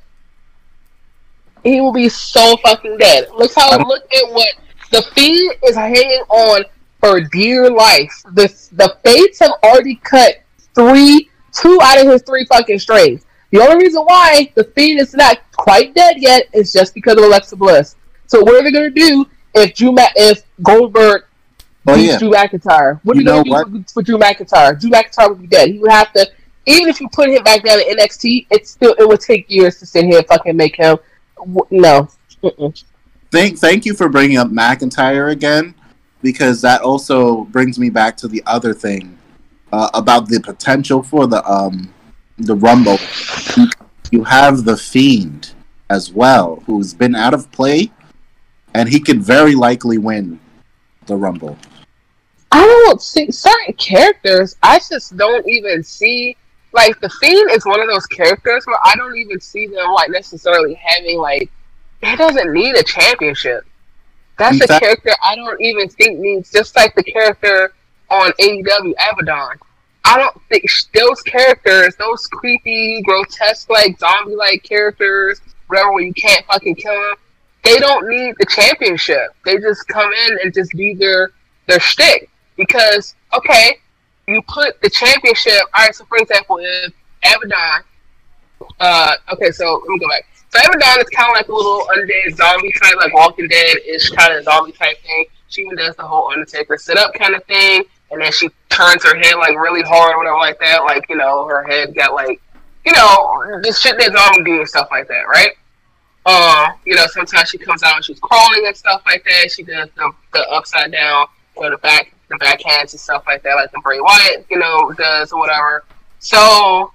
[1.63, 3.27] He will be so fucking dead.
[3.35, 4.49] Look how look at what
[4.91, 6.63] the feed is hanging on
[6.99, 8.11] for dear life.
[8.33, 10.41] The the Fates have already cut
[10.73, 13.25] three, two out of his three fucking strings.
[13.51, 17.23] The only reason why the Fiend is not quite dead yet is just because of
[17.23, 17.95] Alexa Bliss.
[18.27, 21.25] So what are they gonna do if Drew Ma- if Goldberg
[21.87, 22.99] Oh beats yeah, Drew McIntyre.
[23.03, 24.79] What are You you, know gonna do for Drew McIntyre?
[24.79, 25.69] Drew McIntyre would be dead.
[25.69, 26.29] He would have to,
[26.65, 29.79] even if you put him back down in NXT, it still it would take years
[29.79, 30.97] to sit here and fucking make him.
[31.71, 32.07] No,
[32.43, 32.83] Mm-mm.
[33.31, 35.73] thank thank you for bringing up McIntyre again
[36.21, 39.17] because that also brings me back to the other thing
[39.71, 41.91] uh, about the potential for the um
[42.37, 42.99] the Rumble.
[44.11, 45.53] You have the Fiend
[45.89, 47.91] as well, who's been out of play,
[48.73, 50.39] and he could very likely win
[51.05, 51.57] the Rumble.
[52.51, 54.57] I don't see certain characters.
[54.63, 56.37] I just don't even see.
[56.73, 60.11] Like the Fiend is one of those characters where I don't even see them like
[60.11, 61.51] necessarily having like.
[62.03, 63.65] He doesn't need a championship.
[64.39, 66.51] That's In a character I don't even think needs.
[66.51, 67.73] Just like the character
[68.09, 69.59] on AEW Abaddon.
[70.05, 70.65] I don't think
[70.95, 76.93] those characters, those creepy, grotesque, like zombie like characters, whatever, where you can't fucking kill
[76.93, 77.15] them,
[77.63, 79.35] they don't need the championship.
[79.45, 81.31] They just come in and just do their
[81.67, 82.30] their shtick.
[82.61, 83.77] Because okay,
[84.27, 85.61] you put the championship.
[85.73, 86.93] All right, so for example, if
[87.23, 87.83] Abaddon,
[88.79, 90.27] uh, okay, so let me go back.
[90.49, 94.11] So Abaddon is kind of like a little undead zombie type, like Walking Dead ish
[94.11, 95.25] kind of zombie type thing.
[95.49, 99.03] She even does the whole Undertaker sit up kind of thing, and then she turns
[99.03, 100.83] her head like really hard, or whatever like that.
[100.83, 102.41] Like you know, her head got like,
[102.85, 105.51] you know, this shit that zombie do and stuff like that, right?
[106.23, 109.49] Uh, you know, sometimes she comes out and she's crawling and stuff like that.
[109.49, 111.25] She does the, the upside down
[111.55, 114.91] or the back the backhands and stuff like that, like the Bray Wyatt, you know,
[114.97, 115.83] does or whatever.
[116.19, 116.91] So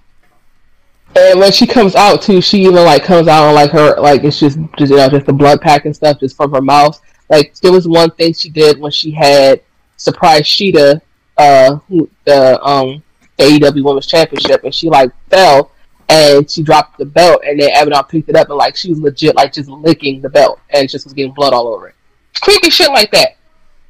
[1.15, 4.25] and when she comes out too, she even like comes out on like her like
[4.25, 7.01] it's just just you know just the blood pack and stuff just from her mouth.
[7.31, 9.63] Like there was one thing she did when she had
[9.97, 11.01] surprised Shida,
[11.37, 13.03] uh, who, the um
[13.39, 15.71] AEW Women's Championship, and she like fell
[16.09, 19.01] and she dropped the belt, and then Abaddon picked it up and like she was
[19.01, 21.95] legit like just licking the belt and just was getting blood all over it.
[22.43, 23.37] Creepy shit like that.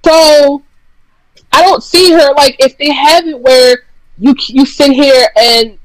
[0.04, 0.62] So
[1.56, 3.84] I don't see her like if they have it where
[4.18, 5.78] you you sit here and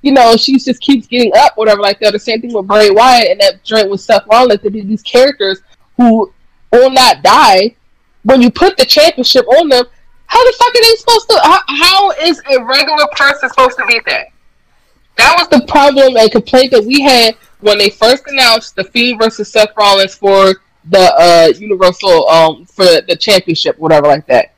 [0.00, 2.14] you know she just keeps getting up, whatever like that.
[2.14, 4.62] The same thing with Bray Wyatt and that joint with Seth Rollins.
[4.62, 5.60] That these characters
[5.98, 6.32] who
[6.72, 7.76] will not die
[8.22, 9.84] when you put the championship on them.
[10.28, 11.40] How the fuck are they supposed to?
[11.42, 14.28] How, how is a regular person supposed to beat that?
[15.16, 19.20] That was the problem and complaint that we had when they first announced the Fiend
[19.20, 20.54] versus Seth Rollins for
[20.86, 24.54] the uh, Universal um for the championship, whatever like that.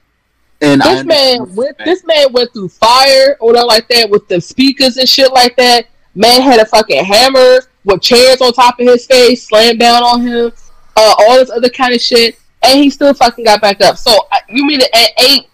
[0.62, 1.78] And This man went.
[1.78, 5.56] This man went through fire or whatever like that with the speakers and shit like
[5.56, 5.86] that.
[6.14, 10.20] Man had a fucking hammer with chairs on top of his face, slammed down on
[10.20, 10.52] him,
[10.96, 13.96] uh, all this other kind of shit, and he still fucking got back up.
[13.96, 14.12] So
[14.48, 15.46] you mean at eight?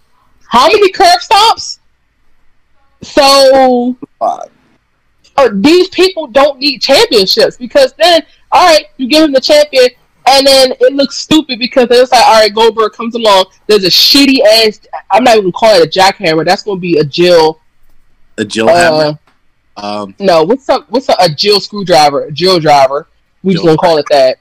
[0.49, 1.81] How many curb stops?
[3.03, 4.41] So uh,
[5.53, 9.91] these people don't need championships because then, all right, you give him the champion,
[10.27, 13.47] and then it looks stupid because it's like, all right, Goldberg comes along.
[13.67, 14.81] There's a shitty ass.
[15.11, 16.45] I'm not even calling it a jackhammer.
[16.45, 17.61] That's going to be a Jill.
[18.39, 19.19] a Jill Uh, Hammer.
[19.77, 20.91] Um, no, what's up?
[20.91, 22.25] What's a, a Jill screwdriver?
[22.25, 23.09] A Jill driver.
[23.43, 24.39] We just gonna call it that.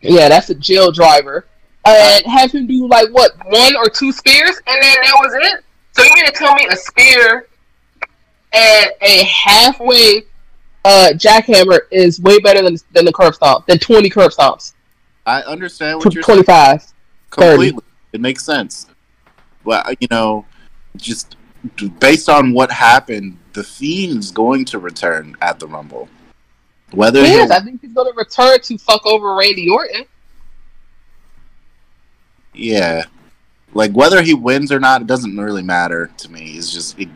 [0.00, 1.46] Yeah, that's a Jill driver.
[1.84, 5.64] and have him do like what one or two spears, and then that was it.
[5.92, 7.48] So you mean to tell me a spear
[8.52, 10.22] and a halfway
[10.84, 14.74] uh, jackhammer is way better than than the curb stomp than twenty curb stomps,
[15.28, 16.82] I understand what you're twenty five.
[17.30, 17.82] completely.
[18.12, 18.86] It makes sense.
[19.64, 20.46] Well, you know,
[20.96, 21.36] just
[22.00, 26.08] based on what happened, the Fiend's going to return at the Rumble.
[26.92, 30.04] Whether Yes, he'll- I think he's going to return to fuck over Randy Orton.
[32.54, 33.04] yeah,
[33.74, 36.52] like whether he wins or not, it doesn't really matter to me.
[36.52, 37.08] It's just, it,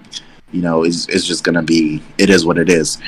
[0.53, 2.03] you know, it's, it's just gonna be.
[2.19, 2.99] It is what it is.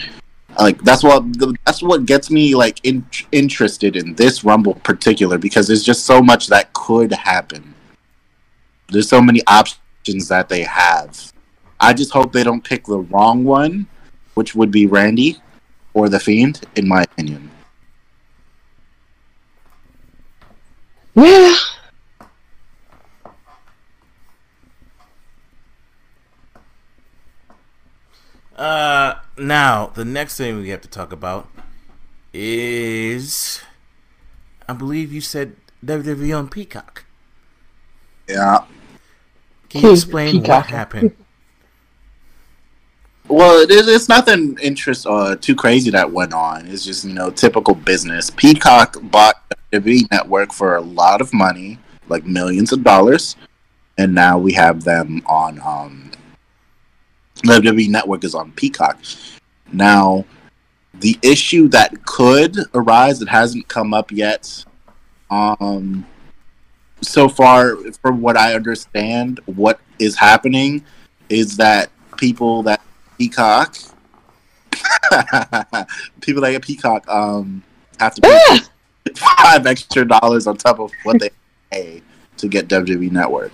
[0.59, 1.25] Like that's what
[1.65, 6.23] that's what gets me like in, interested in this Rumble particular because there's just so
[6.23, 7.75] much that could happen.
[8.89, 11.33] There's so many options that they have.
[11.81, 13.87] I just hope they don't pick the wrong one,
[14.35, 15.39] which would be Randy
[15.93, 17.51] or the Fiend, in my opinion.
[21.15, 21.55] Yeah.
[28.57, 31.49] Uh, now the next thing we have to talk about
[32.33, 33.61] is,
[34.69, 37.05] I believe you said WWE on Peacock.
[38.29, 38.65] Yeah.
[39.69, 40.65] Can you explain Peacock.
[40.65, 41.17] what happened?
[43.29, 46.67] Well, it is, it's nothing interest uh, too crazy that went on.
[46.67, 48.31] It's just you know typical business.
[48.31, 49.37] Peacock bought
[49.73, 51.79] WWE Network for a lot of money,
[52.09, 53.37] like millions of dollars,
[53.97, 55.59] and now we have them on.
[55.65, 56.11] Um,
[57.45, 58.99] WWE Network is on Peacock.
[59.73, 60.25] Now,
[61.01, 64.65] the issue that could arise that hasn't come up yet.
[65.31, 66.07] Um,
[67.01, 70.85] so far, from what I understand, what is happening
[71.29, 72.81] is that people that
[73.19, 73.77] Peacock.
[76.21, 77.63] People that get Peacock um
[78.01, 78.59] have to pay
[79.15, 81.31] five extra dollars on top of what they
[81.71, 82.03] pay
[82.37, 83.53] to get WWE Network.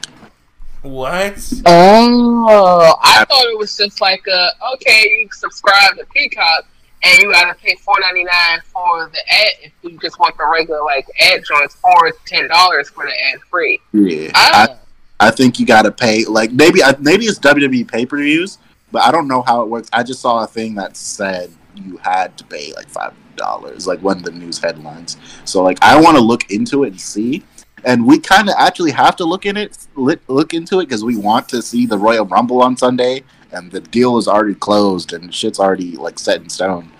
[0.83, 1.53] What?
[1.67, 6.67] Oh, I thought it was just like a okay, you subscribe to Peacock
[7.03, 10.47] and you gotta pay four ninety nine for the ad if you just want the
[10.47, 13.79] regular like ad joints or ten dollars for the ad free.
[13.93, 14.77] Yeah, I, Ah,
[15.21, 18.59] I think you got to pay like maybe maybe it's WWE pay per views,
[18.91, 19.91] but I don't know how it works.
[19.93, 24.01] I just saw a thing that said you had to pay like five dollars, like
[24.03, 25.19] one of the news headlines.
[25.45, 27.45] So like I want to look into it and see.
[27.85, 31.17] And we kind of actually have to look in it, look, into it because we
[31.17, 35.35] want to see the Royal Rumble on Sunday, and the deal is already closed and
[35.35, 36.91] shit's already like set in stone.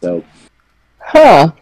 [0.00, 0.24] So
[0.98, 1.52] huh.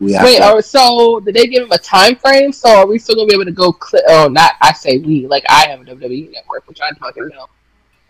[0.00, 2.52] we Wait, to, so did they give him a time frame?
[2.52, 5.26] So are we still gonna be able to go click oh not I say we,
[5.26, 7.46] like I have a WWE network, which I fucking know.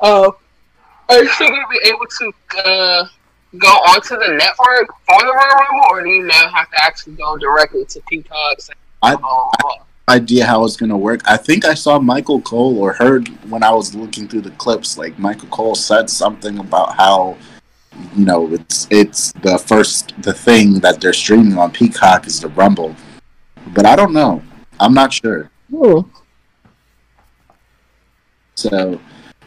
[0.01, 0.36] Oh
[1.09, 2.32] are you still gonna be able to
[2.64, 3.06] uh
[3.59, 7.14] go onto the network for the Royal Rumble or do you now have to actually
[7.14, 9.51] go directly to Peacock's and I- blah?
[10.09, 11.20] idea how it's gonna work.
[11.27, 14.97] I think I saw Michael Cole or heard when I was looking through the clips,
[14.97, 17.36] like Michael Cole said something about how
[18.14, 22.48] you know it's it's the first the thing that they're streaming on Peacock is the
[22.48, 22.94] Rumble,
[23.74, 24.43] but I don't know.
[24.78, 25.51] I'm not sure.
[25.70, 26.01] Hmm.
[28.55, 29.01] So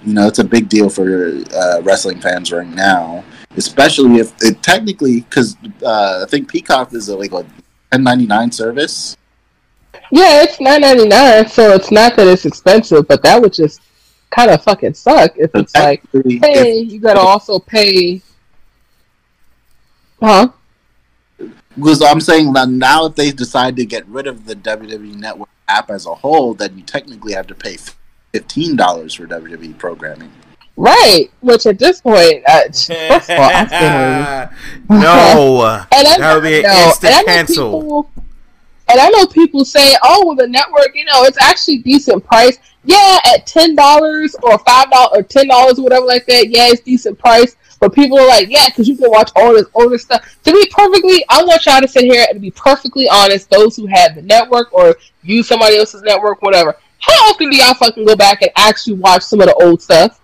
[0.04, 3.24] you know it's a big deal for uh, wrestling fans right now,
[3.56, 7.46] especially if it technically because uh, I think Peacock is a, like a
[7.92, 9.16] 1099 service.
[10.12, 13.82] Yeah, it's nine ninety nine, so it's not that it's expensive, but that would just
[14.32, 18.22] kind of fucking suck if So it's like, technically, if- hey, you gotta also pay.
[20.22, 20.50] Huh?
[21.76, 25.48] Because I'm saying that now, if they decide to get rid of the WWE Network
[25.68, 27.78] app as a whole, then you technically have to pay
[28.34, 30.32] fifteen dollars for WWE programming.
[30.76, 31.30] Right.
[31.42, 35.86] Which at this point, uh, first of all, I still don't- no.
[35.94, 37.82] And I That would be an know, instant and I know cancel.
[37.82, 38.12] People,
[38.90, 42.58] and I know people say, "Oh, well, the network, you know, it's actually decent price.
[42.84, 46.50] Yeah, at ten dollars or five dollars or ten dollars or whatever like that.
[46.50, 49.68] Yeah, it's decent price." But people are like, "Yeah, because you can watch all this
[49.74, 53.50] older stuff." To be perfectly, I want y'all to sit here and be perfectly honest.
[53.50, 56.76] Those who have the network or use somebody else's network, whatever.
[57.00, 60.20] How often do y'all fucking go back and actually watch some of the old stuff?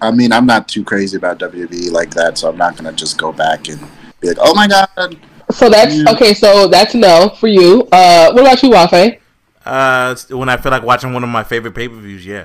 [0.00, 3.18] I mean, I'm not too crazy about WWE like that, so I'm not gonna just
[3.18, 3.80] go back and
[4.20, 5.16] be like, "Oh my god."
[5.50, 6.12] So that's Mm.
[6.14, 6.34] okay.
[6.34, 7.88] So that's no for you.
[7.92, 9.18] Uh, what about you, Wafe?
[9.64, 12.44] Uh, when I feel like watching one of my favorite pay per views, yeah.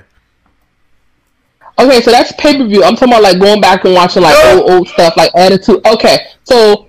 [1.78, 2.82] Okay, so that's pay per view.
[2.84, 5.86] I'm talking about like going back and watching like old old stuff, like Attitude.
[5.86, 6.88] Okay, so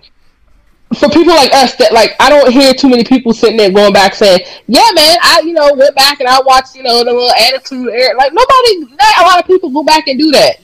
[0.95, 3.91] for people like us that like I don't hear too many people sitting there going
[3.91, 7.11] back saying, "Yeah, man, I you know went back and I watched you know the
[7.11, 10.55] little Attitude era." Like nobody, not a lot of people go back and do that.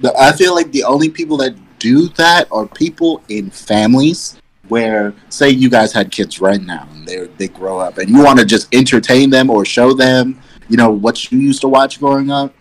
[0.00, 1.54] The, I feel like the only people that
[1.86, 7.06] do that are people in families where, say, you guys had kids right now, and
[7.06, 10.76] they they grow up, and you want to just entertain them or show them, you
[10.76, 12.52] know, what you used to watch growing up.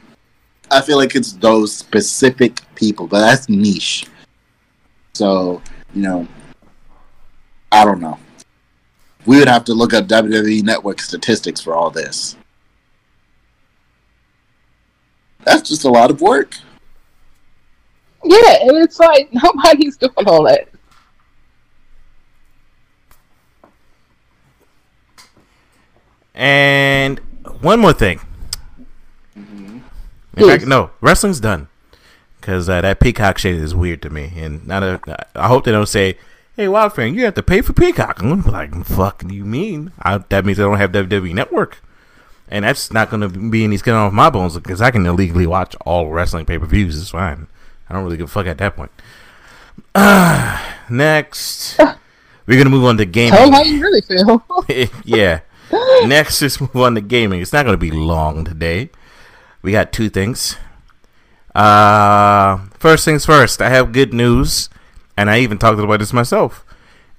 [0.69, 4.05] I feel like it's those specific people, but that's niche.
[5.13, 5.59] So
[5.95, 6.27] you know,
[7.71, 8.19] I don't know.
[9.25, 12.35] We would have to look up WWE Network statistics for all this.
[15.43, 16.57] That's just a lot of work.
[18.25, 20.67] Yeah, and it's like nobody's doing all that.
[26.33, 27.19] And
[27.61, 28.19] one more thing.
[29.35, 29.81] In
[30.37, 30.49] Yes.
[30.49, 31.69] fact, no, wrestling's done
[32.41, 34.33] because uh, that Peacock shit is weird to me.
[34.35, 34.99] And not a,
[35.33, 36.17] I hope they don't say,
[36.57, 39.93] "Hey, Wild Fan, you have to pay for Peacock." I'm like, "Fuck, do you mean?"
[40.01, 41.81] I, that means I don't have WWE Network,
[42.49, 45.73] and that's not gonna be any skin off my bones because I can illegally watch
[45.85, 46.99] all wrestling pay per views.
[46.99, 47.47] It's fine.
[47.89, 48.91] I don't really give a fuck at that point.
[49.93, 51.79] Ah, next,
[52.45, 53.37] we're gonna move on to gaming.
[53.37, 54.43] Tell them how you really feel.
[55.03, 55.41] yeah.
[56.05, 57.41] Next, let's move on to gaming.
[57.41, 58.89] It's not going to be long today.
[59.61, 60.57] We got two things.
[61.53, 63.61] Uh, first things first.
[63.61, 64.69] I have good news,
[65.17, 66.63] and I even talked about this myself.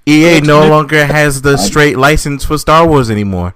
[0.07, 3.55] EA no longer has the straight license for Star Wars anymore.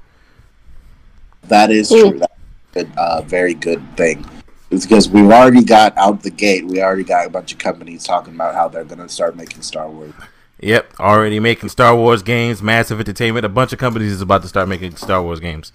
[1.45, 2.19] That is true.
[2.19, 4.25] That's a good, uh, very good thing.
[4.71, 6.67] It's because we've already got out the gate.
[6.67, 9.63] We already got a bunch of companies talking about how they're going to start making
[9.63, 10.13] Star Wars.
[10.61, 12.63] Yep, already making Star Wars games.
[12.63, 15.73] Massive Entertainment, a bunch of companies is about to start making Star Wars games.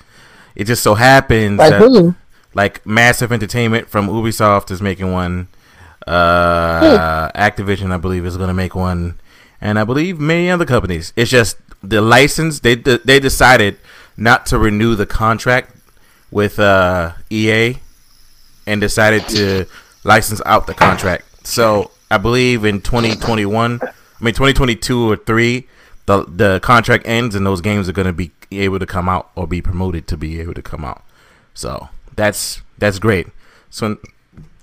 [0.56, 2.16] It just so happens like that who?
[2.54, 5.48] like Massive Entertainment from Ubisoft is making one.
[6.08, 9.20] Uh, Activision, I believe, is going to make one,
[9.60, 11.12] and I believe many other companies.
[11.16, 12.60] It's just the license.
[12.60, 13.78] They they decided
[14.16, 15.76] not to renew the contract
[16.30, 17.80] with uh, EA,
[18.68, 19.66] and decided to
[20.04, 21.48] license out the contract.
[21.48, 25.68] So I believe in 2021, I mean 2022 or three,
[26.06, 29.32] the the contract ends, and those games are going to be able to come out
[29.36, 31.04] or be promoted to be able to come out.
[31.54, 33.28] So that's that's great.
[33.70, 33.98] So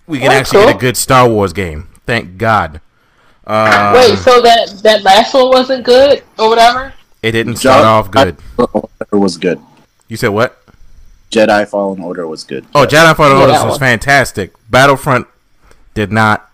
[0.06, 1.88] we can That's actually get a good Star Wars game.
[2.06, 2.80] Thank God.
[3.46, 6.92] Uh, Wait, so that that last one wasn't good or whatever?
[7.22, 8.36] it didn't start off good.
[8.58, 9.60] It was good.
[10.08, 10.61] You said what?
[11.32, 12.66] Jedi Fallen Order was good.
[12.74, 13.80] Oh, Jedi Fallen Yeah, Order that was one.
[13.80, 14.52] fantastic.
[14.70, 15.26] Battlefront
[15.94, 16.50] did not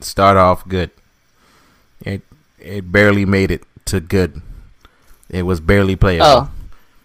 [0.00, 0.90] start off good.
[2.04, 2.22] It
[2.60, 4.42] it barely made it to good.
[5.30, 6.26] It was barely playable.
[6.26, 6.50] Oh.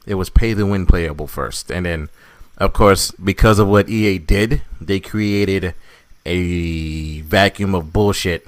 [0.05, 2.09] It was pay to win playable first, and then,
[2.57, 5.73] of course, because of what EA did, they created
[6.25, 8.45] a vacuum of bullshit,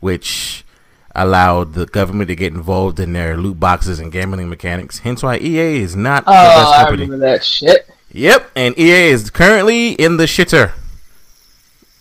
[0.00, 0.64] which
[1.14, 4.98] allowed the government to get involved in their loot boxes and gambling mechanics.
[5.00, 7.88] Hence, why EA is not the Oh, best I remember that shit.
[8.12, 10.72] Yep, and EA is currently in the shitter.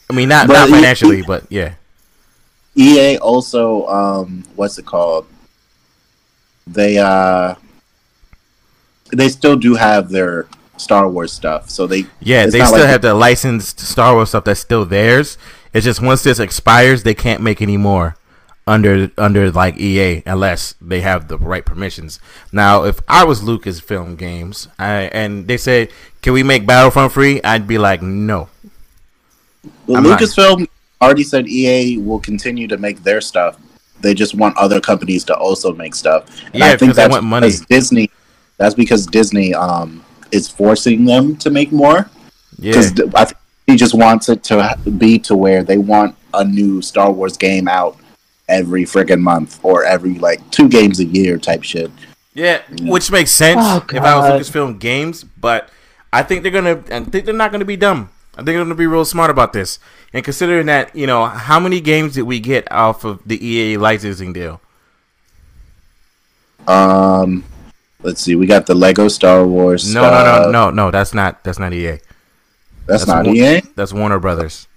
[0.09, 1.73] I mean, not But not E- financially, but yeah.
[2.75, 5.27] EA also, um, what's it called?
[6.65, 7.55] They uh,
[9.11, 13.01] they still do have their Star Wars stuff, so they Yeah, they still like- have
[13.01, 15.37] the licensed Star Wars stuff that's still theirs.
[15.73, 18.15] It's just once this expires, they can't make any more
[18.67, 22.19] under under like EA unless they have the right permissions.
[22.51, 25.89] Now, if I was Lucasfilm Games, I, and they said,
[26.21, 28.49] "Can we make Battlefront free?" I'd be like, "No."
[29.87, 30.67] Well, Lucasfilm
[31.01, 33.57] already said EA will continue to make their stuff.
[34.01, 36.25] They just want other companies to also make stuff.
[36.53, 37.47] And Yeah, because they want money.
[37.47, 38.09] because Disney.
[38.57, 42.09] That's because Disney um, is forcing them to make more.
[42.57, 43.37] Yeah, Because I think
[43.67, 47.67] he just wants it to be to where they want a new Star Wars game
[47.67, 47.97] out
[48.49, 51.89] every friggin' month or every like two games a year type shit.
[52.33, 54.37] yeah, which makes sense Oh, if I God.
[54.39, 55.69] was Lucasfilm Games, but
[56.11, 56.83] I think they're gonna.
[56.91, 58.09] I think they're not gonna be dumb.
[58.33, 59.79] I think they're gonna be real smart about this.
[60.13, 63.77] And considering that, you know, how many games did we get off of the EA
[63.77, 64.59] licensing deal?
[66.67, 67.43] Um,
[68.01, 69.93] let's see, we got the Lego Star Wars.
[69.93, 70.91] No, no, no, no, no.
[70.91, 71.43] That's not.
[71.43, 71.99] That's not EA.
[72.85, 73.61] That's, not Wa- EA.
[73.75, 74.67] That's Warner Brothers.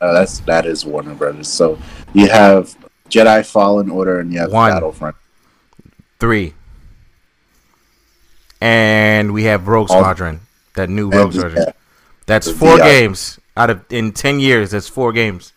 [0.00, 1.48] Uh, that's that is Warner Brothers.
[1.48, 1.78] So
[2.12, 2.76] you have
[3.14, 4.72] Jedi Fallen Order and you have One.
[4.72, 5.14] Battlefront.
[6.18, 6.54] Three.
[8.60, 10.40] And we have Rogue All- Squadron.
[10.74, 11.64] That new Rogue the- Squadron.
[11.68, 11.72] yeah,
[12.26, 12.84] That's the four VR.
[12.84, 14.72] games out of in ten years.
[14.72, 15.52] That's four games.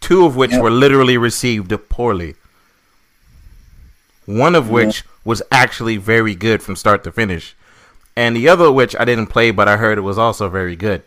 [0.00, 0.60] Two of which Yeah.
[0.60, 2.36] were literally received poorly.
[4.26, 7.56] One of which was actually very good from start to finish,
[8.14, 11.02] and the other which I didn't play, but I heard it was also very good.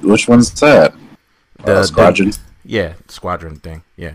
[0.00, 0.94] Which one's that?
[1.58, 2.32] The- uh, the- Squadron.
[2.64, 3.82] Yeah, Squadron thing.
[3.96, 4.14] Yeah,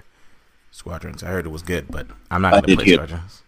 [0.71, 1.23] Squadrons.
[1.23, 3.41] I heard it was good, but I'm not gonna did play hear- Squadrons.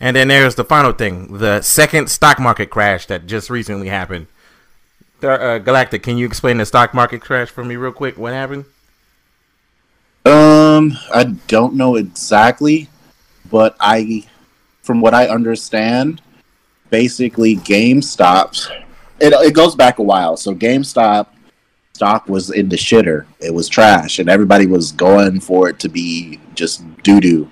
[0.00, 4.26] And then there's the final thing: the second stock market crash that just recently happened.
[5.22, 8.18] Uh, Galactic, can you explain the stock market crash for me real quick?
[8.18, 8.66] What happened?
[10.26, 12.88] Um, I don't know exactly,
[13.50, 14.26] but I,
[14.82, 16.20] from what I understand,
[16.90, 18.70] basically GameStop.
[19.20, 20.36] It it goes back a while.
[20.36, 21.28] So GameStop
[21.94, 23.24] stock was in the shitter.
[23.40, 27.50] It was trash, and everybody was going for it to be just doo doo.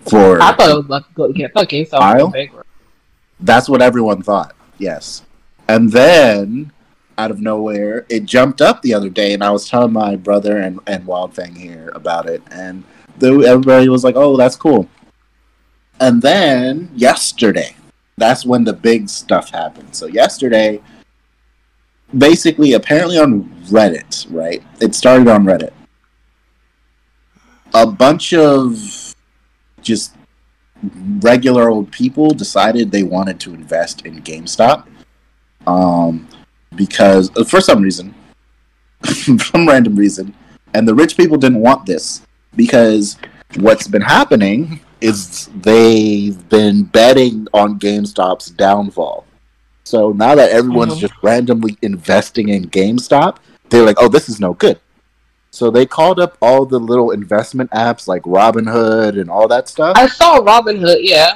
[0.00, 1.28] For I thought it was about to go.
[1.28, 2.18] Yeah, I thought GameStop was Kyle?
[2.18, 2.68] going bankrupt.
[3.40, 4.54] That's what everyone thought.
[4.78, 5.22] Yes.
[5.68, 6.72] And then
[7.16, 10.58] out of nowhere, it jumped up the other day, and I was telling my brother
[10.58, 12.84] and, and Wildfang here about it, and
[13.18, 14.88] the, everybody was like, "Oh, that's cool."
[16.00, 17.76] And then yesterday,
[18.16, 19.94] that's when the big stuff happened.
[19.94, 20.82] So yesterday,
[22.16, 24.62] basically, apparently on Reddit, right?
[24.80, 25.72] It started on Reddit.
[27.74, 29.14] A bunch of
[29.82, 30.14] just
[31.20, 34.86] regular old people decided they wanted to invest in GameStop
[35.66, 36.28] um,
[36.74, 38.14] because uh, for some reason,
[39.04, 40.34] some random reason,
[40.74, 42.22] and the rich people didn't want this
[42.56, 43.16] because
[43.56, 49.26] what's been happening is they've been betting on GameStop's downfall.
[49.84, 51.00] So now that everyone's Mhm.
[51.00, 53.36] just randomly investing in GameStop,
[53.70, 54.78] they're like, "Oh, this is no good."
[55.50, 59.92] So they called up all the little investment apps like Robinhood and all that stuff
[59.96, 60.98] I saw Robinhood.
[61.02, 61.34] Yeah.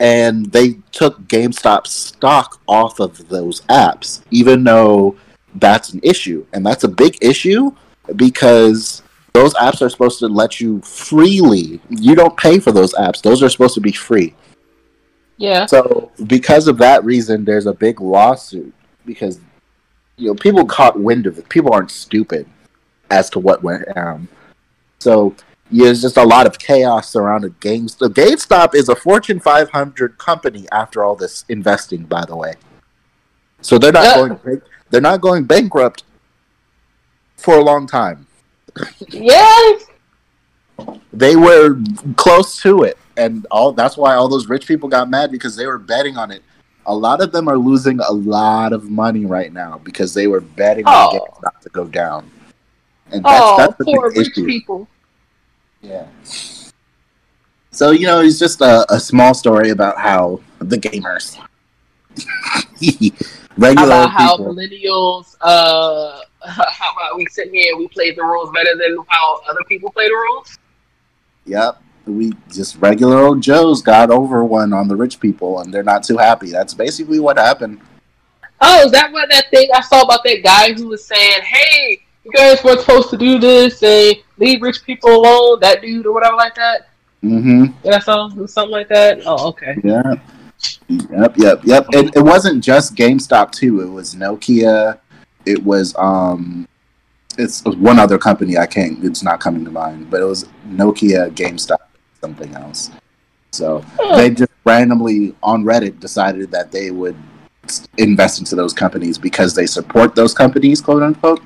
[0.00, 5.16] and they took GameStop stock off of those apps, even though
[5.56, 6.44] that's an issue.
[6.52, 7.72] And that's a big issue
[8.14, 9.02] because
[9.32, 11.80] those apps are supposed to let you freely.
[11.90, 14.34] You don't pay for those apps, those are supposed to be free.
[15.38, 15.66] Yeah.
[15.66, 18.74] So, because of that reason, there's a big lawsuit
[19.06, 19.40] because
[20.16, 21.48] you know people caught wind of it.
[21.48, 22.46] People aren't stupid
[23.10, 24.28] as to what went down.
[24.98, 25.34] So,
[25.70, 28.14] yeah, there's just a lot of chaos around surrounding GameStop.
[28.14, 32.54] GameStop is a Fortune 500 company after all this investing, by the way.
[33.60, 34.14] So they're not Yeah.
[34.16, 36.02] going bank- they're not going bankrupt
[37.36, 38.26] for a long time.
[39.08, 39.84] Yes.
[41.12, 41.78] They were
[42.16, 45.66] close to it, and all that's why all those rich people got mad because they
[45.66, 46.42] were betting on it.
[46.86, 50.40] A lot of them are losing a lot of money right now because they were
[50.40, 51.18] betting on Oh.
[51.42, 52.30] GameStop to go down.
[53.12, 54.46] And that's Oh, that's the poor rich issue.
[54.46, 54.88] people.
[55.82, 56.06] Yeah.
[57.70, 61.38] So you know, it's just a, a small story about how the gamers,
[63.56, 68.22] regular about how people, millennials, uh, how about we sit here and we play the
[68.22, 70.58] rules better than how other people play the rules?
[71.46, 71.82] Yep.
[72.08, 76.02] We just regular old Joes got over one on the rich people, and they're not
[76.02, 76.50] too happy.
[76.50, 77.80] That's basically what happened.
[78.60, 82.02] Oh, is that what that thing I saw about that guy who was saying, "Hey,
[82.24, 85.60] you guys weren't supposed to do this and leave rich people alone"?
[85.60, 86.88] That dude or whatever like that.
[87.22, 87.66] Mm-hmm.
[87.82, 89.20] That I saw something like that.
[89.26, 89.76] Oh, okay.
[89.82, 90.14] Yeah.
[90.88, 91.86] Yep, yep, yep.
[91.90, 93.80] It, it wasn't just GameStop too.
[93.82, 94.98] It was Nokia.
[95.46, 96.66] It was um,
[97.36, 98.58] it's one other company.
[98.58, 99.02] I can't.
[99.04, 100.10] It's not coming to mind.
[100.10, 101.78] But it was Nokia, GameStop,
[102.20, 102.90] something else.
[103.52, 103.84] So
[104.16, 107.16] they just randomly on Reddit decided that they would
[107.96, 111.40] invest into those companies because they support those companies, quote unquote.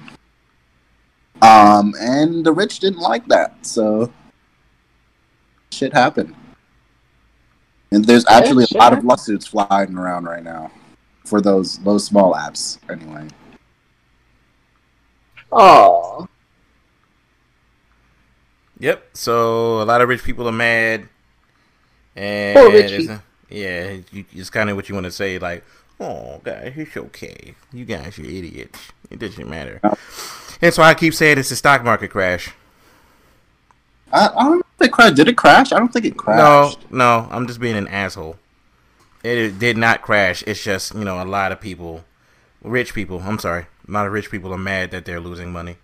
[1.41, 4.13] Um, and the rich didn't like that, so
[5.71, 6.35] shit happened.
[7.91, 10.71] And there's actually a lot of lawsuits flying around right now
[11.25, 12.79] for those those small apps.
[12.91, 13.29] Anyway,
[15.53, 16.27] Oh,
[18.83, 19.11] Yep.
[19.15, 21.09] So a lot of rich people are mad,
[22.17, 23.09] and Poor rich
[23.49, 25.63] yeah, it's kind of what you want to say, like,
[26.01, 27.55] "Oh, guys, it's okay.
[27.73, 28.81] You guys are idiots.
[29.09, 29.95] It doesn't matter." Yeah.
[30.61, 32.51] And so I keep saying it's a stock market crash.
[34.13, 35.15] I, I don't know if it crashed.
[35.15, 35.71] Did it crash?
[35.71, 36.91] I don't think it crashed.
[36.91, 38.37] No, no, I'm just being an asshole.
[39.23, 40.43] It, it did not crash.
[40.45, 42.05] It's just you know a lot of people,
[42.65, 43.21] rich people.
[43.21, 45.77] I'm sorry, a lot of rich people are mad that they're losing money.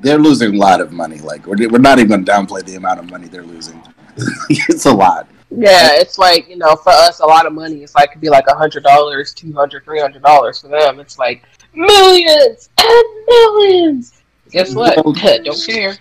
[0.00, 1.18] They're losing a lot of money.
[1.18, 3.82] Like we're, we're not even going to downplay the amount of money they're losing.
[4.48, 5.28] it's a lot.
[5.50, 5.90] yeah.
[5.94, 7.82] It's like you know, for us, a lot of money.
[7.82, 10.60] It's like could be like a hundred dollars, two hundred, three hundred dollars.
[10.60, 11.42] For them, it's like
[11.74, 14.22] millions and millions.
[14.50, 14.96] Guess what?
[15.04, 15.12] Well-
[15.44, 15.96] Don't care.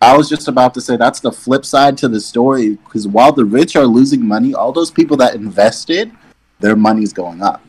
[0.00, 3.32] I was just about to say that's the flip side to the story because while
[3.32, 6.12] the rich are losing money, all those people that invested,
[6.60, 7.60] their money's going up.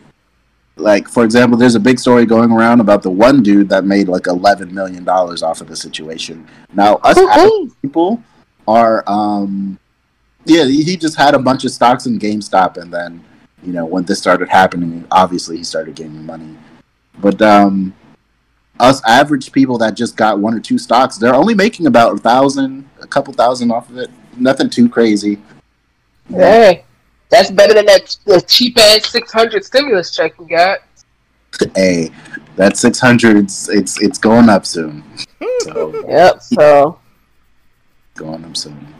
[0.79, 4.07] Like for example, there's a big story going around about the one dude that made
[4.07, 6.47] like eleven million dollars off of the situation.
[6.73, 8.23] Now us average people
[8.67, 9.77] are, um,
[10.45, 13.23] yeah, he he just had a bunch of stocks in GameStop, and then
[13.63, 16.55] you know when this started happening, obviously he started gaining money.
[17.19, 17.93] But um,
[18.79, 22.17] us average people that just got one or two stocks, they're only making about a
[22.17, 24.09] thousand, a couple thousand off of it.
[24.37, 25.37] Nothing too crazy.
[26.29, 26.85] Hey,
[27.29, 30.79] that's better than that the cheap ass six hundred stimulus check we got.
[31.75, 32.11] Hey,
[32.55, 35.03] that 600's it's it's going up soon.
[35.63, 36.41] So Yep.
[36.41, 36.99] So
[38.15, 38.93] going up soon.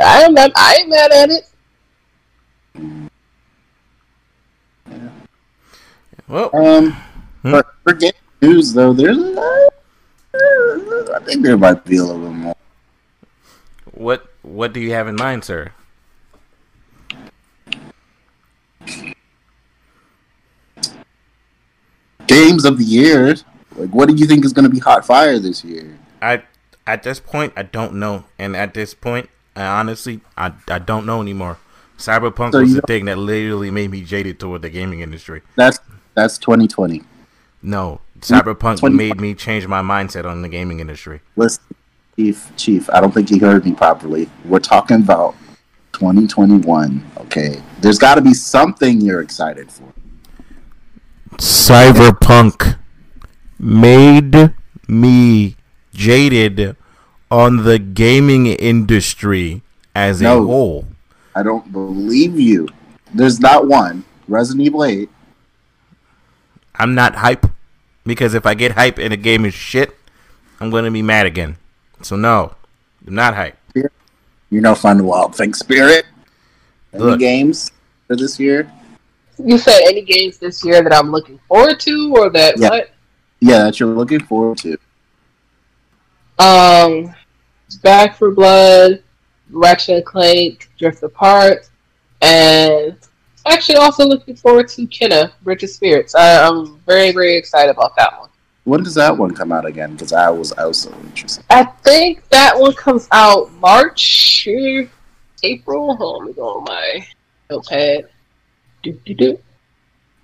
[0.00, 0.50] I am not.
[0.56, 1.48] I ain't mad at it.
[6.28, 6.92] Well, Um,
[7.42, 7.50] Hmm.
[7.52, 9.68] but for game news though, there's uh,
[11.14, 12.54] I think there might be a little bit more.
[13.92, 15.72] what what do you have in mind, sir?
[22.26, 23.34] Games of the year.
[23.76, 25.98] Like, what do you think is going to be hot fire this year?
[26.20, 26.42] I
[26.86, 31.06] at this point I don't know, and at this point, I honestly I, I don't
[31.06, 31.58] know anymore.
[31.98, 35.42] Cyberpunk So was the thing that literally made me jaded toward the gaming industry.
[35.56, 35.78] That's
[36.14, 37.02] that's 2020.
[37.62, 41.20] No, Cyberpunk 20 made me change my mindset on the gaming industry.
[41.36, 41.62] Listen,
[42.16, 44.28] Chief, Chief, I don't think you heard me properly.
[44.44, 45.34] We're talking about
[45.92, 47.04] 2021.
[47.18, 49.92] Okay, there's got to be something you're excited for.
[51.36, 52.78] Cyberpunk
[53.58, 54.54] made
[54.88, 55.56] me
[55.94, 56.76] jaded
[57.30, 59.62] on the gaming industry
[59.94, 60.86] as a whole.
[61.34, 62.68] I don't believe you.
[63.14, 64.04] There's not one.
[64.28, 65.08] Resident Evil 8.
[66.76, 67.46] I'm not hype
[68.04, 69.96] because if I get hype and a game is shit,
[70.60, 71.56] I'm going to be mad again.
[72.02, 72.54] So no,
[73.06, 73.56] I'm not hype.
[74.52, 76.04] You know, Fun Wild Think Spirit.
[76.92, 77.20] Any Look.
[77.20, 77.72] games
[78.06, 78.70] for this year?
[79.42, 82.68] You said any games this year that I'm looking forward to, or that Yeah.
[82.68, 82.90] what?
[83.40, 84.76] Yeah, that you're looking forward to.
[86.38, 87.14] Um,
[87.82, 89.02] Back for Blood,
[89.50, 91.70] Ratchet and Clank, Rift Apart,
[92.20, 92.94] and
[93.46, 96.14] actually also looking forward to Kena, Bridge of Spirits.
[96.14, 98.28] I, I'm very very excited about that one.
[98.64, 99.92] When does that one come out again?
[99.92, 101.44] Because I was I was so interested.
[101.50, 104.46] I think that one comes out March,
[105.42, 105.96] April.
[105.96, 107.06] Hold on, let me go on my
[107.50, 108.08] notepad.
[108.82, 109.38] Do, do, do.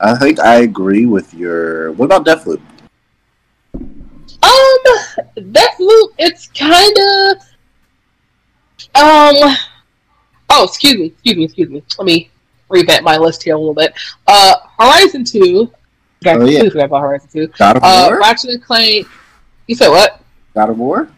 [0.00, 1.92] I think I agree with your.
[1.92, 2.60] What about Deathloop?
[3.74, 4.78] Um,
[5.36, 7.42] Deathloop, it's kind of.
[8.94, 9.56] Um.
[10.50, 11.82] Oh, excuse me, excuse me, excuse me.
[11.98, 12.30] Let me
[12.68, 13.92] revamp my list here a little bit.
[14.28, 15.72] Uh, Horizon Two.
[16.24, 16.64] Got Oh, yeah.
[16.68, 17.46] forgot about Horizon Two.
[17.48, 18.18] God of Uh, War.
[18.20, 19.06] Ratchet and Clank.
[19.66, 20.20] You said what?
[20.54, 21.08] God of War.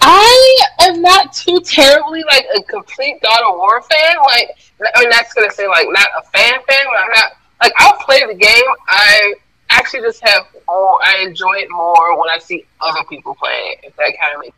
[0.00, 4.16] I am not too terribly like a complete God of War fan.
[4.24, 4.50] Like,
[4.94, 7.32] I mean, that's gonna say like not a fan fan, but I'm not
[7.62, 8.64] like I'll play the game.
[8.88, 9.34] I
[9.70, 13.86] actually just have oh, I enjoy it more when I see other people playing it.
[13.88, 14.56] If that kind of makes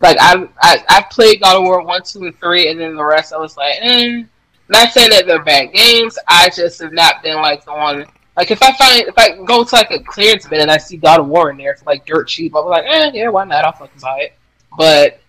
[0.00, 3.04] like I've I, I've played God of War one, two, and three, and then the
[3.04, 4.22] rest I was like, eh.
[4.68, 6.18] Not saying that they're bad games.
[6.26, 8.06] I just have not been like the one.
[8.36, 10.96] Like if I find if I go to like a clearance bin and I see
[10.96, 13.64] God of War in there for like dirt cheap, be like, eh, yeah, why not?
[13.64, 14.34] I'll fucking buy it.
[14.76, 15.20] But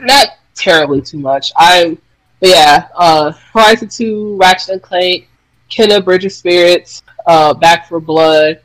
[0.00, 1.52] not terribly too much.
[1.56, 1.98] I'm,
[2.40, 5.28] but yeah, uh, Horizon Two, Ratchet and Clank,
[5.70, 8.60] Kena Bridge of Spirits, uh, Back for Blood,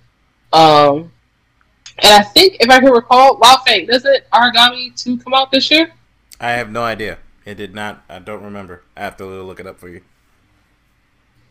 [0.53, 1.11] um,
[2.01, 5.69] and I think if I can recall, Wow Fang, doesn't Origami Two come out this
[5.69, 5.91] year?
[6.39, 7.17] I have no idea.
[7.49, 8.03] It did not.
[8.07, 8.83] I don't remember.
[8.95, 10.01] I have to look it up for you.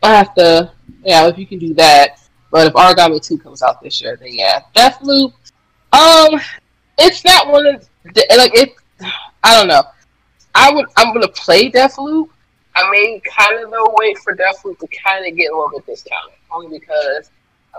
[0.01, 0.71] I have to,
[1.03, 2.21] yeah, if you can do that.
[2.53, 4.61] But if Origami 2 comes out this year, then yeah.
[4.77, 5.33] Deathloop,
[5.93, 6.41] um,
[6.99, 8.75] it's not one of the, like, it,
[9.43, 9.83] I don't know.
[10.55, 12.29] I would, I'm gonna play Deathloop.
[12.77, 15.85] I may kind of though wait for Deathloop to kind of get a little bit
[15.85, 17.33] discounted, only because,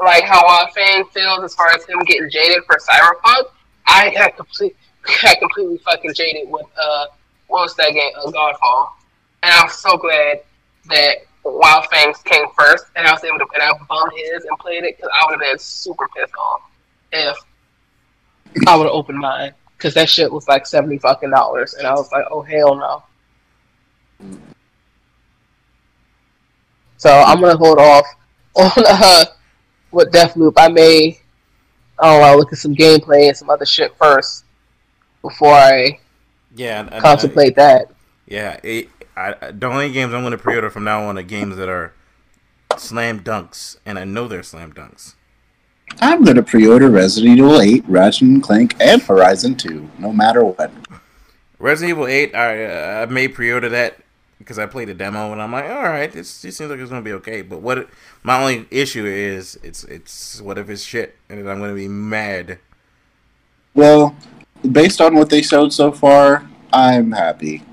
[0.03, 3.45] like how our fan feels as far as him getting jaded for Cyberpunk,
[3.87, 4.75] I got complete,
[5.21, 7.05] got completely fucking jaded with, uh,
[7.49, 8.89] what was that game, Godfall.
[9.43, 10.41] And I'm so glad
[10.89, 14.57] that Wild Fangs came first, and I was able to, and I bummed his and
[14.59, 16.61] played it because I would have been super pissed off
[17.11, 17.37] if
[18.67, 21.93] I would have opened mine because that shit was like seventy fucking dollars, and I
[21.93, 23.03] was like, oh hell no.
[26.97, 28.05] So I'm gonna hold off
[28.55, 29.25] on uh,
[29.91, 30.53] with Deathloop.
[30.57, 31.19] I may,
[31.99, 34.43] oh, I know, look at some gameplay and some other shit first
[35.21, 35.99] before I
[36.59, 37.91] Yeah, I- I- contemplate that.
[38.27, 41.23] Yeah, it, I, I- the only games I'm going to pre-order from now on are
[41.23, 41.93] games that are
[42.77, 45.15] slam dunks, and I know they're slam dunks.
[46.01, 50.71] I'm gonna pre-order Resident Evil 8, Ratchet and Clank, and Horizon 2, no matter what.
[51.57, 53.97] Resident Evil 8, I uh, I may pre-order that
[54.37, 56.91] because I played the demo and I'm like, all right, this, this seems like it's
[56.91, 57.41] gonna be okay.
[57.41, 57.89] But what it-
[58.21, 61.87] my only issue is, it's it's what if it's shit, and then I'm gonna be
[61.87, 62.59] mad.
[63.73, 64.15] Well,
[64.71, 67.63] based on what they showed so far, I'm happy.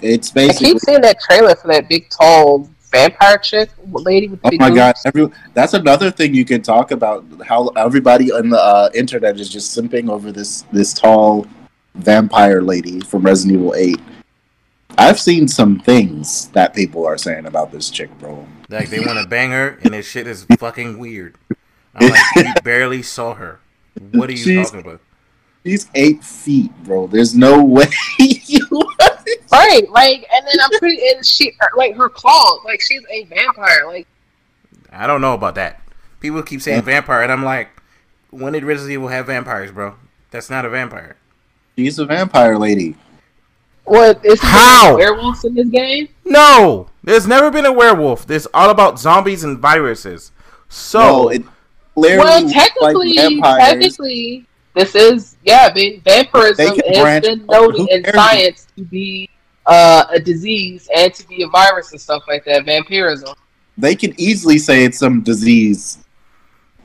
[0.00, 0.42] It's basically.
[0.42, 0.72] I basically.
[0.72, 4.60] keep seeing that trailer for that big tall vampire chick lady with the Oh big
[4.60, 4.94] my god!
[4.94, 5.06] boobs.
[5.06, 7.24] Every, that's another thing you can talk about.
[7.46, 11.46] How everybody on the uh, internet is just simping over this this tall
[11.94, 14.00] vampire lady from Resident Evil Eight.
[14.96, 18.46] I've seen some things that people are saying about this chick, bro.
[18.68, 21.36] Like they want to bang her, and this shit is fucking weird.
[21.96, 23.60] I'm like, you barely saw her.
[24.12, 25.00] What are you She's- talking about?
[25.64, 27.06] She's eight feet, bro.
[27.06, 27.86] There's no way
[28.18, 28.66] you.
[29.50, 33.24] Right, like, and then I'm pretty, and she, er, like, her claws, like, she's a
[33.24, 33.86] vampire.
[33.86, 34.06] Like,
[34.92, 35.80] I don't know about that.
[36.20, 37.68] People keep saying vampire, and I'm like,
[38.30, 39.94] when did Resident Evil have vampires, bro?
[40.30, 41.16] That's not a vampire.
[41.78, 42.96] She's a vampire lady.
[43.84, 44.96] what is How?
[44.96, 46.08] werewolves in this game?
[46.24, 48.26] No, there's never been a werewolf.
[48.26, 50.32] This all about zombies and viruses.
[50.68, 51.42] So No, it
[51.94, 53.58] clearly Well, technically, like vampires.
[53.68, 58.14] technically, this is yeah, va- vampirism has branch- been noted who in cares?
[58.14, 59.28] science to be
[59.66, 62.64] uh, a disease and to be a virus and stuff like that.
[62.64, 63.34] Vampirism.
[63.78, 65.98] They can easily say it's some disease.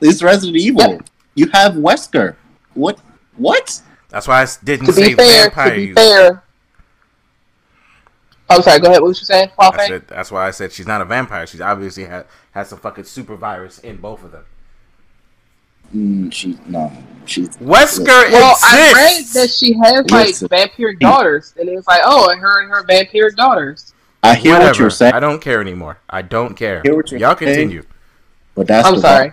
[0.00, 0.92] It's Resident Evil.
[0.92, 1.10] Yep.
[1.34, 2.36] You have Wesker.
[2.74, 3.00] What?
[3.36, 3.80] What?
[4.08, 5.70] that's why I didn't To say be fair, vampire.
[5.70, 6.42] to be fair.
[8.48, 8.80] I'm sorry.
[8.80, 9.00] Go ahead.
[9.00, 11.46] What was you saying, I said, that's why I said she's not a vampire.
[11.46, 14.44] She's obviously had has some fucking super virus in both of them.
[15.94, 16.92] Mm, she no.
[17.26, 20.48] She's Wesker Well, I read that she has like Listen.
[20.48, 23.92] vampiric daughters, and it was like, oh, and her and her vampire daughters.
[24.22, 24.68] I hear Whatever.
[24.70, 25.98] what you're saying, I don't care anymore.
[26.08, 26.82] I don't care.
[26.82, 27.54] Hear what you're Y'all saying.
[27.54, 27.82] continue.
[28.54, 29.32] but that's I'm sorry.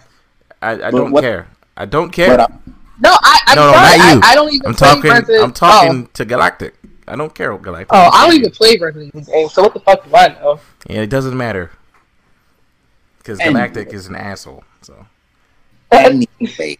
[0.61, 1.47] I, I don't what- care.
[1.75, 2.38] I don't care.
[2.38, 2.53] But I,
[2.99, 3.97] No, I, I'm no, no, sorry.
[3.97, 4.21] not you.
[4.23, 5.11] I, I don't even I'm talking.
[5.11, 6.75] Resident- I'm talking to Galactic.
[7.07, 7.89] I don't care what Galactic.
[7.91, 10.27] Oh, oh, I don't even play Resident Evil games, so what the fuck do I
[10.29, 10.59] know?
[10.89, 11.71] Yeah, it doesn't matter.
[13.19, 13.53] Because Anyway.
[13.59, 14.63] Galactic is an asshole.
[14.81, 15.05] So
[15.91, 16.77] anyway,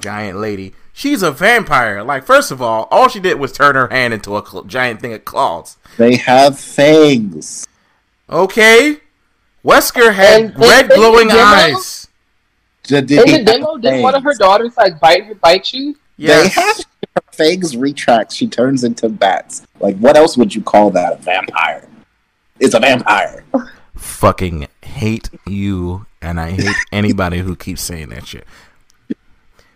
[0.00, 0.74] giant lady.
[0.92, 2.02] She's a vampire.
[2.02, 5.00] Like, first of all, all she did was turn her hand into a cl- giant
[5.00, 5.76] thing of claws.
[5.98, 7.66] they have fangs.
[8.30, 8.98] Okay.
[9.64, 11.40] Wesker had And they- red they glowing demo?
[11.40, 12.08] eyes.
[12.84, 15.96] Did In the demo, did one of her daughters like bite bite you?
[16.16, 16.54] Yes.
[16.54, 16.76] They have
[17.16, 18.32] her fangs retract.
[18.32, 19.66] She turns into bats.
[19.80, 21.14] Like, what else would you call that?
[21.14, 21.88] A vampire.
[22.60, 23.44] It's a vampire.
[23.96, 28.46] Fucking hate you, and I hate anybody who keeps saying that shit.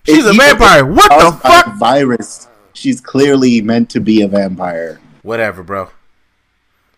[0.05, 0.87] She's a vampire.
[0.87, 1.75] What the fuck?
[1.79, 2.49] Virus.
[2.73, 5.01] She's clearly meant to be a vampire.
[5.23, 5.91] Whatever, bro.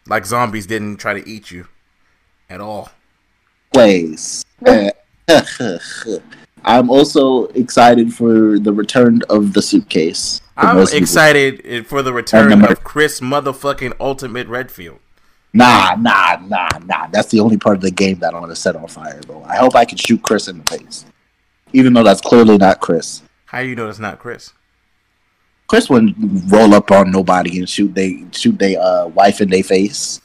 [0.07, 1.69] Like zombies didn't try to eat you
[2.49, 2.90] at all.
[3.73, 4.44] Place.
[4.65, 4.90] Uh,
[6.65, 10.40] I'm also excited for the return of the suitcase.
[10.57, 15.01] I'm excited for the return of Chris motherfucking Ultimate Redfield.
[15.54, 17.06] Nah, nah, nah, nah.
[17.08, 19.42] That's the only part of the game that I'm gonna set on fire, bro.
[19.44, 21.04] I hope I can shoot Chris in the face,
[21.72, 23.22] even though that's clearly not Chris.
[23.46, 24.52] How you know it's not Chris?
[25.66, 26.16] Chris wouldn't
[26.50, 30.20] roll up on nobody and shoot they shoot they uh wife in their face.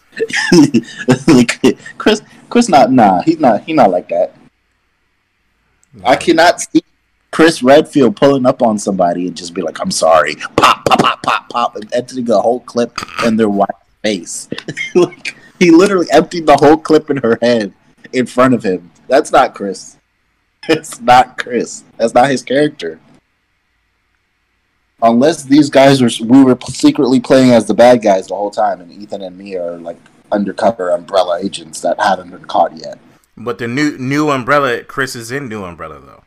[1.28, 1.62] like
[1.98, 3.22] Chris, Chris, not nah.
[3.22, 3.64] He's not.
[3.64, 4.34] He not like that.
[6.06, 6.84] I cannot see
[7.32, 11.24] Chris Redfield pulling up on somebody and just be like, "I'm sorry," pop, pop, pop,
[11.24, 14.48] pop, pop, and emptying a whole clip in their wife's face.
[14.96, 17.74] like he literally emptied the whole clip in her head
[18.14, 18.92] in front of him.
[19.08, 19.98] That's not Chris.
[20.70, 21.86] It's not Chris.
[21.96, 23.00] That's not his character.
[25.02, 28.82] Unless these guys are, we were secretly playing as the bad guys the whole time,
[28.82, 29.96] and Ethan and me are like
[30.30, 33.00] undercover umbrella agents that haven't been caught yet.
[33.38, 36.24] But the new new umbrella, Chris is in new umbrella though.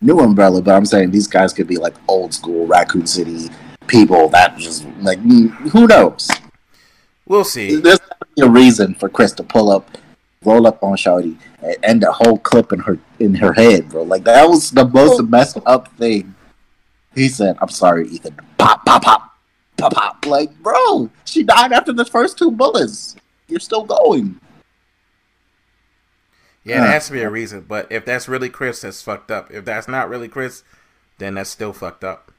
[0.00, 3.48] new umbrella, but I'm saying these guys could be like old school Raccoon City
[3.88, 6.30] people that just like who knows?
[7.28, 7.76] We'll see.
[7.76, 9.98] There's gotta be a reason for Chris to pull up,
[10.44, 14.02] roll up on Shawty, and end a whole clip in her in her head, bro.
[14.02, 15.24] Like that was the most oh.
[15.24, 16.34] messed up thing.
[17.14, 19.36] He said, "I'm sorry, Ethan." Pop, pop, pop,
[19.76, 20.26] pop, pop.
[20.26, 23.14] Like, bro, she died after the first two bullets.
[23.46, 24.40] You're still going.
[26.64, 27.64] Yeah, there has to be a reason.
[27.66, 29.50] But if that's really Chris, that's fucked up.
[29.50, 30.62] If that's not really Chris,
[31.18, 32.32] then that's still fucked up.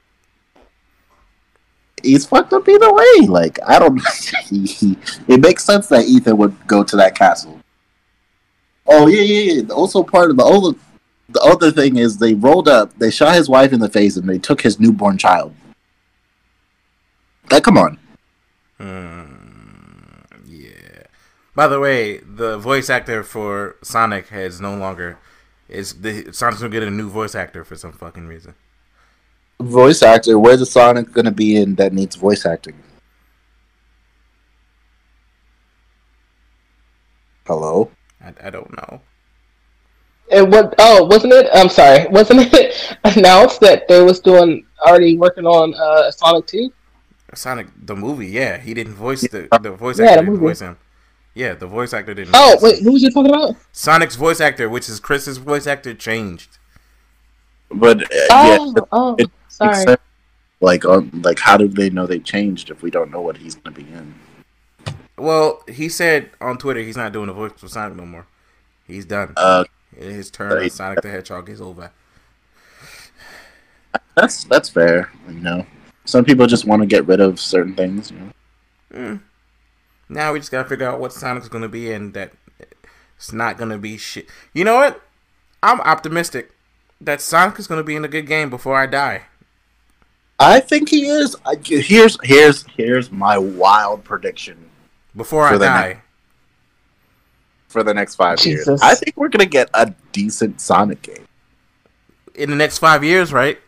[2.04, 3.28] He's fucked up either way.
[3.28, 4.02] Like I don't.
[4.52, 7.60] it makes sense that Ethan would go to that castle.
[8.88, 9.74] Oh yeah, yeah, yeah.
[9.74, 10.78] Also, part of the other,
[11.30, 14.28] the other thing is they rolled up, they shot his wife in the face, and
[14.28, 15.54] they took his newborn child.
[17.52, 18.00] Like, come on.
[18.78, 19.24] Hmm,
[20.46, 21.04] yeah.
[21.56, 25.18] By the way, the voice actor for Sonic has no longer
[25.68, 28.56] is the Sonic's gonna get a new voice actor for some fucking reason.
[29.61, 30.40] Voice actor.
[30.40, 32.76] Where's the Sonic gonna be in that needs voice acting?
[37.45, 37.91] Hello.
[38.23, 39.02] I, I don't know.
[40.31, 40.76] And what?
[40.77, 41.48] Oh, wasn't it?
[41.53, 42.07] I'm sorry.
[42.11, 46.72] Wasn't it announced that they was doing already working on uh, Sonic Two?
[47.34, 50.60] Sonic the movie, yeah, he didn't voice the the voice Yeah, actor the didn't voice
[50.60, 50.77] him.
[51.34, 52.36] Yeah, the voice actor didn't.
[52.36, 52.84] Oh voice wait, him.
[52.86, 53.56] who was you talking about?
[53.72, 56.60] Sonic's voice actor, which is Chris's voice actor, changed.
[57.72, 59.81] But uh, Oh, yeah, oh, it- sorry.
[59.84, 60.03] Except
[60.61, 63.56] Like, um, like how do they know they changed if we don't know what he's
[63.56, 64.15] going to be in?
[65.18, 68.26] Well, he said on Twitter he's not doing the voice for Sonic no more.
[68.88, 69.34] He's done.
[69.38, 69.65] Uh,
[69.95, 70.65] His turn right.
[70.65, 71.91] as Sonic the Hedgehog is over.
[74.15, 75.11] that's that's fair.
[75.27, 75.65] You know,
[76.06, 78.11] some people just want to get rid of certain things.
[78.11, 78.31] You
[78.94, 79.19] know,
[80.07, 82.31] Now we just gotta figure out what Sonic's gonna be and that
[83.18, 84.27] it's not gonna be shit.
[84.53, 85.02] You know what?
[85.61, 86.52] I'm optimistic
[87.02, 89.23] that Sonic is gonna be in a good game before I die.
[90.40, 91.36] I think he is.
[91.45, 94.57] I, here's here's here's my wild prediction
[95.16, 96.02] Before I For the die.
[97.68, 98.68] for the next five Jesus.
[98.68, 98.82] years.
[98.82, 101.26] I think we're gonna get a decent Sonic game.
[102.36, 103.60] In the next five years, right?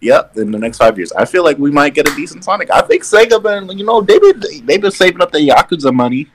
[0.00, 2.70] Yep, in the next five years, I feel like we might get a decent Sonic.
[2.70, 6.28] I think Sega been, you know, they've been they've been saving up the Yakuza money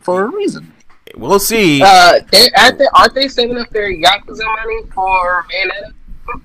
[0.00, 0.72] for a reason.
[1.16, 1.80] We'll see.
[1.84, 6.40] Uh, they, aren't, they, aren't they saving up their Yakuza money for Bayonetta?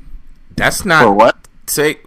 [0.56, 1.48] that's not For what?
[1.68, 1.98] say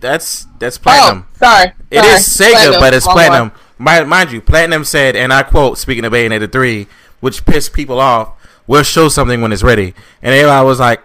[0.00, 1.26] that's that's oh, platinum.
[1.28, 1.72] Oh, sorry.
[1.90, 2.14] It sorry.
[2.14, 3.52] is Sega, Platinum, but it's wrong platinum.
[3.78, 6.86] Mind, mind you, Platinum said, and I quote, speaking of Bayonetta 3,
[7.18, 8.30] which pissed people off,
[8.66, 9.94] we'll show something when it's ready.
[10.22, 11.00] And everybody was like,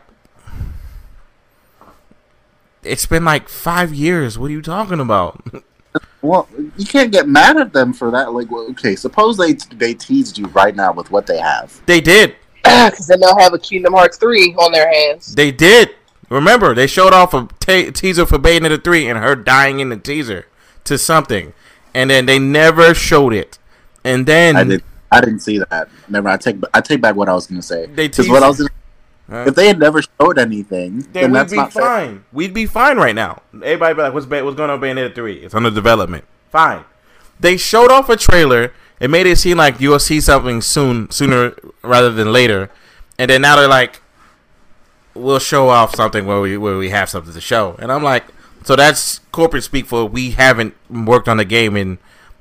[2.84, 4.38] it's been like five years.
[4.38, 5.44] What are you talking about?
[6.22, 6.48] Well,
[6.78, 8.34] you can't get mad at them for that.
[8.34, 11.80] Like, well, okay, suppose they they teased you right now with what they have.
[11.86, 12.36] they did.
[12.64, 15.34] Because then they'll have a Kingdom Hearts 3 on their hands.
[15.34, 15.96] They did.
[16.30, 17.48] Remember, they showed off a
[17.92, 20.46] teaser for Bayonetta 3 and her dying in the teaser
[20.84, 21.54] to something.
[21.94, 23.58] And then they never showed it.
[24.04, 24.84] And then I did.
[25.12, 25.90] I didn't see that.
[26.10, 26.28] Never.
[26.30, 26.58] I take.
[26.74, 27.86] I take back what I was going to say.
[27.86, 28.58] They Because what I was.
[28.58, 28.70] Gonna,
[29.30, 29.44] Huh?
[29.46, 31.82] if they had never showed anything, then, then we'd that's be not fair.
[31.84, 32.24] fine.
[32.32, 33.42] We'd be fine right now.
[33.54, 35.40] Everybody be like, "What's what's going on, Bayonetta three?
[35.40, 36.86] It's under development." Fine.
[37.38, 38.72] They showed off a trailer.
[39.02, 42.72] It made it seem like you'll see something soon, sooner rather than later.
[43.20, 44.02] And then now they're like,
[45.18, 48.26] "We'll show off something where we where we have something to show." And I'm like,
[48.64, 51.98] "So that's corporate speak for we haven't worked on the game in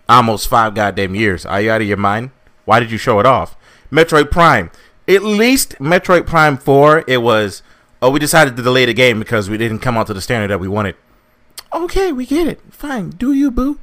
[0.09, 1.45] almost five goddamn years.
[1.45, 2.31] Are you out of your mind?
[2.65, 3.57] Why did you show it off?"
[3.91, 4.71] Metroid Prime.
[5.09, 7.63] At least Metroid Prime 4, it was,
[8.03, 10.49] oh, we decided to delay the game because we didn't come out to the standard
[10.49, 10.97] that we wanted.
[11.73, 12.61] Okay, we get it.
[12.71, 13.11] Fine.
[13.11, 13.79] Do you, boo?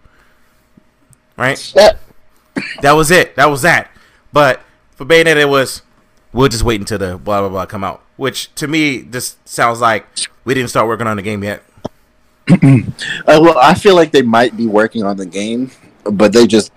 [1.38, 1.72] Right?
[1.76, 2.00] That,
[2.82, 3.36] That was it.
[3.36, 3.90] That was that.
[4.34, 4.62] But
[4.92, 5.82] for Bayonetta, it was,
[6.34, 8.02] we'll just wait until the blah, blah, blah come out.
[8.18, 10.06] Which, to me, just sounds like
[10.46, 11.64] we didn't start working on the game yet.
[13.26, 15.72] Uh, well, I feel like they might be working on the game,
[16.04, 16.72] but they just.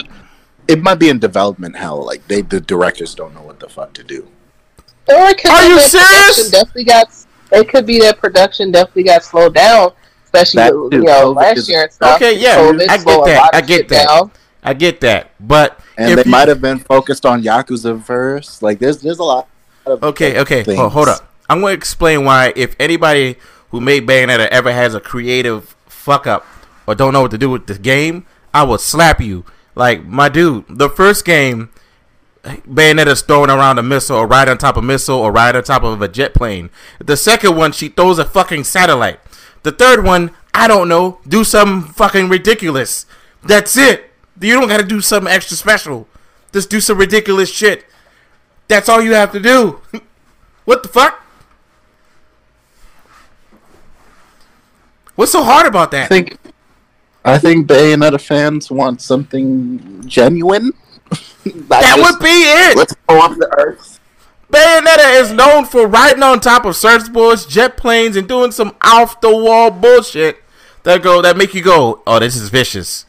[0.69, 2.05] It might be in development hell.
[2.05, 4.23] Like they, the directors don't know what the fuck to do.
[5.09, 6.09] or it could Are be you that serious?
[6.11, 7.27] production Definitely got.
[7.53, 9.93] It could be that production definitely got slowed down,
[10.25, 12.17] especially That with, you know COVID last year and stuff.
[12.17, 13.51] Okay, yeah, COVID I get that.
[13.55, 14.07] I get that.
[14.09, 14.31] down.
[14.67, 15.31] I get that.
[15.41, 18.63] But And if they you- might have been focused on Yakuza first.
[18.63, 19.49] Like there's there's a lot.
[19.87, 20.65] Of Okay, okay.
[20.75, 21.33] Hold, up.
[21.49, 22.53] I'm going to explain why.
[22.57, 23.37] If anybody
[23.71, 26.45] who made Bayonetta ever has a creative fuck up
[26.89, 29.45] or don't know what to do with the game, I will slap you.
[29.77, 31.71] Like my dude, the first game,
[32.45, 35.63] Bayonetta's throwing around a missile or right on top of a missile or right on
[35.63, 36.71] top of a jet plane.
[36.99, 39.21] The second one, she throws a fucking satellite.
[39.63, 43.07] The third one, I don't know, do something fucking ridiculous.
[43.45, 44.11] That's it.
[44.41, 46.07] You don't got to do something extra special.
[46.53, 47.85] Just do some ridiculous shit.
[48.69, 49.81] That's all you have to do.
[50.65, 51.23] what the fuck?
[55.15, 56.05] What's so hard about that?
[56.05, 56.39] I think
[57.25, 60.73] I think Bayonetta fans want something genuine.
[61.69, 62.77] That would be it.
[62.77, 64.01] Let's go up the earth.
[64.53, 69.21] Bayonetta is known for riding on top of surfboards, jet planes, and doing some off
[69.21, 70.39] the wall bullshit
[70.83, 73.06] that go that make you go, "Oh, this is vicious."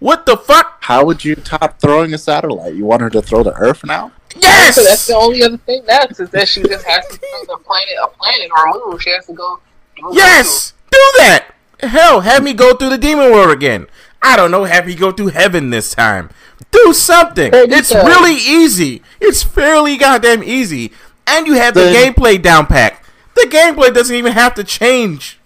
[0.00, 0.78] What the fuck?
[0.82, 2.74] How would you top throwing a satellite?
[2.74, 4.12] You want her to throw the Earth now?
[4.40, 4.74] Yes.
[4.76, 7.62] So that's the only other thing next is that she just has to throw the
[7.64, 8.98] planet a planet or a moon.
[8.98, 9.60] She has to go.
[9.96, 11.46] do a Yes, do that.
[11.80, 13.86] Hell, have me go through the demon world again.
[14.22, 16.30] I don't know, have me go through heaven this time.
[16.70, 17.52] Do something.
[17.52, 18.06] Hey, It's Nico.
[18.06, 19.02] really easy.
[19.20, 20.92] It's fairly goddamn easy.
[21.26, 23.04] And you have the Then- gameplay down pack.
[23.34, 25.38] The gameplay doesn't even have to change.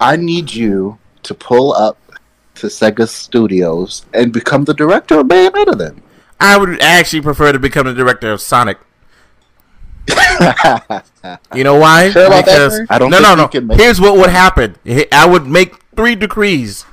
[0.00, 1.96] I need you to pull up
[2.56, 6.02] to Sega Studios and become the director of Bayonetta then.
[6.40, 8.78] I would actually prefer to become the director of Sonic.
[11.54, 12.10] You know why?
[12.10, 12.86] Sure about because Bird?
[12.90, 13.66] I don't no, think no, no.
[13.66, 14.74] make- Here's what would happen.
[15.12, 16.84] I would make three decrees.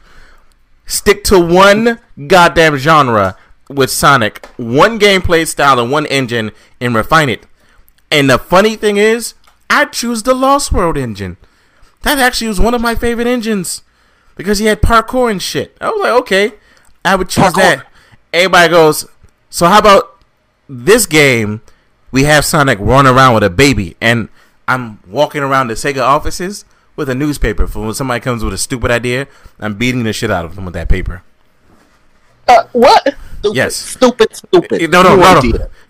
[0.86, 3.36] Stick to one goddamn genre
[3.70, 7.46] with Sonic, one gameplay style and one engine, and refine it.
[8.12, 9.34] And the funny thing is,
[9.70, 11.38] I choose the Lost World engine.
[12.04, 13.82] That actually was one of my favorite engines
[14.40, 15.76] because he had parkour and shit.
[15.82, 16.54] I was like, okay,
[17.04, 17.56] I would choose Parkour.
[17.56, 17.88] that.
[18.32, 19.06] Everybody goes,
[19.50, 20.16] so how about
[20.70, 21.62] this game?
[22.12, 24.30] We have Sonic run around with a baby, and
[24.66, 26.64] I'm walking around the Sega offices
[26.96, 27.68] with a newspaper.
[27.68, 29.28] For when somebody comes with a stupid idea,
[29.60, 31.22] I'm beating the shit out of them with that paper.
[32.48, 33.04] Uh, what?
[33.40, 33.76] Stupid, Yes.
[33.76, 34.90] Stupid, stupid.
[34.90, 35.40] No, no, no,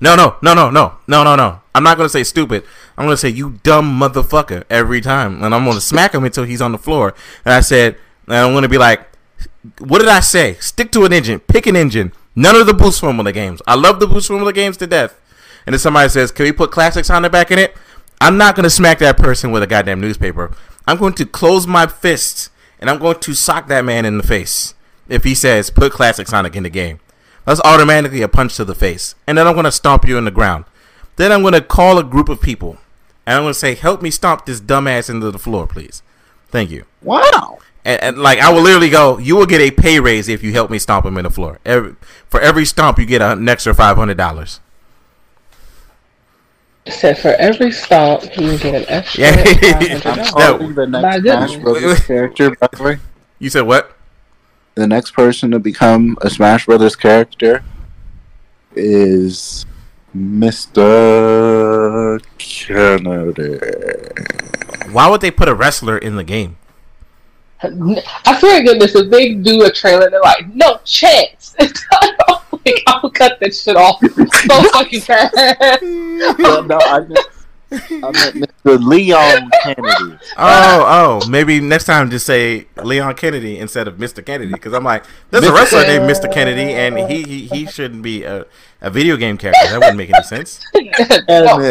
[0.02, 1.62] no, no, no, no, no, no, no, no, no.
[1.76, 2.64] I'm not gonna say stupid.
[2.98, 6.62] I'm gonna say you dumb motherfucker every time, and I'm gonna smack him until he's
[6.62, 7.14] on the floor.
[7.46, 7.96] And I said,
[8.30, 9.06] and I'm gonna be like,
[9.80, 10.54] what did I say?
[10.56, 11.40] Stick to an engine.
[11.42, 12.14] Pick an engine.
[12.36, 13.62] None of the boost formula games.
[13.68, 15.20] I love the boost formula games to death.
[15.66, 17.76] And if somebody says, can we put classics on the back in it?
[18.22, 20.56] I'm not gonna smack that person with a goddamn newspaper.
[20.88, 22.50] I'm going to close my fists
[22.80, 24.74] and I'm going to sock that man in the face
[25.08, 27.00] if he says put classic Sonic in the game.
[27.46, 29.16] That's automatically a punch to the face.
[29.26, 30.66] And then I'm to stomp you in the ground.
[31.16, 32.78] Then I'm to call a group of people.
[33.26, 36.02] And I'm to say, help me stomp this dumbass into the floor, please.
[36.50, 36.86] Thank you.
[37.02, 37.60] Wow.
[37.90, 40.52] And, and like, I will literally go, you will get a pay raise if you
[40.52, 41.58] help me stomp him in the floor.
[41.66, 41.96] Every,
[42.28, 44.60] for every stomp, you get an extra $500.
[46.88, 49.24] Said for every stomp, you get an extra.
[49.24, 49.44] Yeah.
[49.44, 50.06] $500.
[50.06, 50.32] I'm No.
[50.58, 51.54] calling the My next.
[51.54, 52.98] Smash Brothers character, by the way.
[53.40, 53.98] You said what?
[54.76, 57.64] The next person to become a Smash Brothers character
[58.76, 59.66] is
[60.16, 62.22] Mr.
[62.38, 63.60] Kennedy.
[64.92, 66.58] Why would they put a wrestler in the game?
[67.62, 71.56] I swear to goodness, if they do a trailer, they're like, no chance.
[71.60, 75.36] like, I'll cut that shit off so fucking fast.
[75.82, 77.20] no, no, I meant,
[77.72, 77.78] I
[78.12, 78.82] meant Mr.
[78.82, 80.18] Leon Kennedy.
[80.38, 84.26] Oh, oh, maybe next time just say Leon Kennedy instead of Mr.
[84.26, 86.32] Kennedy because I'm like, there's a wrestler named Mr.
[86.32, 88.46] Kennedy and he he, he shouldn't be a,
[88.82, 89.68] a video game character.
[89.68, 90.66] That wouldn't make any sense.
[90.76, 91.62] no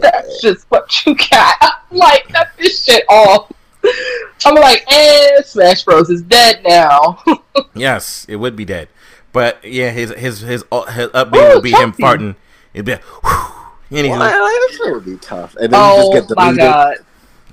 [0.00, 1.56] That's just what you got.
[1.60, 3.52] I'm like, cut this shit off.
[4.44, 7.22] I'm like, and Smash Bros is dead now.
[7.76, 8.88] Yes, it would be dead,
[9.32, 12.02] but yeah, his his his, uh, his upbeat would be him Chucky.
[12.02, 12.34] farting.
[12.72, 13.98] It'd be like, whew.
[13.98, 15.54] Anywho, Well, that would be tough.
[15.56, 17.04] And then oh you just get my deleted.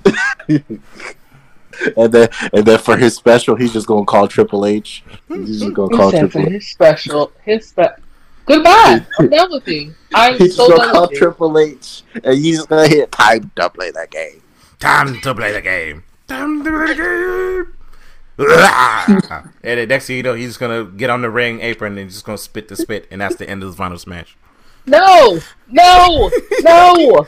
[0.06, 0.78] god.
[1.96, 5.02] And then, and then for his special, he's just gonna call Triple H.
[5.28, 6.52] He's just gonna call said for Triple H.
[6.52, 7.96] his special, his special.
[8.46, 9.04] Goodbye.
[9.18, 9.94] I'm done with you.
[10.14, 11.18] I'm He's so gonna done call with you.
[11.18, 14.42] Triple H, and he's gonna hit time to play that game.
[14.78, 16.04] time to play the game.
[16.32, 17.74] Time to the game.
[19.62, 22.10] and then next thing you know, he's just gonna get on the ring apron and
[22.10, 24.36] just gonna spit the spit, and that's the end of the final smash.
[24.86, 25.38] No,
[25.68, 26.30] no,
[26.62, 27.26] no.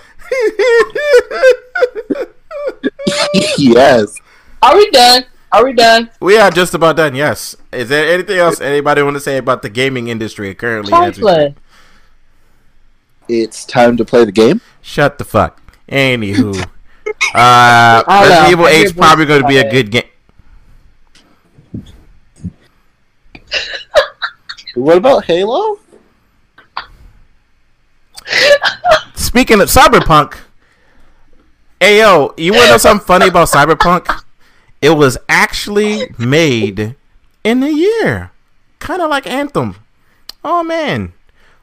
[3.58, 4.16] yes.
[4.62, 5.24] Are we done?
[5.52, 6.10] Are we done?
[6.20, 7.14] We are just about done.
[7.14, 7.54] Yes.
[7.72, 10.92] Is there anything else anybody want to say about the gaming industry currently?
[10.92, 11.56] as we Trifling.
[13.28, 14.60] It's time to play the game.
[14.80, 15.60] Shut the fuck.
[15.88, 16.66] Anywho,
[17.34, 20.02] uh, Resident Evil I 8 is probably going to be a good game.
[24.74, 25.78] What about Halo?
[29.14, 30.38] Speaking of Cyberpunk,
[31.80, 34.22] Ayo, you want to know something funny about Cyberpunk?
[34.80, 36.96] It was actually made
[37.42, 38.32] in a year,
[38.78, 39.76] kind of like Anthem.
[40.44, 41.12] Oh man,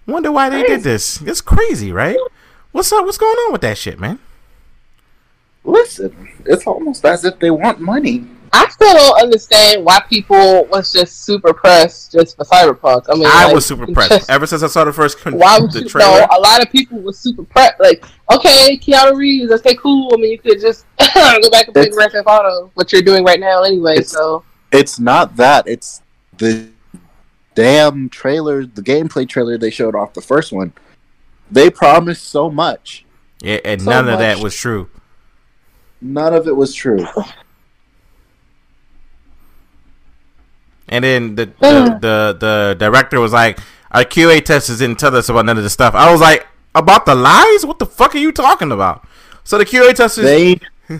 [0.08, 1.22] wonder why they did this.
[1.22, 2.18] It's crazy, right?
[2.72, 3.06] What's up?
[3.06, 4.20] What's going on with that shit, man?
[5.64, 8.26] Listen, it's almost as if they want money.
[8.54, 13.06] I still don't understand why people was just super pressed just for Cyberpunk.
[13.10, 15.58] I mean, I like, was super pressed ever since I saw the first con- Why
[15.60, 16.20] would the you trailer.
[16.22, 16.28] know?
[16.32, 17.80] A lot of people were super pressed.
[17.80, 20.12] Like, okay, Keanu Reeves, okay, cool.
[20.14, 23.24] I mean, you could just go back and play Grand Theft Auto, what you're doing
[23.24, 23.94] right now anyway.
[23.94, 24.44] It's- So
[24.74, 25.66] It's not that.
[25.68, 26.02] It's
[26.38, 26.68] the
[27.56, 30.74] damn trailer, the gameplay trailer they showed off the first one.
[31.50, 33.06] They promised so much.
[33.42, 34.90] Yeah, and So none of that was true.
[36.02, 37.06] None of it was true.
[40.90, 43.60] And then the the, the the director was like,
[43.92, 47.06] "Our QA testers didn't tell us about none of this stuff." I was like, "About
[47.06, 47.66] the lies?
[47.66, 49.08] What the fuck are you talking about?"
[49.44, 50.60] So the QA testers, They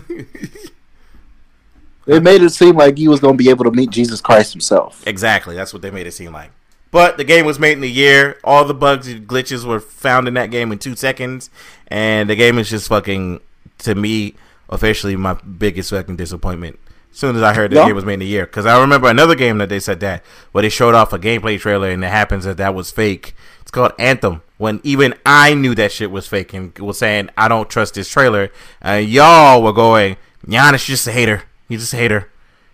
[2.06, 4.52] they made it seem like he was going to be able to meet Jesus Christ
[4.52, 5.06] himself.
[5.06, 6.50] exactly, that's what they made it seem like.
[6.90, 8.38] But the game was made in a year.
[8.44, 11.48] All the bugs and glitches were found in that game in two seconds,
[11.88, 13.40] and the game is just fucking
[13.78, 14.34] to me
[14.72, 16.78] officially my biggest fucking disappointment.
[17.12, 17.86] As soon as I heard the Yeah.
[17.86, 20.24] game was made in a year, because I remember another game that they said that
[20.52, 23.34] where they showed off a gameplay trailer and it happens that that was fake.
[23.60, 24.40] It's called Anthem.
[24.56, 28.08] When even I knew that shit was fake and was saying I don't trust this
[28.08, 28.50] trailer,
[28.80, 30.16] and y'all were going,
[30.46, 31.42] Giannis just a hater.
[31.68, 32.28] He's just a hater.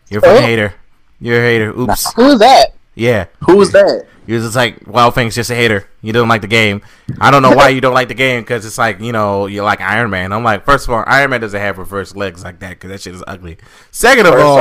[0.08, 0.40] You're a Oh.
[0.40, 0.74] hater.
[1.20, 1.70] You're a hater.
[1.76, 2.12] Oops.
[2.14, 2.74] who is that?
[2.94, 3.24] Yeah.
[3.46, 4.06] Who's that?
[4.28, 5.88] He was just like, Wild Thing's just a hater.
[6.02, 6.82] You don't like the game.
[7.18, 9.64] I don't know why you don't like the game because it's like, you know, you're
[9.64, 10.34] like Iron Man.
[10.34, 13.00] I'm like, first of all, Iron Man doesn't have reverse legs like that because that
[13.00, 13.56] shit is ugly.
[13.90, 14.58] Second of First all,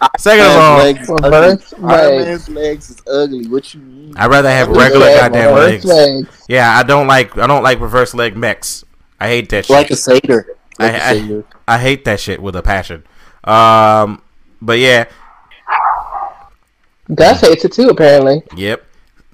[0.00, 1.74] off, second of all, Man's legs is Reverse.
[1.84, 2.24] Iron.
[2.24, 3.46] Man's legs is ugly.
[3.48, 4.14] What you mean?
[4.16, 5.84] I'd rather have regular Yeah, goddamn legs.
[5.84, 6.44] legs.
[6.48, 8.82] Yeah, I don't like I don't like reverse leg mechs.
[9.20, 9.74] I hate that shit.
[9.74, 10.56] Like a satyr.
[10.80, 11.74] I, Like the I.
[11.74, 13.04] I hate that shit with a passion.
[13.44, 14.22] Um,
[14.62, 15.04] but yeah,
[17.14, 18.42] Gus hates it too, apparently.
[18.56, 18.86] yep.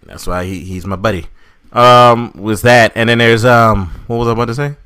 [0.08, 1.26] That's why he, he's my buddy.
[1.72, 4.76] Um, was that, and then there's um, what was I about to say?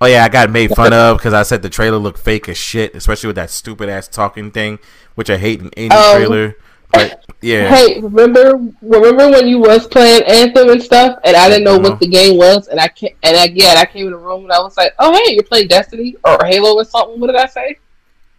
[0.00, 2.56] Oh yeah, I got made fun of because I said the trailer looked fake as
[2.56, 4.78] shit, especially with that stupid ass talking thing,
[5.14, 6.56] which I hate in any Um, trailer.
[6.92, 11.64] But yeah, Hey, remember remember when you was playing Anthem and stuff, and I didn't
[11.64, 11.90] know Uh-huh.
[11.90, 14.52] what the game was, and I can and again I came in the room and
[14.52, 17.18] I was like, oh hey, you're playing Destiny or Halo or something.
[17.18, 17.76] What did I say?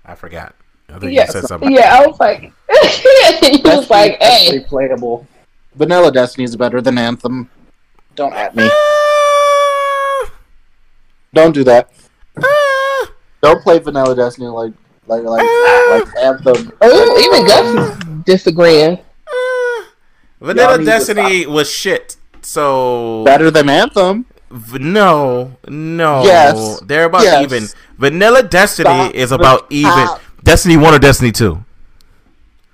[0.05, 0.55] I forgot.
[0.89, 1.71] I think Yeah, you said something.
[1.71, 1.97] yeah.
[1.99, 2.41] I was like,
[3.41, 5.27] he was like, hey, playable.
[5.77, 7.49] Vanilla Destiny is better than Anthem.
[8.15, 8.67] Don't at me.
[8.71, 10.31] Ah,
[11.33, 11.89] Don't do that.
[12.43, 13.07] ah,
[13.41, 14.73] Don't play Vanilla Destiny like
[15.07, 15.87] like like Ah.
[15.91, 16.71] like Anthem.
[16.81, 18.99] oh, even Gus is disagreeing.
[20.41, 22.17] Vanilla Y'all need to Destiny was shit.
[22.41, 24.25] So Better than Anthem.
[24.49, 26.23] V- no, no.
[26.23, 26.79] Yes.
[26.81, 27.43] They're about Yes.
[27.43, 27.67] even.
[27.97, 29.91] Vanilla Destiny Stop is the about even.
[29.91, 30.21] cap.
[30.43, 31.63] Destiny 1 or Destiny 2?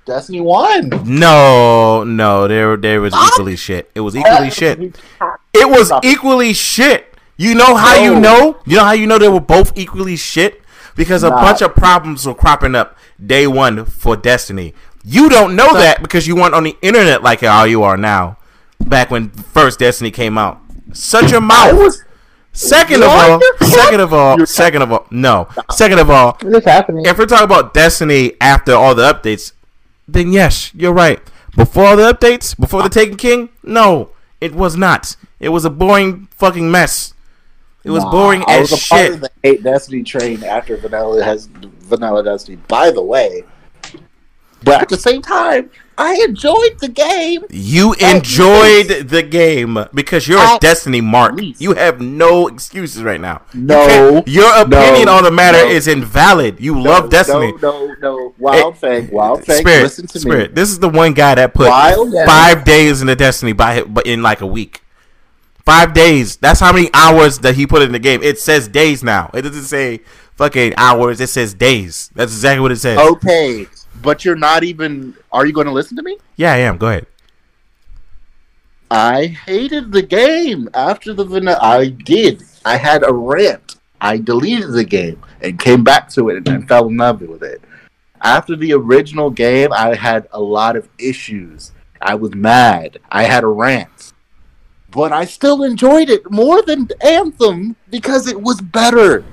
[0.06, 0.90] Destiny One.
[1.06, 2.48] No, no.
[2.48, 3.90] There there was equally shit.
[3.96, 5.00] It was equally shit.
[5.54, 7.16] It was equally shit.
[7.38, 8.58] You know how you know?
[8.66, 10.62] You know how you know they were both equally shit?
[10.96, 11.42] Because a Nah.
[11.42, 14.74] bunch of problems were cropping up day one for Destiny.
[15.04, 18.38] You don't know that because you weren't on the internet like how you are now.
[18.80, 20.60] Back when first Destiny came out.
[20.94, 21.74] Shut your I mouth.
[21.78, 22.04] was
[22.56, 25.48] Second of all, second of all, second of all, no.
[25.72, 27.04] Second of all, happening?
[27.04, 29.53] if we're talking about Destiny after all the updates,
[30.08, 31.20] then yes, you're right.
[31.56, 34.10] Before all the updates, before the Taken King, no,
[34.42, 35.16] it was not.
[35.40, 37.14] It was a boring fucking mess.
[37.84, 40.78] It was Nah, boring I as was a part of the hate Destiny train after
[40.78, 42.58] Vanilla has Vanilla Destiny.
[42.68, 43.44] By the way,
[44.64, 47.44] but at the same time, I enjoyed the game.
[47.50, 51.34] You At enjoyed the game because you're a Destiny mark.
[51.36, 51.62] least.
[51.62, 53.42] You have no excuses right now.
[53.54, 55.68] No, can't- your opinion no, on the matter no.
[55.70, 56.60] is invalid.
[56.60, 57.54] You love Destiny.
[57.62, 58.34] No, no, no.
[58.40, 59.58] Wild Fang, Wild Fang.
[59.60, 60.50] Spirit, listen to Spirit.
[60.52, 60.56] me.
[60.56, 62.26] This is the one guy that put Wild Fang.
[62.26, 64.82] five days into Destiny by but in like a week.
[65.66, 66.36] Five days.
[66.38, 68.22] That's how many hours that he put in the game.
[68.22, 69.30] It says days now.
[69.34, 70.02] It doesn't say
[70.36, 71.22] fucking hours.
[71.22, 72.10] It says days.
[72.16, 72.98] That's exactly what it says.
[72.98, 73.68] Okay,
[74.04, 75.16] but you're not even.
[75.32, 76.18] Are you going to listen to me?
[76.36, 76.78] Yeah, I am.
[76.78, 77.08] Go ahead.
[78.92, 81.58] I hated the game after the vanilla.
[81.60, 82.44] I did.
[82.64, 83.78] I had a rant.
[84.00, 87.62] I deleted the game and came back to it and fell in love with it.
[88.22, 91.72] After the original game, I had a lot of issues.
[92.02, 93.00] I was mad.
[93.10, 94.14] I had a rant.
[94.92, 99.24] But I still enjoyed it more than Anthem because it was better.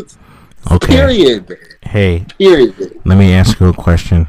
[0.80, 1.56] Period.
[1.86, 3.00] Hey, Period.
[3.04, 4.26] let me ask you a question.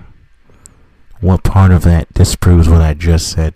[1.22, 3.56] What part of that disproves what I just said?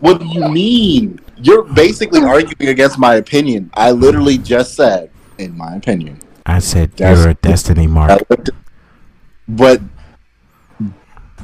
[0.00, 1.20] What do you mean?
[1.36, 3.70] You're basically arguing against my opinion.
[3.74, 6.20] I literally just said, in my opinion.
[6.46, 8.22] I said That's- you're a Destiny mark.
[9.46, 9.82] But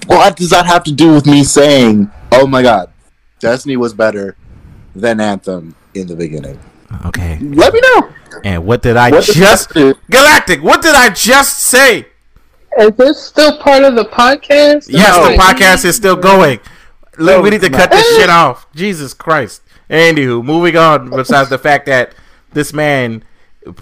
[0.07, 2.89] what does that have to do with me saying, "Oh my God,
[3.41, 4.37] Destiny was better
[4.97, 6.59] than Anthem in the beginning"?
[7.07, 7.39] Okay.
[7.41, 8.09] Let me know.
[8.45, 9.95] And what did I What just that do?
[10.11, 10.63] Galactic?
[10.63, 12.07] What did I just say?
[12.79, 14.87] Is this still part of the podcast?
[14.89, 15.31] Yes, No.
[15.31, 16.61] the podcast is still going.
[17.19, 18.67] Look, No, we need to it's cut this shit off.
[18.75, 19.63] Jesus Christ.
[19.91, 21.11] Anywho, moving on.
[21.11, 22.15] Besides the fact that
[22.53, 23.25] this man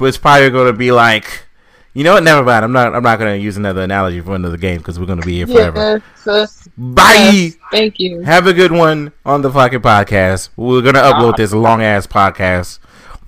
[0.01, 1.45] was probably going to be like,
[1.93, 2.23] you know what?
[2.23, 2.65] Never mind.
[2.65, 2.95] I'm not.
[2.95, 5.37] I'm not going to use another analogy for another game because we're going to be
[5.37, 5.79] here forever.
[5.79, 7.31] Yes, yes, Bye.
[7.33, 8.21] yes, thank you.
[8.23, 10.49] Have a good one on the fucking podcast.
[10.57, 12.79] We're gonna upload this long ass podcast.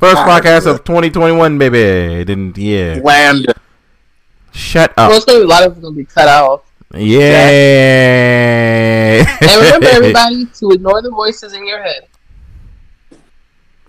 [0.01, 2.25] First podcast of 2021, baby.
[2.25, 2.99] Didn't yeah.
[3.05, 3.53] Land.
[4.53, 5.13] Shut up.
[5.13, 6.63] it's gonna be, a lot of it's gonna be cut off.
[6.95, 7.51] Yeah.
[9.41, 12.07] And remember, everybody, to ignore the voices in your head.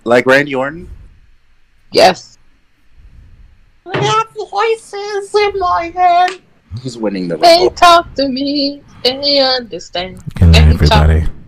[0.04, 0.90] Like Randy Orton.
[1.94, 2.38] Yes.
[3.86, 6.42] I have voices in my head.
[6.82, 7.72] He's winning the They Rumble?
[7.72, 8.82] talk to me.
[9.04, 10.22] They understand.
[10.36, 11.41] Good night, They talk- everybody.